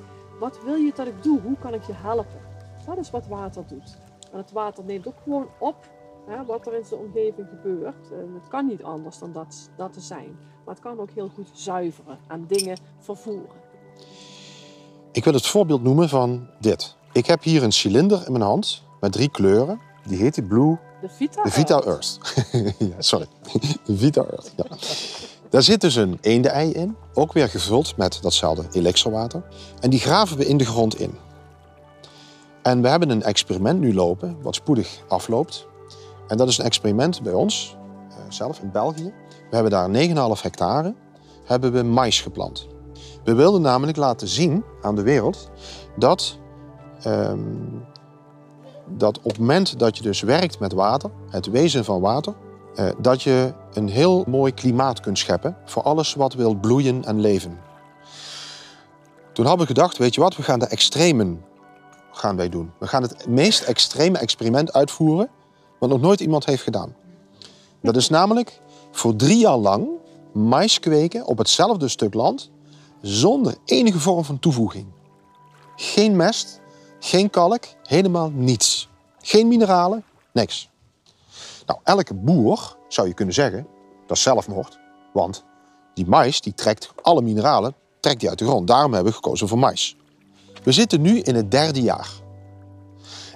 wat 0.40 0.62
wil 0.64 0.74
je 0.74 0.92
dat 0.94 1.06
ik 1.06 1.22
doe? 1.22 1.40
Hoe 1.40 1.56
kan 1.58 1.74
ik 1.74 1.82
je 1.82 1.92
helpen? 1.92 2.40
Dat 2.86 2.98
is 2.98 3.10
wat 3.10 3.26
water 3.26 3.64
doet. 3.66 3.96
En 4.32 4.38
het 4.38 4.52
water 4.52 4.84
neemt 4.84 5.06
ook 5.06 5.18
gewoon 5.22 5.48
op 5.58 5.88
hè, 6.26 6.44
wat 6.44 6.66
er 6.66 6.74
in 6.74 6.84
zijn 6.84 7.00
omgeving 7.00 7.48
gebeurt. 7.48 8.10
En 8.12 8.34
het 8.34 8.48
kan 8.48 8.66
niet 8.66 8.82
anders 8.82 9.18
dan 9.18 9.32
dat, 9.32 9.70
dat 9.76 9.92
te 9.92 10.00
zijn. 10.00 10.36
Maar 10.64 10.74
het 10.74 10.82
kan 10.82 11.00
ook 11.00 11.10
heel 11.10 11.30
goed 11.34 11.48
zuiveren 11.52 12.18
en 12.28 12.44
dingen 12.46 12.78
vervoeren. 12.98 13.56
Ik 15.12 15.24
wil 15.24 15.32
het 15.32 15.46
voorbeeld 15.46 15.82
noemen 15.82 16.08
van 16.08 16.48
dit. 16.60 16.96
Ik 17.12 17.26
heb 17.26 17.42
hier 17.42 17.62
een 17.62 17.72
cilinder 17.72 18.26
in 18.26 18.32
mijn 18.32 18.44
hand 18.44 18.82
met 19.00 19.12
drie 19.12 19.30
kleuren. 19.30 19.80
Die 20.06 20.18
heet 20.18 20.34
die 20.34 20.44
Blue 20.44 20.78
De 21.00 21.08
Vita, 21.08 21.42
De 21.42 21.50
Vita 21.50 21.80
Earth. 21.80 22.18
ja, 22.92 23.00
sorry. 23.00 23.26
De 23.84 23.96
Vita 23.96 24.24
Earth. 24.24 24.52
Ja. 24.56 24.64
Daar 25.50 25.62
zit 25.62 25.80
dus 25.80 25.94
een 25.94 26.18
eendei 26.20 26.70
in, 26.70 26.96
ook 27.14 27.32
weer 27.32 27.48
gevuld 27.48 27.96
met 27.96 28.18
datzelfde 28.22 28.66
elektrowater. 28.72 29.42
En 29.80 29.90
die 29.90 30.00
graven 30.00 30.36
we 30.36 30.46
in 30.46 30.56
de 30.56 30.64
grond 30.64 30.98
in. 30.98 31.14
En 32.62 32.82
we 32.82 32.88
hebben 32.88 33.10
een 33.10 33.22
experiment 33.22 33.80
nu 33.80 33.94
lopen, 33.94 34.36
wat 34.42 34.54
spoedig 34.54 35.02
afloopt. 35.08 35.66
En 36.28 36.36
dat 36.36 36.48
is 36.48 36.58
een 36.58 36.64
experiment 36.64 37.22
bij 37.22 37.32
ons, 37.32 37.76
eh, 38.08 38.16
zelf 38.28 38.58
in 38.58 38.70
België. 38.70 39.12
We 39.50 39.54
hebben 39.54 39.70
daar 39.70 39.90
9,5 39.90 40.42
hectare, 40.42 40.94
hebben 41.44 41.72
we 41.72 41.82
mais 41.82 42.20
geplant. 42.20 42.66
We 43.24 43.34
wilden 43.34 43.62
namelijk 43.62 43.96
laten 43.96 44.28
zien 44.28 44.64
aan 44.82 44.94
de 44.94 45.02
wereld 45.02 45.50
dat 45.96 46.38
ehm, 47.02 47.38
dat 48.86 49.18
op 49.18 49.30
het 49.30 49.38
moment 49.38 49.78
dat 49.78 49.96
je 49.96 50.02
dus 50.02 50.20
werkt 50.20 50.58
met 50.58 50.72
water, 50.72 51.10
het 51.30 51.46
wezen 51.46 51.84
van 51.84 52.00
water, 52.00 52.34
dat 52.98 53.22
je 53.22 53.52
een 53.72 53.88
heel 53.88 54.24
mooi 54.28 54.54
klimaat 54.54 55.00
kunt 55.00 55.18
scheppen 55.18 55.56
voor 55.64 55.82
alles 55.82 56.14
wat 56.14 56.34
wil 56.34 56.54
bloeien 56.54 57.04
en 57.04 57.20
leven. 57.20 57.58
Toen 59.32 59.46
hadden 59.46 59.66
we 59.66 59.74
gedacht, 59.74 59.98
weet 59.98 60.14
je 60.14 60.20
wat, 60.20 60.36
we 60.36 60.42
gaan 60.42 60.58
de 60.58 60.66
extremen 60.66 61.44
gaan 62.12 62.36
wij 62.36 62.48
doen. 62.48 62.72
We 62.78 62.86
gaan 62.86 63.02
het 63.02 63.28
meest 63.28 63.62
extreme 63.62 64.18
experiment 64.18 64.72
uitvoeren 64.72 65.28
wat 65.78 65.88
nog 65.88 66.00
nooit 66.00 66.20
iemand 66.20 66.44
heeft 66.44 66.62
gedaan. 66.62 66.94
Dat 67.82 67.96
is 67.96 68.08
namelijk 68.08 68.60
voor 68.90 69.16
drie 69.16 69.38
jaar 69.38 69.56
lang 69.56 69.88
mais 70.32 70.80
kweken 70.80 71.26
op 71.26 71.38
hetzelfde 71.38 71.88
stuk 71.88 72.14
land 72.14 72.50
zonder 73.00 73.54
enige 73.64 73.98
vorm 73.98 74.24
van 74.24 74.38
toevoeging. 74.38 74.86
Geen 75.76 76.16
mest, 76.16 76.60
geen 76.98 77.30
kalk, 77.30 77.64
helemaal 77.82 78.30
niets. 78.30 78.88
Geen 79.22 79.48
mineralen, 79.48 80.04
niks. 80.32 80.69
Nou, 81.70 81.82
elke 81.84 82.14
boer 82.14 82.76
zou 82.88 83.08
je 83.08 83.14
kunnen 83.14 83.34
zeggen, 83.34 83.66
dat 84.06 84.16
is 84.16 84.22
zelfmoord. 84.22 84.78
Want 85.12 85.44
die 85.94 86.06
mais 86.06 86.40
die 86.40 86.54
trekt 86.54 86.92
alle 87.02 87.22
mineralen 87.22 87.74
trekt 88.00 88.20
die 88.20 88.28
uit 88.28 88.38
de 88.38 88.44
grond. 88.44 88.66
Daarom 88.66 88.92
hebben 88.92 89.10
we 89.10 89.18
gekozen 89.18 89.48
voor 89.48 89.58
mais. 89.58 89.96
We 90.62 90.72
zitten 90.72 91.00
nu 91.00 91.18
in 91.18 91.34
het 91.34 91.50
derde 91.50 91.82
jaar. 91.82 92.08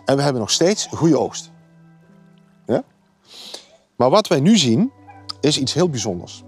En 0.04 0.16
we 0.16 0.22
hebben 0.22 0.40
nog 0.40 0.50
steeds 0.50 0.86
goede 0.86 1.18
oogst. 1.18 1.50
Ja? 2.66 2.82
Maar 3.96 4.10
wat 4.10 4.26
wij 4.26 4.40
nu 4.40 4.56
zien, 4.56 4.92
is 5.40 5.58
iets 5.58 5.74
heel 5.74 5.88
bijzonders. 5.88 6.42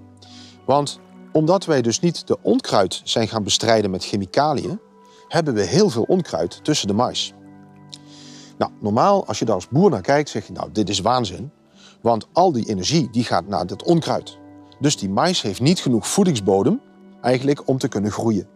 Want 0.65 1.01
omdat 1.33 1.65
wij 1.65 1.83
dus 1.83 2.01
niet 2.01 2.27
de 2.27 2.43
onkruid 2.43 3.01
zijn 3.05 3.29
gaan 3.29 3.43
bestrijden 3.43 3.91
met 3.91 4.05
chemicaliën, 4.05 4.81
hebben 5.29 5.55
we 5.55 5.63
heel 5.63 5.91
veel 5.91 6.05
onkruid 6.09 6.65
tussen 6.65 6.89
de 6.89 6.95
mais. 6.95 7.33
Nou, 8.59 8.73
normaal 8.81 9.27
als 9.27 9.39
je 9.39 9.45
daar 9.45 9.55
als 9.55 9.69
boer 9.69 9.91
naar 9.91 10.01
kijkt, 10.01 10.29
zeg 10.29 10.47
je 10.47 10.53
nou, 10.53 10.73
dit 10.73 10.89
is 10.89 11.01
waanzin. 11.01 11.51
Want 12.01 12.27
al 12.33 12.53
die 12.53 12.69
energie 12.69 13.09
die 13.11 13.25
gaat 13.25 13.49
naar 13.49 13.67
dat 13.67 13.83
onkruid. 13.83 14.39
Dus 14.81 14.97
die 14.97 15.09
mais 15.09 15.43
heeft 15.43 15.61
niet 15.61 15.81
genoeg 15.81 16.09
voedingsbodem 16.09 16.81
eigenlijk 17.21 17.69
om 17.69 17.79
te 17.79 17.89
kunnen 17.89 18.11
groeien. 18.11 18.49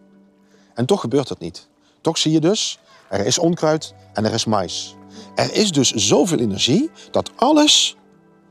En 0.73 0.85
toch 0.85 1.01
gebeurt 1.01 1.27
dat 1.27 1.39
niet. 1.39 1.69
Toch 2.01 2.17
zie 2.17 2.31
je 2.31 2.39
dus, 2.39 2.79
er 3.09 3.25
is 3.25 3.39
onkruid 3.39 3.93
en 4.13 4.25
er 4.25 4.33
is 4.33 4.45
mais. 4.45 4.95
Er 5.35 5.53
is 5.53 5.71
dus 5.71 5.91
zoveel 5.91 6.39
energie 6.39 6.91
dat 7.11 7.31
alles 7.35 7.95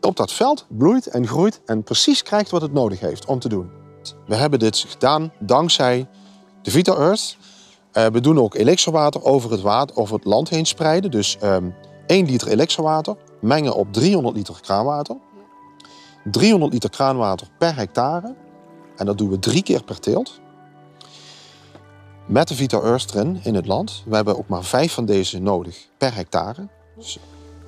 op 0.01 0.16
dat 0.16 0.32
veld 0.32 0.66
bloeit 0.68 1.07
en 1.07 1.26
groeit 1.26 1.61
en 1.64 1.82
precies 1.82 2.22
krijgt 2.22 2.51
wat 2.51 2.62
het 2.62 2.72
nodig 2.72 3.01
heeft 3.01 3.26
om 3.26 3.38
te 3.38 3.49
doen. 3.49 3.70
We 4.26 4.34
hebben 4.34 4.59
dit 4.59 4.84
gedaan 4.88 5.32
dankzij 5.38 6.09
de 6.62 6.70
Vita 6.70 6.95
Earth. 6.95 7.36
Eh, 7.93 8.07
we 8.07 8.20
doen 8.20 8.38
ook 8.38 8.55
elektrowater 8.55 9.24
over 9.24 9.51
het, 9.51 9.61
water, 9.61 9.97
over 9.97 10.14
het 10.14 10.24
land 10.24 10.49
heen 10.49 10.66
spreiden. 10.66 11.11
Dus 11.11 11.36
ehm 11.41 11.70
1 12.07 12.26
liter 12.26 12.49
elektrowater 12.49 13.16
mengen 13.41 13.74
op 13.74 13.93
300 13.93 14.36
liter 14.36 14.61
kraanwater. 14.61 15.16
300 16.24 16.72
liter 16.72 16.91
kraanwater 16.91 17.49
per 17.59 17.76
hectare. 17.76 18.34
En 18.97 19.07
dat 19.07 19.18
doen 19.18 19.30
we 19.30 19.38
drie 19.38 19.62
keer 19.62 19.84
per 19.84 20.01
teelt. 20.01 20.41
Met 22.26 22.49
de 22.49 22.55
Vita 22.55 22.80
Earth 22.80 23.14
erin 23.14 23.41
in 23.43 23.55
het 23.55 23.66
land. 23.66 24.03
We 24.07 24.14
hebben 24.14 24.38
ook 24.38 24.49
maar 24.49 24.64
vijf 24.64 24.93
van 24.93 25.05
deze 25.05 25.38
nodig 25.38 25.88
per 25.99 26.14
hectare. 26.14 26.68
Dus 26.97 27.18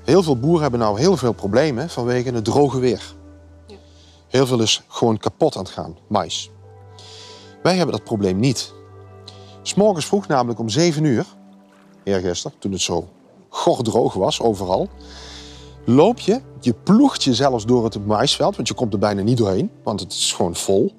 heel 0.05 0.23
veel 0.23 0.39
boeren 0.39 0.63
hebben 0.63 0.81
nou 0.81 0.99
heel 0.99 1.17
veel 1.17 1.33
problemen 1.33 1.91
vanwege 1.91 2.31
het 2.31 2.45
droge 2.45 2.79
weer. 2.79 3.15
Heel 4.29 4.47
veel 4.47 4.61
is 4.61 4.83
gewoon 4.89 5.19
kapot 5.19 5.57
aan 5.57 5.63
het 5.63 5.73
gaan, 5.73 5.97
mais. 6.07 6.51
Wij 7.63 7.77
hebben 7.77 7.95
dat 7.95 8.05
probleem 8.05 8.39
niet. 8.39 8.73
S'morgens 9.63 10.07
vroeg, 10.07 10.27
namelijk 10.27 10.59
om 10.59 10.69
7 10.69 11.05
uur, 11.05 11.27
eergisteren, 12.05 12.59
toen 12.59 12.73
het 12.73 12.81
zo 12.81 13.09
gordroog 13.49 14.15
was 14.15 14.41
overal, 14.41 14.89
loop 15.85 16.19
je, 16.19 16.41
je 16.61 16.75
ploegt 16.75 17.25
je 17.25 17.35
zelfs 17.35 17.67
door 17.67 17.85
het 17.85 18.07
maisveld, 18.07 18.57
want 18.57 18.69
je 18.69 18.75
komt 18.75 18.93
er 18.93 18.99
bijna 18.99 19.23
niet 19.23 19.39
doorheen, 19.39 19.71
want 19.83 20.01
het 20.01 20.13
is 20.13 20.33
gewoon 20.33 20.55
vol. 20.55 20.93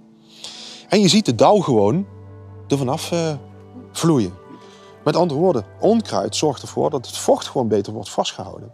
En 0.89 0.99
je 0.99 1.07
ziet 1.07 1.25
de 1.25 1.35
dauw 1.35 1.59
gewoon 1.59 2.05
er 2.67 2.77
vanaf 2.77 3.11
eh, 3.11 3.33
vloeien. 3.91 4.33
Met 5.03 5.15
andere 5.15 5.39
woorden, 5.39 5.65
onkruid 5.79 6.35
zorgt 6.35 6.61
ervoor 6.61 6.89
dat 6.89 7.05
het 7.05 7.17
vocht 7.17 7.47
gewoon 7.47 7.67
beter 7.67 7.93
wordt 7.93 8.09
vastgehouden. 8.09 8.71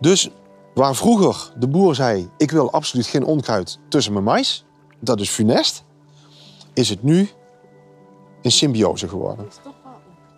Dus 0.00 0.30
waar 0.74 0.94
vroeger 0.94 1.52
de 1.58 1.68
boer 1.68 1.94
zei: 1.94 2.30
Ik 2.36 2.50
wil 2.50 2.70
absoluut 2.70 3.06
geen 3.06 3.24
onkruid 3.24 3.78
tussen 3.88 4.12
mijn 4.12 4.24
mais, 4.24 4.64
dat 5.00 5.20
is 5.20 5.30
funest, 5.30 5.84
is 6.74 6.88
het 6.88 7.02
nu 7.02 7.28
een 8.42 8.52
symbiose 8.52 9.08
geworden. 9.08 9.48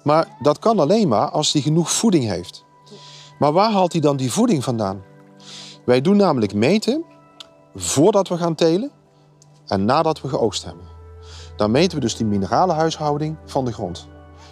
Maar 0.02 0.36
dat 0.42 0.58
kan 0.58 0.78
alleen 0.78 1.08
maar 1.08 1.30
als 1.30 1.52
hij 1.52 1.62
genoeg 1.62 1.92
voeding 1.92 2.24
heeft. 2.24 2.64
Maar 3.38 3.52
waar 3.52 3.70
haalt 3.70 3.92
hij 3.92 4.00
dan 4.00 4.16
die 4.16 4.32
voeding 4.32 4.64
vandaan? 4.64 5.02
Wij 5.84 6.00
doen 6.00 6.16
namelijk 6.16 6.54
meten 6.54 7.04
voordat 7.74 8.28
we 8.28 8.36
gaan 8.36 8.54
telen 8.54 8.90
en 9.66 9.84
nadat 9.84 10.20
we 10.20 10.28
geoogst 10.28 10.64
hebben. 10.64 10.84
Dan 11.56 11.70
meten 11.70 11.94
we 11.94 12.00
dus 12.00 12.16
die 12.16 12.26
mineralenhuishouding 12.26 13.36
van 13.44 13.64
de 13.64 13.72
grond. 13.72 14.08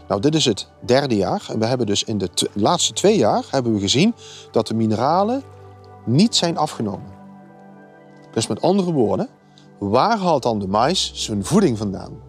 Nou, 0.09 0.21
dit 0.21 0.35
is 0.35 0.45
het 0.45 0.69
derde 0.85 1.17
jaar. 1.17 1.47
En 1.49 1.59
we 1.59 1.67
hebben 1.67 1.87
dus 1.87 2.05
in 2.05 2.19
de 2.19 2.31
laatste 2.53 2.93
twee 2.93 3.17
jaar 3.17 3.45
hebben 3.51 3.73
we 3.73 3.81
gezien 3.81 4.15
dat 4.51 4.67
de 4.67 4.75
mineralen 4.75 5.43
niet 6.05 6.37
zijn 6.37 6.57
afgenomen. 6.57 7.15
Dus 8.33 8.47
met 8.47 8.63
andere 8.63 8.93
woorden, 8.93 9.29
waar 9.79 10.19
haalt 10.19 10.43
dan 10.43 10.59
de 10.59 10.69
mais 10.69 11.11
zijn 11.15 11.45
voeding 11.45 11.79
vandaan? 11.79 12.23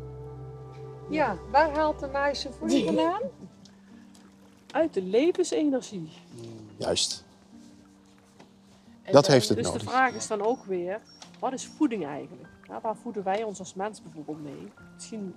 Ja, 1.10 1.36
waar 1.51 1.76
haalt 1.76 1.99
de 1.99 2.08
mais 2.08 2.41
zijn 2.41 2.53
voeding 2.60 2.86
vandaan? 2.86 3.22
Uit 4.78 4.93
de 4.93 5.01
levensenergie. 5.01 6.09
Juist. 6.78 7.23
En, 9.03 9.11
Dat 9.13 9.25
eh, 9.25 9.32
heeft 9.32 9.47
het 9.47 9.57
dus 9.57 9.67
nodig. 9.67 9.82
de 9.82 9.88
vraag 9.89 10.13
is 10.13 10.28
dan 10.28 10.41
ook 10.41 10.65
weer, 10.65 11.01
wat 11.39 11.53
is 11.53 11.65
voeding 11.65 12.05
eigenlijk? 12.05 12.47
Ja, 12.67 12.80
waar 12.82 12.95
voeden 12.95 13.23
wij 13.23 13.43
ons 13.43 13.59
als 13.59 13.73
mens 13.73 14.01
bijvoorbeeld 14.01 14.43
mee? 14.43 14.71
Misschien 14.93 15.36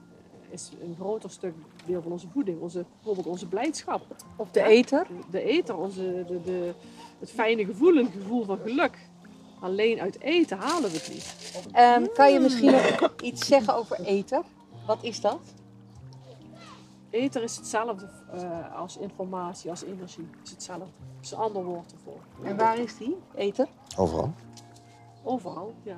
is 0.50 0.70
een 0.82 0.94
groter 0.98 1.30
stuk 1.30 1.54
deel 1.86 2.02
van 2.02 2.12
onze 2.12 2.26
voeding. 2.32 2.60
Onze, 2.60 2.84
bijvoorbeeld 2.94 3.26
onze 3.26 3.46
blijdschap. 3.46 4.02
Of 4.36 4.50
de 4.50 4.62
eter. 4.62 5.06
De 5.30 5.42
eter, 5.42 5.76
onze, 5.76 6.24
de, 6.26 6.42
de, 6.44 6.74
het 7.18 7.30
fijne 7.30 7.64
gevoel, 7.64 7.96
een 7.96 8.10
gevoel 8.10 8.44
van 8.44 8.58
geluk. 8.58 8.98
Alleen 9.60 10.00
uit 10.00 10.20
eten 10.20 10.58
halen 10.58 10.90
we 10.90 10.96
het 10.96 11.10
niet. 11.12 11.34
Ehm, 11.72 12.06
kan 12.14 12.32
je 12.32 12.40
misschien 12.40 12.70
nog 12.70 13.14
iets 13.22 13.46
zeggen 13.46 13.74
over 13.74 14.00
eter? 14.00 14.42
Wat 14.86 14.98
is 15.02 15.20
dat? 15.20 15.40
Eter 17.10 17.42
is 17.42 17.56
hetzelfde 17.56 18.08
eh, 18.32 18.76
als 18.76 18.96
informatie, 18.96 19.70
als 19.70 19.84
energie. 19.84 20.28
Het 20.38 20.46
is 20.46 20.50
hetzelfde. 20.50 20.84
Het 21.16 21.24
is 21.24 21.30
een 21.30 21.38
ander 21.38 21.64
woord 21.64 21.92
ervoor. 21.92 22.20
En 22.42 22.56
waar 22.56 22.78
is 22.78 22.96
die, 22.96 23.16
eter? 23.34 23.68
Overal. 23.96 24.32
Overal, 25.24 25.72
ja. 25.82 25.96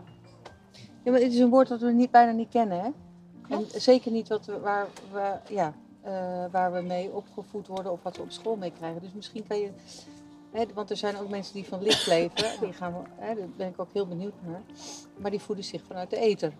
Ja, 1.02 1.10
maar 1.10 1.20
het 1.20 1.32
is 1.32 1.38
een 1.38 1.50
woord 1.50 1.68
dat 1.68 1.80
we 1.80 1.92
niet, 1.92 2.10
bijna 2.10 2.32
niet 2.32 2.48
kennen, 2.48 2.80
hè? 2.80 2.90
En 3.48 3.66
zeker 3.80 4.12
niet 4.12 4.28
wat 4.28 4.46
we, 4.46 4.60
waar, 4.60 4.86
we, 5.12 5.38
ja, 5.54 5.74
eh, 6.00 6.44
waar 6.50 6.72
we 6.72 6.80
mee 6.80 7.10
opgevoed 7.12 7.66
worden 7.66 7.92
of 7.92 8.02
wat 8.02 8.16
we 8.16 8.22
op 8.22 8.30
school 8.30 8.56
mee 8.56 8.72
krijgen. 8.72 9.00
Dus 9.00 9.12
misschien 9.12 9.46
kan 9.46 9.58
je... 9.58 9.70
Hè, 10.50 10.64
want 10.74 10.90
er 10.90 10.96
zijn 10.96 11.16
ook 11.16 11.28
mensen 11.28 11.54
die 11.54 11.64
van 11.64 11.82
licht 11.82 12.06
leven. 12.06 12.60
Die 12.60 12.72
gaan, 12.72 12.92
we- 12.92 13.08
hè, 13.24 13.34
daar 13.34 13.48
ben 13.56 13.68
ik 13.68 13.80
ook 13.80 13.92
heel 13.92 14.06
benieuwd 14.06 14.32
naar. 14.46 14.60
Maar 15.16 15.30
die 15.30 15.40
voeden 15.40 15.64
zich 15.64 15.82
vanuit 15.86 16.10
de 16.10 16.16
eter. 16.16 16.52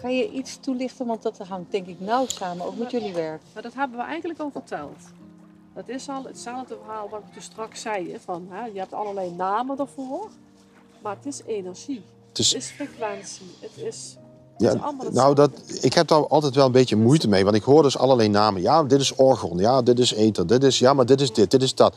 Kan 0.00 0.16
je 0.16 0.30
iets 0.30 0.58
toelichten? 0.60 1.06
Want 1.06 1.22
dat 1.22 1.38
hangt 1.38 1.70
denk 1.70 1.86
ik 1.86 2.00
nauw 2.00 2.26
samen, 2.26 2.66
ook 2.66 2.76
met 2.76 2.90
jullie 2.90 3.14
werk. 3.14 3.42
Maar 3.54 3.62
dat 3.62 3.74
hebben 3.74 3.98
we 3.98 4.04
eigenlijk 4.04 4.40
al 4.40 4.50
verteld. 4.52 4.96
Dat 5.74 5.88
is 5.88 6.08
al 6.08 6.24
hetzelfde 6.24 6.76
verhaal 6.84 7.08
wat 7.08 7.20
ik 7.26 7.32
toen 7.32 7.42
straks 7.42 7.80
zei. 7.80 8.12
hè, 8.12 8.20
Van, 8.20 8.46
hè, 8.50 8.64
je 8.66 8.78
hebt 8.78 8.92
allerlei 8.92 9.30
namen 9.30 9.78
ervoor. 9.78 10.28
Maar 11.02 11.16
het 11.16 11.26
is 11.26 11.40
energie. 11.46 12.02
Het 12.28 12.38
is- 12.38 12.52
Het 12.52 12.62
is 12.62 12.68
frequentie. 12.70 13.46
Het 13.60 13.70
is, 13.76 13.82
het 13.84 13.86
is 13.86 14.72
Ja, 14.72 14.78
allemaal 14.78 15.10
nou, 15.10 15.34
dat, 15.34 15.50
ik 15.80 15.92
heb 15.92 16.08
daar 16.08 16.26
altijd 16.28 16.54
wel 16.54 16.66
een 16.66 16.72
beetje 16.72 16.96
moeite 16.96 17.28
mee. 17.28 17.44
Want 17.44 17.56
ik 17.56 17.62
hoor 17.62 17.82
dus 17.82 17.98
allerlei 17.98 18.28
namen. 18.28 18.62
Ja, 18.62 18.82
dit 18.84 19.00
is 19.00 19.14
orgon. 19.14 19.58
Ja, 19.58 19.82
dit 19.82 19.98
is 19.98 20.12
ether. 20.12 20.46
Dit 20.46 20.64
is, 20.64 20.78
ja, 20.78 20.92
maar 20.94 21.06
dit 21.06 21.20
is 21.20 21.32
dit. 21.32 21.50
Dit 21.50 21.62
is 21.62 21.74
dat. 21.74 21.96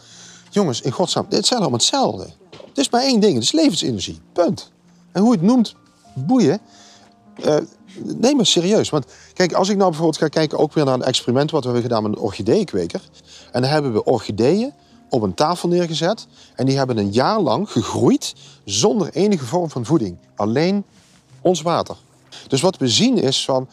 Jongens, 0.50 0.82
in 0.82 0.92
godsnaam, 0.92 1.26
dit 1.30 1.46
zijn 1.46 1.60
allemaal 1.60 1.78
hetzelfde. 1.78 2.28
Het 2.68 2.78
is 2.78 2.90
maar 2.90 3.02
één 3.02 3.20
ding. 3.20 3.34
Het 3.34 3.44
is 3.44 3.52
levensenergie. 3.52 4.20
Punt. 4.34 4.72
En 5.12 5.22
hoe 5.22 5.32
je 5.32 5.38
het 5.38 5.48
noemt, 5.48 5.76
boeien. 6.16 6.60
Eh, 7.44 7.58
neem 8.04 8.36
maar 8.36 8.46
serieus. 8.46 8.90
Want 8.90 9.06
kijk, 9.34 9.54
als 9.54 9.70
ik 9.70 9.78
nou 9.78 9.90
bijvoorbeeld 9.90 10.22
ga 10.22 10.28
kijken 10.28 10.58
ook 10.58 10.74
weer 10.74 10.86
naar 10.86 10.94
een 10.94 11.04
experiment 11.04 11.52
wat 11.52 11.64
we 11.64 11.70
hebben 11.70 11.90
gedaan 11.90 12.04
met 12.04 12.12
een 12.12 12.24
orchideeënkweker. 12.24 13.02
En 13.52 13.62
dan 13.62 13.72
hebben 13.72 13.94
we 13.94 14.04
orchideeën 14.04 14.74
op 15.10 15.22
een 15.22 15.34
tafel 15.34 15.70
neergezet. 15.70 16.28
En 16.56 16.66
die 16.66 16.78
hebben 16.78 16.98
een 16.98 17.12
jaar 17.12 17.40
lang 17.40 17.72
gegroeid 17.72 18.36
zonder 18.64 19.10
enige 19.14 19.46
vorm 19.46 19.70
van 19.70 19.86
voeding. 19.86 20.18
Alleen 20.36 20.86
ons 21.42 21.62
water. 21.62 21.96
Dus 22.48 22.62
wat 22.62 22.78
we 22.78 22.88
zien 22.88 23.18
is 23.18 23.46
van, 23.46 23.70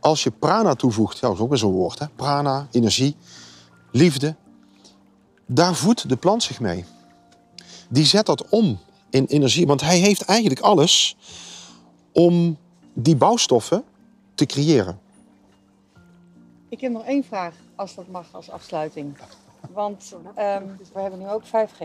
als 0.00 0.22
je 0.22 0.30
prana 0.30 0.74
toevoegt, 0.74 1.20
dat 1.20 1.34
is 1.34 1.38
ook 1.38 1.48
weer 1.48 1.58
zo'n 1.58 1.72
woord, 1.72 1.98
hè? 1.98 2.06
prana, 2.16 2.66
energie, 2.70 3.16
liefde, 3.92 4.34
daar 5.46 5.74
voedt 5.74 6.08
de 6.08 6.16
plant 6.16 6.42
zich 6.42 6.60
mee. 6.60 6.84
Die 7.88 8.04
zet 8.04 8.26
dat 8.26 8.48
om 8.48 8.78
in 9.10 9.24
energie, 9.24 9.66
want 9.66 9.80
hij 9.80 9.98
heeft 9.98 10.22
eigenlijk 10.22 10.60
alles 10.60 11.16
om 12.12 12.58
die 12.98 13.16
bouwstoffen 13.16 13.84
te 14.34 14.46
creëren. 14.46 15.00
Ik 16.68 16.80
heb 16.80 16.92
nog 16.92 17.04
één 17.04 17.24
vraag, 17.24 17.54
als 17.74 17.94
dat 17.94 18.08
mag, 18.08 18.26
als 18.32 18.50
afsluiting. 18.50 19.16
Want 19.72 20.14
ehm, 20.34 20.64
we 20.92 21.00
hebben 21.00 21.18
nu 21.18 21.28
ook 21.28 21.42
5G. 21.46 21.78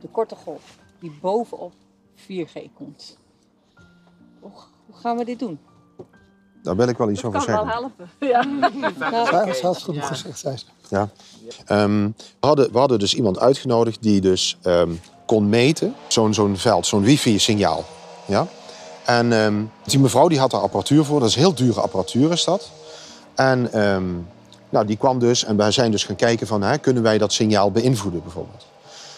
De 0.00 0.08
korte 0.10 0.34
golf, 0.36 0.78
die 1.00 1.18
bovenop 1.20 1.72
4G 2.16 2.72
komt. 2.74 3.18
Hoe, 4.40 4.50
hoe 4.86 4.96
gaan 4.96 5.16
we 5.16 5.24
dit 5.24 5.38
doen? 5.38 5.58
Daar 6.62 6.76
wil 6.76 6.88
ik 6.88 6.96
wel 6.96 7.10
iets 7.10 7.24
over 7.24 7.44
kan 7.44 7.54
wel 7.54 7.64
zeggen. 7.64 7.80
helpen. 7.80 8.10
Ja. 9.00 9.60
Had 9.62 9.74
het 9.74 9.82
genoeg 9.82 10.06
gezegd, 10.06 10.38
zei 10.38 10.56
ze. 10.56 10.64
Ja. 10.88 11.08
Ehm, 11.66 12.10
we, 12.40 12.46
hadden, 12.46 12.72
we 12.72 12.78
hadden 12.78 12.98
dus 12.98 13.14
iemand 13.14 13.38
uitgenodigd 13.38 14.02
die 14.02 14.20
dus 14.20 14.58
ehm, 14.62 14.92
kon 15.26 15.48
meten, 15.48 15.94
zo'n 16.08 16.34
zo'n 16.34 16.56
veld, 16.56 16.86
zo'n 16.86 17.02
wifi-signaal. 17.02 17.84
Ja? 18.26 18.46
En 19.04 19.32
ehm, 19.32 19.62
die 19.84 19.98
mevrouw 19.98 20.28
die 20.28 20.38
had 20.38 20.50
daar 20.50 20.60
apparatuur 20.60 21.04
voor, 21.04 21.20
dat 21.20 21.28
is 21.28 21.34
heel 21.34 21.54
dure 21.54 21.80
apparatuur 21.80 22.32
is 22.32 22.44
dat. 22.44 22.70
En 23.34 23.72
ehm, 23.72 24.04
nou, 24.68 24.86
die 24.86 24.96
kwam 24.96 25.18
dus 25.18 25.44
en 25.44 25.56
wij 25.56 25.70
zijn 25.70 25.90
dus 25.90 26.04
gaan 26.04 26.16
kijken 26.16 26.46
van, 26.46 26.62
hè, 26.62 26.78
kunnen 26.78 27.02
wij 27.02 27.18
dat 27.18 27.32
signaal 27.32 27.70
beïnvloeden 27.70 28.22
bijvoorbeeld. 28.22 28.66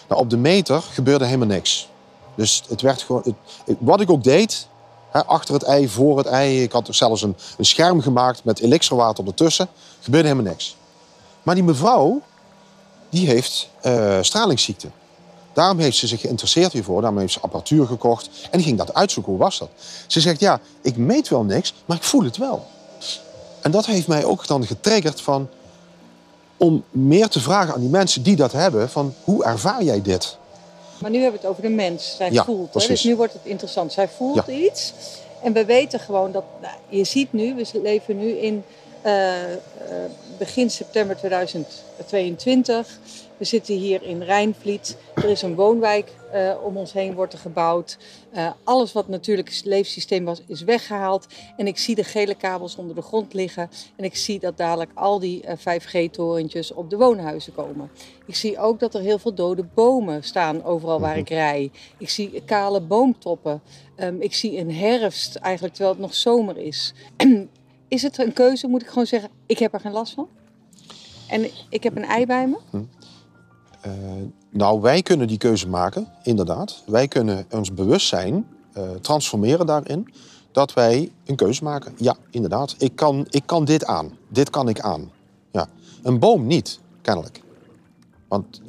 Nou, 0.08 0.20
op 0.20 0.30
de 0.30 0.36
meter 0.36 0.82
gebeurde 0.92 1.24
helemaal 1.24 1.46
niks. 1.46 1.88
Dus 2.34 2.62
het 2.68 2.80
werd 2.80 3.02
gewoon, 3.02 3.22
het- 3.24 3.76
wat 3.78 4.00
ik 4.00 4.10
ook 4.10 4.24
deed, 4.24 4.68
hè, 5.10 5.24
achter 5.24 5.54
het 5.54 5.62
ei, 5.62 5.88
voor 5.88 6.18
het 6.18 6.26
ei, 6.26 6.62
ik 6.62 6.72
had 6.72 6.88
zelfs 6.90 7.22
een, 7.22 7.36
een 7.58 7.64
scherm 7.64 8.00
gemaakt 8.00 8.44
met 8.44 8.60
elixirwater 8.60 9.26
ertussen, 9.26 9.68
gebeurde 10.00 10.28
helemaal 10.28 10.50
niks. 10.52 10.76
Maar 11.42 11.54
die 11.54 11.64
mevrouw, 11.64 12.20
die 13.10 13.26
heeft 13.26 13.68
eh, 13.80 14.18
stralingsziekte. 14.20 14.88
Daarom 15.56 15.78
heeft 15.78 15.96
ze 15.96 16.06
zich 16.06 16.20
geïnteresseerd 16.20 16.72
hiervoor. 16.72 17.00
Daarom 17.00 17.18
heeft 17.18 17.32
ze 17.32 17.40
apparatuur 17.40 17.86
gekocht. 17.86 18.28
En 18.50 18.62
ging 18.62 18.78
dat 18.78 18.94
uitzoeken. 18.94 19.32
Hoe 19.32 19.40
was 19.40 19.58
dat? 19.58 19.68
Ze 20.06 20.20
zegt, 20.20 20.40
ja, 20.40 20.60
ik 20.80 20.96
meet 20.96 21.28
wel 21.28 21.42
niks, 21.42 21.74
maar 21.84 21.96
ik 21.96 22.02
voel 22.02 22.22
het 22.22 22.36
wel. 22.36 22.66
En 23.60 23.70
dat 23.70 23.86
heeft 23.86 24.06
mij 24.06 24.24
ook 24.24 24.46
dan 24.46 24.66
getriggerd 24.66 25.20
van... 25.20 25.48
om 26.56 26.84
meer 26.90 27.28
te 27.28 27.40
vragen 27.40 27.74
aan 27.74 27.80
die 27.80 27.88
mensen 27.88 28.22
die 28.22 28.36
dat 28.36 28.52
hebben... 28.52 28.90
van 28.90 29.14
hoe 29.24 29.44
ervaar 29.44 29.82
jij 29.82 30.02
dit? 30.02 30.36
Maar 30.98 31.10
nu 31.10 31.20
hebben 31.20 31.40
we 31.40 31.46
het 31.46 31.56
over 31.56 31.68
de 31.68 31.74
mens. 31.74 32.16
Zij 32.16 32.32
Ja, 32.32 32.44
voelt. 32.44 32.74
Hè? 32.74 32.86
Dus 32.86 33.04
nu 33.04 33.16
wordt 33.16 33.32
het 33.32 33.44
interessant. 33.44 33.92
Zij 33.92 34.08
voelt 34.08 34.42
Ja. 34.46 34.52
iets. 34.52 34.92
En 35.42 35.52
we 35.52 35.64
weten 35.64 36.00
gewoon 36.00 36.32
dat. 36.32 36.44
Nou, 36.60 36.74
je 36.88 37.04
ziet 37.04 37.32
nu, 37.32 37.54
we 37.54 37.80
leven 37.82 38.18
nu 38.18 38.28
in 38.30 38.64
eh, 39.02 39.52
eh, 39.52 39.58
begin 40.38 40.70
september 40.70 41.16
2022. 41.16 42.98
We 43.38 43.44
zitten 43.44 43.74
hier 43.74 44.02
in 44.02 44.22
Rijnvliet. 44.22 44.96
Er 45.14 45.24
is 45.24 45.42
een 45.42 45.54
woonwijk 45.54 46.12
eh, 46.32 46.54
om 46.62 46.76
ons 46.76 46.92
heen 46.92 47.14
wordt 47.14 47.32
er 47.32 47.38
gebouwd. 47.38 47.98
Eh, 48.32 48.50
alles 48.64 48.92
wat 48.92 49.08
natuurlijk 49.08 49.60
leefsysteem 49.64 50.24
was, 50.24 50.42
is 50.46 50.62
weggehaald. 50.62 51.26
En 51.56 51.66
ik 51.66 51.78
zie 51.78 51.94
de 51.94 52.04
gele 52.04 52.34
kabels 52.34 52.76
onder 52.76 52.94
de 52.94 53.02
grond 53.02 53.34
liggen. 53.34 53.70
En 53.96 54.04
ik 54.04 54.16
zie 54.16 54.40
dat 54.40 54.56
dadelijk 54.56 54.90
al 54.94 55.18
die 55.18 55.42
eh, 55.42 55.56
5G-torentjes 55.58 56.72
op 56.72 56.90
de 56.90 56.96
woonhuizen 56.96 57.54
komen. 57.54 57.90
Ik 58.26 58.34
zie 58.34 58.58
ook 58.58 58.80
dat 58.80 58.94
er 58.94 59.00
heel 59.00 59.18
veel 59.18 59.34
dode 59.34 59.64
bomen 59.74 60.22
staan 60.22 60.64
overal 60.64 61.00
waar 61.00 61.18
ik 61.18 61.28
rij. 61.28 61.70
Ik 61.98 62.10
zie 62.10 62.42
kale 62.44 62.80
boomtoppen. 62.80 63.62
Ehm, 63.96 64.20
ik 64.20 64.34
zie 64.34 64.58
een 64.58 64.72
herfst, 64.74 65.36
eigenlijk 65.36 65.74
terwijl 65.74 65.96
het 65.96 66.04
nog 66.04 66.14
zomer 66.14 66.56
is. 66.56 66.94
is 67.88 68.02
het 68.02 68.18
een 68.18 68.32
keuze, 68.32 68.66
moet 68.66 68.82
ik 68.82 68.88
gewoon 68.88 69.06
zeggen, 69.06 69.30
ik 69.46 69.58
heb 69.58 69.74
er 69.74 69.80
geen 69.80 69.92
last 69.92 70.14
van? 70.14 70.28
En 71.28 71.50
ik 71.68 71.82
heb 71.82 71.96
een 71.96 72.04
ei 72.04 72.26
bij 72.26 72.46
me? 72.46 72.84
Eh, 73.86 73.92
nou, 74.50 74.80
wij 74.80 75.02
kunnen 75.02 75.26
die 75.26 75.38
keuze 75.38 75.68
maken, 75.68 76.08
inderdaad. 76.22 76.82
Wij 76.86 77.08
kunnen 77.08 77.46
ons 77.50 77.74
bewustzijn 77.74 78.46
eh, 78.72 78.90
transformeren 79.00 79.66
daarin. 79.66 80.12
Dat 80.52 80.72
wij 80.72 81.12
een 81.24 81.36
keuze 81.36 81.64
maken. 81.64 81.92
Ja, 81.96 82.16
inderdaad. 82.30 82.74
Ik 82.78 82.96
kan, 82.96 83.26
ik 83.30 83.42
kan 83.46 83.64
dit 83.64 83.84
aan. 83.84 84.12
Dit 84.28 84.50
kan 84.50 84.68
ik 84.68 84.80
aan. 84.80 85.10
Ja. 85.52 85.68
Een 86.02 86.18
boom 86.18 86.46
niet, 86.46 86.80
kennelijk. 87.02 87.42
Want 88.28 88.60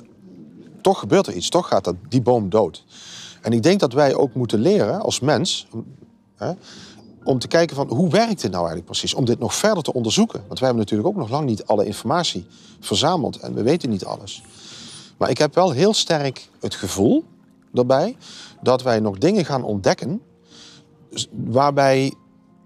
toch 0.81 0.99
gebeurt 0.99 1.27
er 1.27 1.33
iets. 1.33 1.49
Toch 1.49 1.67
gaat 1.67 1.83
dat, 1.83 1.95
die 2.09 2.21
boom 2.21 2.49
dood. 2.49 2.83
En 3.41 3.53
ik 3.53 3.63
denk 3.63 3.79
dat 3.79 3.93
wij 3.93 4.15
ook 4.15 4.33
moeten 4.33 4.59
leren 4.59 5.01
als 5.01 5.19
mens... 5.19 5.67
Hè, 6.35 6.51
om 7.23 7.39
te 7.39 7.47
kijken 7.47 7.75
van 7.75 7.87
hoe 7.87 8.09
werkt 8.09 8.41
dit 8.41 8.51
nou 8.51 8.63
eigenlijk 8.63 8.85
precies? 8.85 9.13
Om 9.13 9.25
dit 9.25 9.39
nog 9.39 9.55
verder 9.55 9.83
te 9.83 9.93
onderzoeken. 9.93 10.39
Want 10.47 10.59
wij 10.59 10.67
hebben 10.67 10.85
natuurlijk 10.85 11.09
ook 11.09 11.21
nog 11.21 11.29
lang 11.29 11.45
niet 11.45 11.65
alle 11.65 11.85
informatie 11.85 12.45
verzameld. 12.79 13.39
En 13.39 13.53
we 13.53 13.63
weten 13.63 13.89
niet 13.89 14.05
alles. 14.05 14.43
Maar 15.17 15.29
ik 15.29 15.37
heb 15.37 15.55
wel 15.55 15.71
heel 15.71 15.93
sterk 15.93 16.49
het 16.59 16.75
gevoel 16.75 17.23
daarbij 17.71 18.15
dat 18.61 18.83
wij 18.83 18.99
nog 18.99 19.17
dingen 19.17 19.45
gaan 19.45 19.63
ontdekken 19.63 20.21
waarbij 21.31 22.13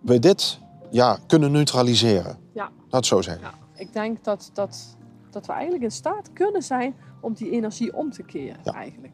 we 0.01 0.19
dit 0.19 0.59
ja, 0.89 1.19
kunnen 1.27 1.51
neutraliseren. 1.51 2.37
Ja. 2.53 2.63
Laat 2.63 2.91
het 2.91 3.05
zo 3.05 3.21
zeggen. 3.21 3.51
Ik 3.75 3.93
denk 3.93 4.23
dat, 4.23 4.49
dat, 4.53 4.97
dat 5.29 5.45
we 5.45 5.51
eigenlijk 5.51 5.83
in 5.83 5.91
staat 5.91 6.33
kunnen 6.33 6.61
zijn 6.61 6.95
om 7.19 7.33
die 7.33 7.51
energie 7.51 7.95
om 7.95 8.11
te 8.11 8.23
keren. 8.23 8.63
Eigenlijk. 8.63 9.13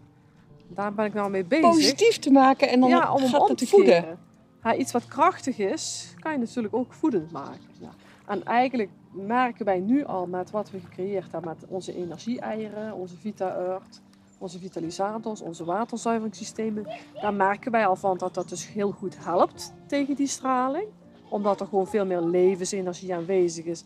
Daar 0.68 0.94
ben 0.94 1.06
ik 1.06 1.14
nou 1.14 1.30
mee 1.30 1.46
bezig. 1.46 1.70
Positief 1.70 2.20
te 2.20 2.32
maken 2.32 2.70
en 2.70 2.80
dan 2.80 2.90
ja, 2.90 3.14
om 3.14 3.22
hem 3.22 3.30
gaat 3.30 3.42
om 3.42 3.48
het 3.48 3.58
te 3.58 3.68
voeden. 3.68 4.02
keren. 4.02 4.18
Ja, 4.64 4.76
iets 4.76 4.92
wat 4.92 5.06
krachtig 5.06 5.58
is, 5.58 6.14
kan 6.20 6.32
je 6.32 6.38
natuurlijk 6.38 6.76
ook 6.76 6.94
voedend 6.94 7.32
maken. 7.32 7.70
Ja. 7.80 7.90
En 8.26 8.46
eigenlijk 8.46 8.90
merken 9.26 9.66
wij 9.66 9.80
nu 9.80 10.06
al 10.06 10.28
met 10.28 10.52
wat 10.52 10.72
we 10.72 10.80
gecreëerd 10.80 11.32
hebben 11.32 11.56
met 11.60 11.70
onze 11.70 11.96
energie-eieren, 11.96 12.94
onze 12.94 13.18
Vita-Earth, 13.18 14.02
onze 14.38 14.60
vitalisators, 14.60 15.42
onze 15.42 15.66
waterzuiveringssystemen. 15.66 16.88
Daar 17.22 17.34
merken 17.34 17.72
wij 17.72 17.88
al 17.88 17.96
van 17.96 18.18
dat 18.18 18.34
dat 18.34 18.50
dus 18.50 18.68
heel 18.68 18.92
goed 18.92 19.24
helpt 19.24 19.74
tegen 19.86 20.16
die 20.16 20.28
straling. 20.28 20.88
Omdat 21.30 21.60
er 21.60 21.68
gewoon 21.68 21.88
veel 21.88 22.06
meer 22.06 22.22
levensenergie 22.22 23.16
aanwezig 23.16 23.66
is, 23.66 23.86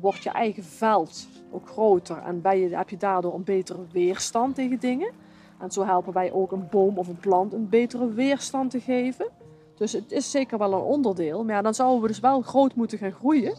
wordt 0.00 0.22
je 0.22 0.30
eigen 0.30 0.64
veld 0.64 1.26
ook 1.50 1.68
groter 1.68 2.18
en 2.18 2.58
je, 2.58 2.76
heb 2.76 2.88
je 2.88 2.96
daardoor 2.96 3.34
een 3.34 3.44
betere 3.44 3.86
weerstand 3.92 4.54
tegen 4.54 4.80
dingen. 4.80 5.12
En 5.58 5.70
zo 5.70 5.84
helpen 5.84 6.12
wij 6.12 6.32
ook 6.32 6.52
een 6.52 6.68
boom 6.70 6.98
of 6.98 7.08
een 7.08 7.20
plant 7.20 7.52
een 7.52 7.68
betere 7.68 8.12
weerstand 8.12 8.70
te 8.70 8.80
geven. 8.80 9.26
Dus 9.76 9.92
het 9.92 10.12
is 10.12 10.30
zeker 10.30 10.58
wel 10.58 10.72
een 10.72 10.80
onderdeel. 10.80 11.44
Maar 11.44 11.62
dan 11.62 11.74
zouden 11.74 12.00
we 12.02 12.08
dus 12.08 12.20
wel 12.20 12.40
groot 12.40 12.74
moeten 12.74 12.98
gaan 12.98 13.12
groeien. 13.12 13.56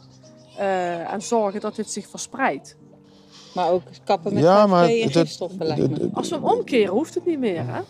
Eh, 0.58 1.14
en 1.14 1.22
zorgen 1.22 1.62
dat 1.62 1.76
dit 1.76 1.91
zich 1.91 2.08
verspreidt. 2.08 2.78
Maar 3.53 3.72
ook 3.72 3.82
kappen 4.03 4.34
met 4.34 4.43
Ja, 4.43 4.68
5G 4.68 4.70
maar 4.70 4.89
en 4.89 5.12
gifstoffen 5.12 5.66
lijkt 5.66 5.89
me. 5.89 6.10
Als 6.14 6.30
we 6.30 6.36
hem 6.36 6.43
omkeren, 6.43 6.93
hoeft 6.93 7.14
het 7.14 7.26
niet 7.26 7.39
meer. 7.39 7.66
Hè? 7.68 7.82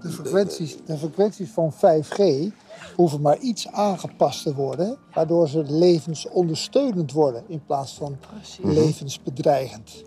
De 0.00 0.08
frequenties, 0.08 0.76
de 0.86 0.96
frequenties 0.96 1.50
van 1.50 1.72
5G 1.72 2.52
hoeven 2.96 3.20
maar 3.20 3.38
iets 3.38 3.68
aangepast 3.68 4.42
te 4.42 4.54
worden, 4.54 4.98
waardoor 5.14 5.48
ze 5.48 5.62
levensondersteunend 5.66 7.12
worden 7.12 7.44
in 7.48 7.64
plaats 7.66 7.92
van 7.92 8.16
levensbedreigend. 8.62 10.04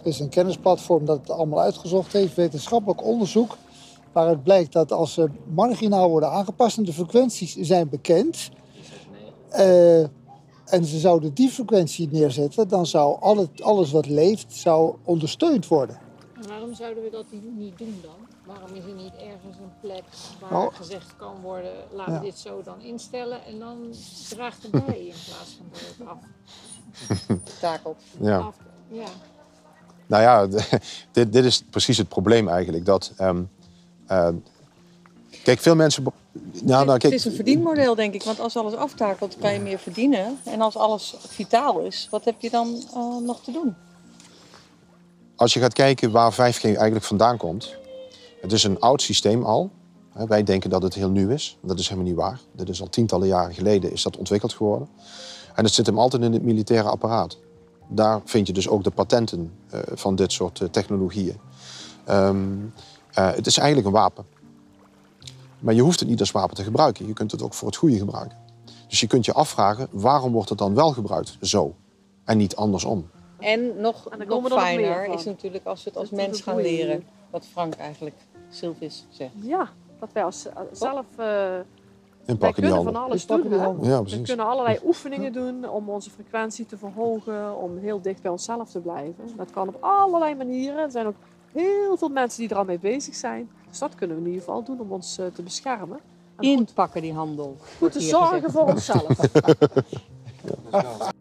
Er 0.00 0.06
is 0.06 0.20
een 0.20 0.28
kennisplatform 0.28 1.04
dat 1.04 1.18
het 1.18 1.30
allemaal 1.30 1.60
uitgezocht 1.60 2.12
heeft, 2.12 2.34
wetenschappelijk 2.34 3.04
onderzoek, 3.04 3.56
waaruit 4.12 4.42
blijkt 4.42 4.72
dat 4.72 4.92
als 4.92 5.12
ze 5.12 5.30
marginaal 5.54 6.10
worden 6.10 6.30
aangepast 6.30 6.78
en 6.78 6.84
de 6.84 6.92
frequenties 6.92 7.56
zijn 7.56 7.88
bekend, 7.88 8.50
eh, 9.48 10.04
en 10.66 10.84
ze 10.84 10.98
zouden 10.98 11.34
die 11.34 11.48
frequentie 11.48 12.08
neerzetten, 12.10 12.68
dan 12.68 12.86
zou 12.86 13.20
al 13.20 13.36
het, 13.36 13.62
alles 13.62 13.90
wat 13.90 14.06
leeft 14.06 14.52
zou 14.52 14.96
ondersteund 15.04 15.66
worden. 15.68 15.98
En 16.42 16.48
waarom 16.48 16.74
zouden 16.74 17.02
we 17.02 17.10
dat 17.10 17.24
niet 17.56 17.78
doen 17.78 17.98
dan? 18.02 18.26
Waarom 18.46 18.74
is 18.74 18.84
er 18.84 18.94
niet 18.94 19.14
ergens 19.14 19.56
een 19.56 19.72
plek 19.80 20.02
waar 20.40 20.50
Nou, 20.50 20.74
gezegd 20.74 21.16
kan 21.16 21.40
worden, 21.40 21.72
laat 21.92 22.06
ja. 22.06 22.18
dit 22.20 22.38
zo 22.38 22.62
dan 22.62 22.80
instellen 22.80 23.44
en 23.44 23.58
dan 23.58 23.76
draagt 24.28 24.62
het 24.62 24.70
bij 24.70 24.98
in 24.98 25.14
plaats 25.26 25.58
van 25.58 25.66
dat 25.72 25.80
het 25.98 26.08
af. 26.08 26.18
Takelt. 27.60 28.02
Ja. 28.20 28.38
af 28.38 28.56
ja. 28.88 29.08
Nou 30.06 30.22
ja, 30.22 30.62
dit, 31.12 31.32
dit 31.32 31.44
is 31.44 31.62
precies 31.70 31.98
het 31.98 32.08
probleem 32.08 32.48
eigenlijk. 32.48 32.84
Dat, 32.84 33.12
ehm, 33.16 33.42
eh, 34.06 34.28
kijk, 35.42 35.60
veel 35.60 35.76
mensen. 35.76 36.04
Nou, 36.62 36.86
nou, 36.86 36.98
Het 37.02 37.12
is 37.12 37.24
een 37.24 37.32
verdienmodel, 37.32 37.94
denk 37.94 38.14
ik. 38.14 38.22
Want 38.22 38.40
als 38.40 38.56
alles 38.56 38.74
aftakelt, 38.74 39.36
kan 39.40 39.52
je 39.52 39.60
meer 39.60 39.78
verdienen. 39.78 40.38
En 40.44 40.60
als 40.60 40.76
alles 40.76 41.14
vitaal 41.28 41.80
is, 41.80 42.08
wat 42.10 42.24
heb 42.24 42.34
je 42.38 42.50
dan 42.50 42.82
eh, 42.94 43.16
nog 43.16 43.40
te 43.40 43.52
doen? 43.52 43.74
als 45.36 45.54
je 45.54 45.60
gaat 45.60 45.72
kijken 45.72 46.10
waar 46.10 46.32
5G 46.32 46.62
eigenlijk 46.62 47.02
vandaan 47.02 47.36
komt. 47.36 47.74
Het 48.40 48.52
is 48.52 48.64
een 48.64 48.80
oud 48.80 49.02
systeem 49.02 49.44
al. 49.44 49.70
Wij 50.12 50.42
denken 50.42 50.70
dat 50.70 50.82
het 50.82 50.94
heel 50.94 51.10
nieuw 51.10 51.28
is. 51.28 51.58
Dat 51.62 51.78
is 51.78 51.88
helemaal 51.88 52.08
niet 52.08 52.18
waar. 52.18 52.40
Dat 52.52 52.68
is 52.68 52.80
al 52.80 52.88
tientallen 52.88 53.28
jaren 53.28 53.54
geleden 53.54 53.92
is 53.92 54.02
dat 54.02 54.16
ontwikkeld 54.16 54.52
geworden. 54.52 54.88
En 55.54 55.64
het 55.64 55.72
zit 55.72 55.86
hem 55.86 55.98
altijd 55.98 56.22
in 56.22 56.32
het 56.32 56.42
militaire 56.42 56.88
apparaat. 56.88 57.38
Daar 57.88 58.20
vind 58.24 58.46
je 58.46 58.52
dus 58.52 58.68
ook 58.68 58.84
de 58.84 58.90
patenten 58.90 59.52
eh, 59.70 59.80
van 59.94 60.14
dit 60.14 60.32
soort 60.32 60.60
eh, 60.60 60.68
technologieën. 60.68 61.36
Ehm, 62.04 62.36
eh, 63.12 63.30
het 63.34 63.46
is 63.46 63.58
eigenlijk 63.58 63.86
een 63.88 63.94
wapen. 63.94 64.24
Maar 65.58 65.74
je 65.74 65.82
hoeft 65.82 66.00
het 66.00 66.08
niet 66.08 66.20
als 66.20 66.30
wapen 66.30 66.56
te 66.56 66.62
gebruiken. 66.62 67.06
Je 67.06 67.12
kunt 67.12 67.30
het 67.32 67.42
ook 67.42 67.54
voor 67.54 67.68
het 67.68 67.76
goede 67.76 67.96
gebruiken. 67.98 68.38
Dus 68.88 69.00
je 69.00 69.06
kunt 69.06 69.24
je 69.24 69.32
afvragen, 69.32 69.88
waarom 69.90 70.32
wordt 70.32 70.48
het 70.48 70.58
dan 70.58 70.74
wel 70.74 70.92
gebruikt 70.92 71.36
zo? 71.40 71.74
En 72.24 72.36
niet 72.36 72.56
andersom. 72.56 73.10
En 73.38 73.80
nog, 73.80 74.02
dan 74.08 74.18
nog 74.18 74.28
komen 74.28 74.50
er 74.50 74.56
nog 74.56 74.64
meer 74.66 74.94
fijner 74.94 75.14
is 75.14 75.24
natuurlijk 75.24 75.64
als 75.66 75.84
we 75.84 75.90
het 75.90 75.98
als 75.98 76.10
Dat 76.10 76.18
mens 76.18 76.40
gaan 76.40 76.56
leren. 76.56 77.04
Wat 77.30 77.46
Frank 77.46 77.74
eigenlijk, 77.74 78.16
Sylvis, 78.50 79.06
zegt. 79.10 79.32
Ja, 79.40 79.68
dat 80.00 80.08
wij 80.12 80.24
als, 80.24 80.46
eh, 80.46 80.56
zelf... 80.72 81.04
eh, 81.10 81.16
wij 81.16 81.64
Inpakken 82.26 82.62
die 82.62 82.72
kunnen 82.72 82.92
van 82.92 83.02
alles 83.02 83.20
Inpakken 83.20 83.50
doen. 83.50 83.84
hè. 83.84 83.88
Ja, 83.90 84.02
We 84.02 84.22
kunnen 84.22 84.46
allerlei 84.46 84.78
oefeningen 84.84 85.32
doen 85.32 85.68
om 85.68 85.88
onze 85.90 86.10
frequentie 86.10 86.66
te 86.66 86.76
verhogen, 86.76 87.56
om 87.56 87.78
heel 87.78 88.00
dicht 88.00 88.22
bij 88.22 88.30
onszelf 88.30 88.70
te 88.70 88.80
blijven. 88.80 89.24
Dat 89.36 89.50
kan 89.50 89.68
op 89.68 89.76
allerlei 89.80 90.34
manieren. 90.34 90.78
Er 90.78 90.90
zijn 90.90 91.06
ook 91.06 91.16
heel 91.52 91.96
veel 91.96 92.08
mensen 92.08 92.40
die 92.40 92.48
er 92.48 92.56
al 92.56 92.64
mee 92.64 92.78
bezig 92.78 93.14
zijn. 93.14 93.50
Dus 93.76 93.88
dat 93.88 93.98
kunnen 93.98 94.16
we 94.16 94.22
in 94.22 94.28
ieder 94.28 94.44
geval 94.44 94.64
doen 94.64 94.80
om 94.80 94.92
ons 94.92 95.18
eh, 95.18 95.26
te 95.26 95.42
beschermen. 95.42 95.98
En 96.36 96.44
goed, 96.44 96.44
Inpakken 96.44 97.02
die 97.02 97.12
handel. 97.12 97.56
goed 97.78 97.92
te 97.92 98.00
zorgen 98.00 98.42
gezegd. 98.42 98.52
voor 98.52 98.66
onszelf. 98.66 99.18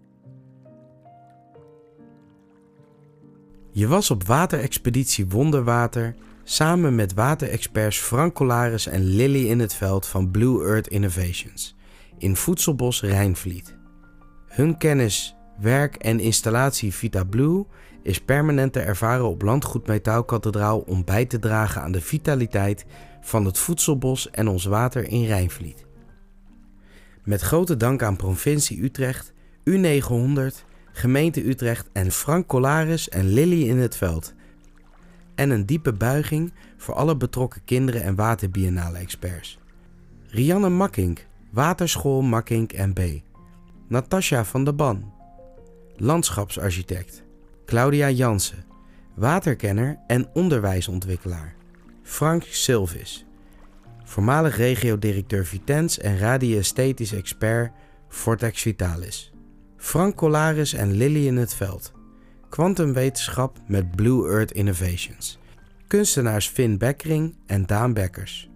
Je 3.72 3.88
was 3.88 4.12
op 4.12 4.24
waterexpeditie 4.24 5.30
Wonderwater 5.30 6.16
samen 6.44 6.96
met 6.96 7.14
waterexperts 7.14 7.98
Frank 7.98 8.34
Colaris 8.34 8.86
en 8.86 9.04
Lily 9.04 9.48
in 9.48 9.60
het 9.60 9.74
veld 9.74 10.08
van 10.08 10.32
Blue 10.32 10.66
Earth 10.66 10.88
Innovations 10.88 11.76
in 12.18 12.36
Voedselbos 12.36 13.02
Rijnvliet. 13.02 13.76
Hun 14.48 14.78
kennis, 14.78 15.35
werk 15.58 15.96
en 15.96 16.20
installatie 16.20 16.94
Vita 16.94 17.24
Blue 17.24 17.66
is 18.02 18.22
permanent 18.22 18.74
te 18.74 18.80
ervaren 18.80 19.26
op 19.26 19.42
Landgoed 19.42 19.88
Metaalkathedraal 19.88 20.80
om 20.80 21.06
bij 21.06 21.26
te 21.26 21.40
dragen 21.40 21.82
aan 21.82 21.92
de 21.92 22.02
vitaliteit 22.02 22.86
van 23.22 23.46
het 23.46 23.58
voedselbos 23.58 24.30
en 24.30 24.48
ons 24.48 24.66
water 24.66 25.08
in 25.08 25.26
Rijnvliet. 25.26 25.86
Met 27.24 27.42
grote 27.42 27.78
dank 27.78 28.04
aan 28.04 28.16
provincie 28.16 28.84
Utrecht, 28.84 29.34
U900, 29.70 30.66
gemeente 30.92 31.48
Utrecht 31.48 31.90
en 31.94 32.12
Frank 32.12 32.48
Colaris 32.48 33.10
en 33.10 33.28
Lily 33.28 33.70
in 33.70 33.78
het 33.78 33.96
veld. 33.96 34.34
En 35.36 35.50
een 35.50 35.66
diepe 35.66 35.94
buiging 35.94 36.54
voor 36.78 36.94
alle 36.94 37.18
betrokken 37.18 37.62
kinderen 37.66 38.04
en 38.04 38.16
waterbiennale 38.16 38.98
experts. 38.98 39.60
Rianne 40.28 40.70
Makkink, 40.70 41.26
Waterschool 41.52 42.22
Makkink 42.22 42.94
B. 42.94 43.00
Natasja 43.88 44.46
van 44.46 44.64
der 44.64 44.76
Ban, 44.76 45.14
landschapsarchitect. 45.98 47.24
Claudia 47.66 48.10
Jansen, 48.10 48.66
waterkenner 49.16 50.00
en 50.08 50.28
onderwijsontwikkelaar. 50.34 51.56
Frank 52.04 52.44
Silvis, 52.44 53.26
voormalig 54.04 54.58
regiodirecteur 54.58 55.46
Vitens 55.46 56.00
en 56.00 56.18
radioesthetisch 56.18 57.14
expert 57.14 57.72
Vortex 58.08 58.62
Vitalis. 58.62 59.32
Frank 59.78 60.16
Colaris 60.16 60.74
en 60.74 60.92
Lily 60.92 61.28
in 61.28 61.38
het 61.38 61.54
veld. 61.54 61.92
Kwantumwetenschap 62.50 63.58
met 63.68 63.96
Blue 63.96 64.30
Earth 64.30 64.52
Innovations. 64.52 65.40
Kunstenaars 65.88 66.48
Finn 66.48 66.78
Bekkering 66.78 67.36
en 67.46 67.66
Daan 67.66 67.94
Bekkers. 67.94 68.50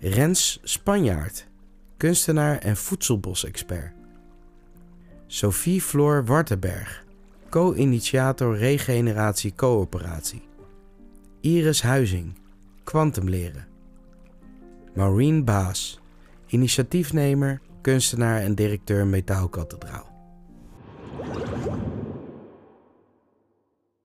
Rens 0.00 0.60
Spanjaard, 0.62 1.46
kunstenaar 1.96 2.58
en 2.58 2.76
voedselbosexpert. 2.76 3.95
Sophie 5.36 5.78
Floor 5.78 6.24
Wartenberg, 6.24 7.04
co-initiator 7.50 8.56
Regeneratie 8.56 9.52
Coöperatie. 9.54 10.40
Iris 11.42 11.82
Huizing, 11.82 12.38
Quantumleren. 12.84 13.66
Maureen 14.94 15.44
Baas, 15.44 16.00
initiatiefnemer, 16.46 17.60
kunstenaar 17.82 18.40
en 18.40 18.54
directeur 18.54 19.06
Metaalkathedraal. 19.06 20.06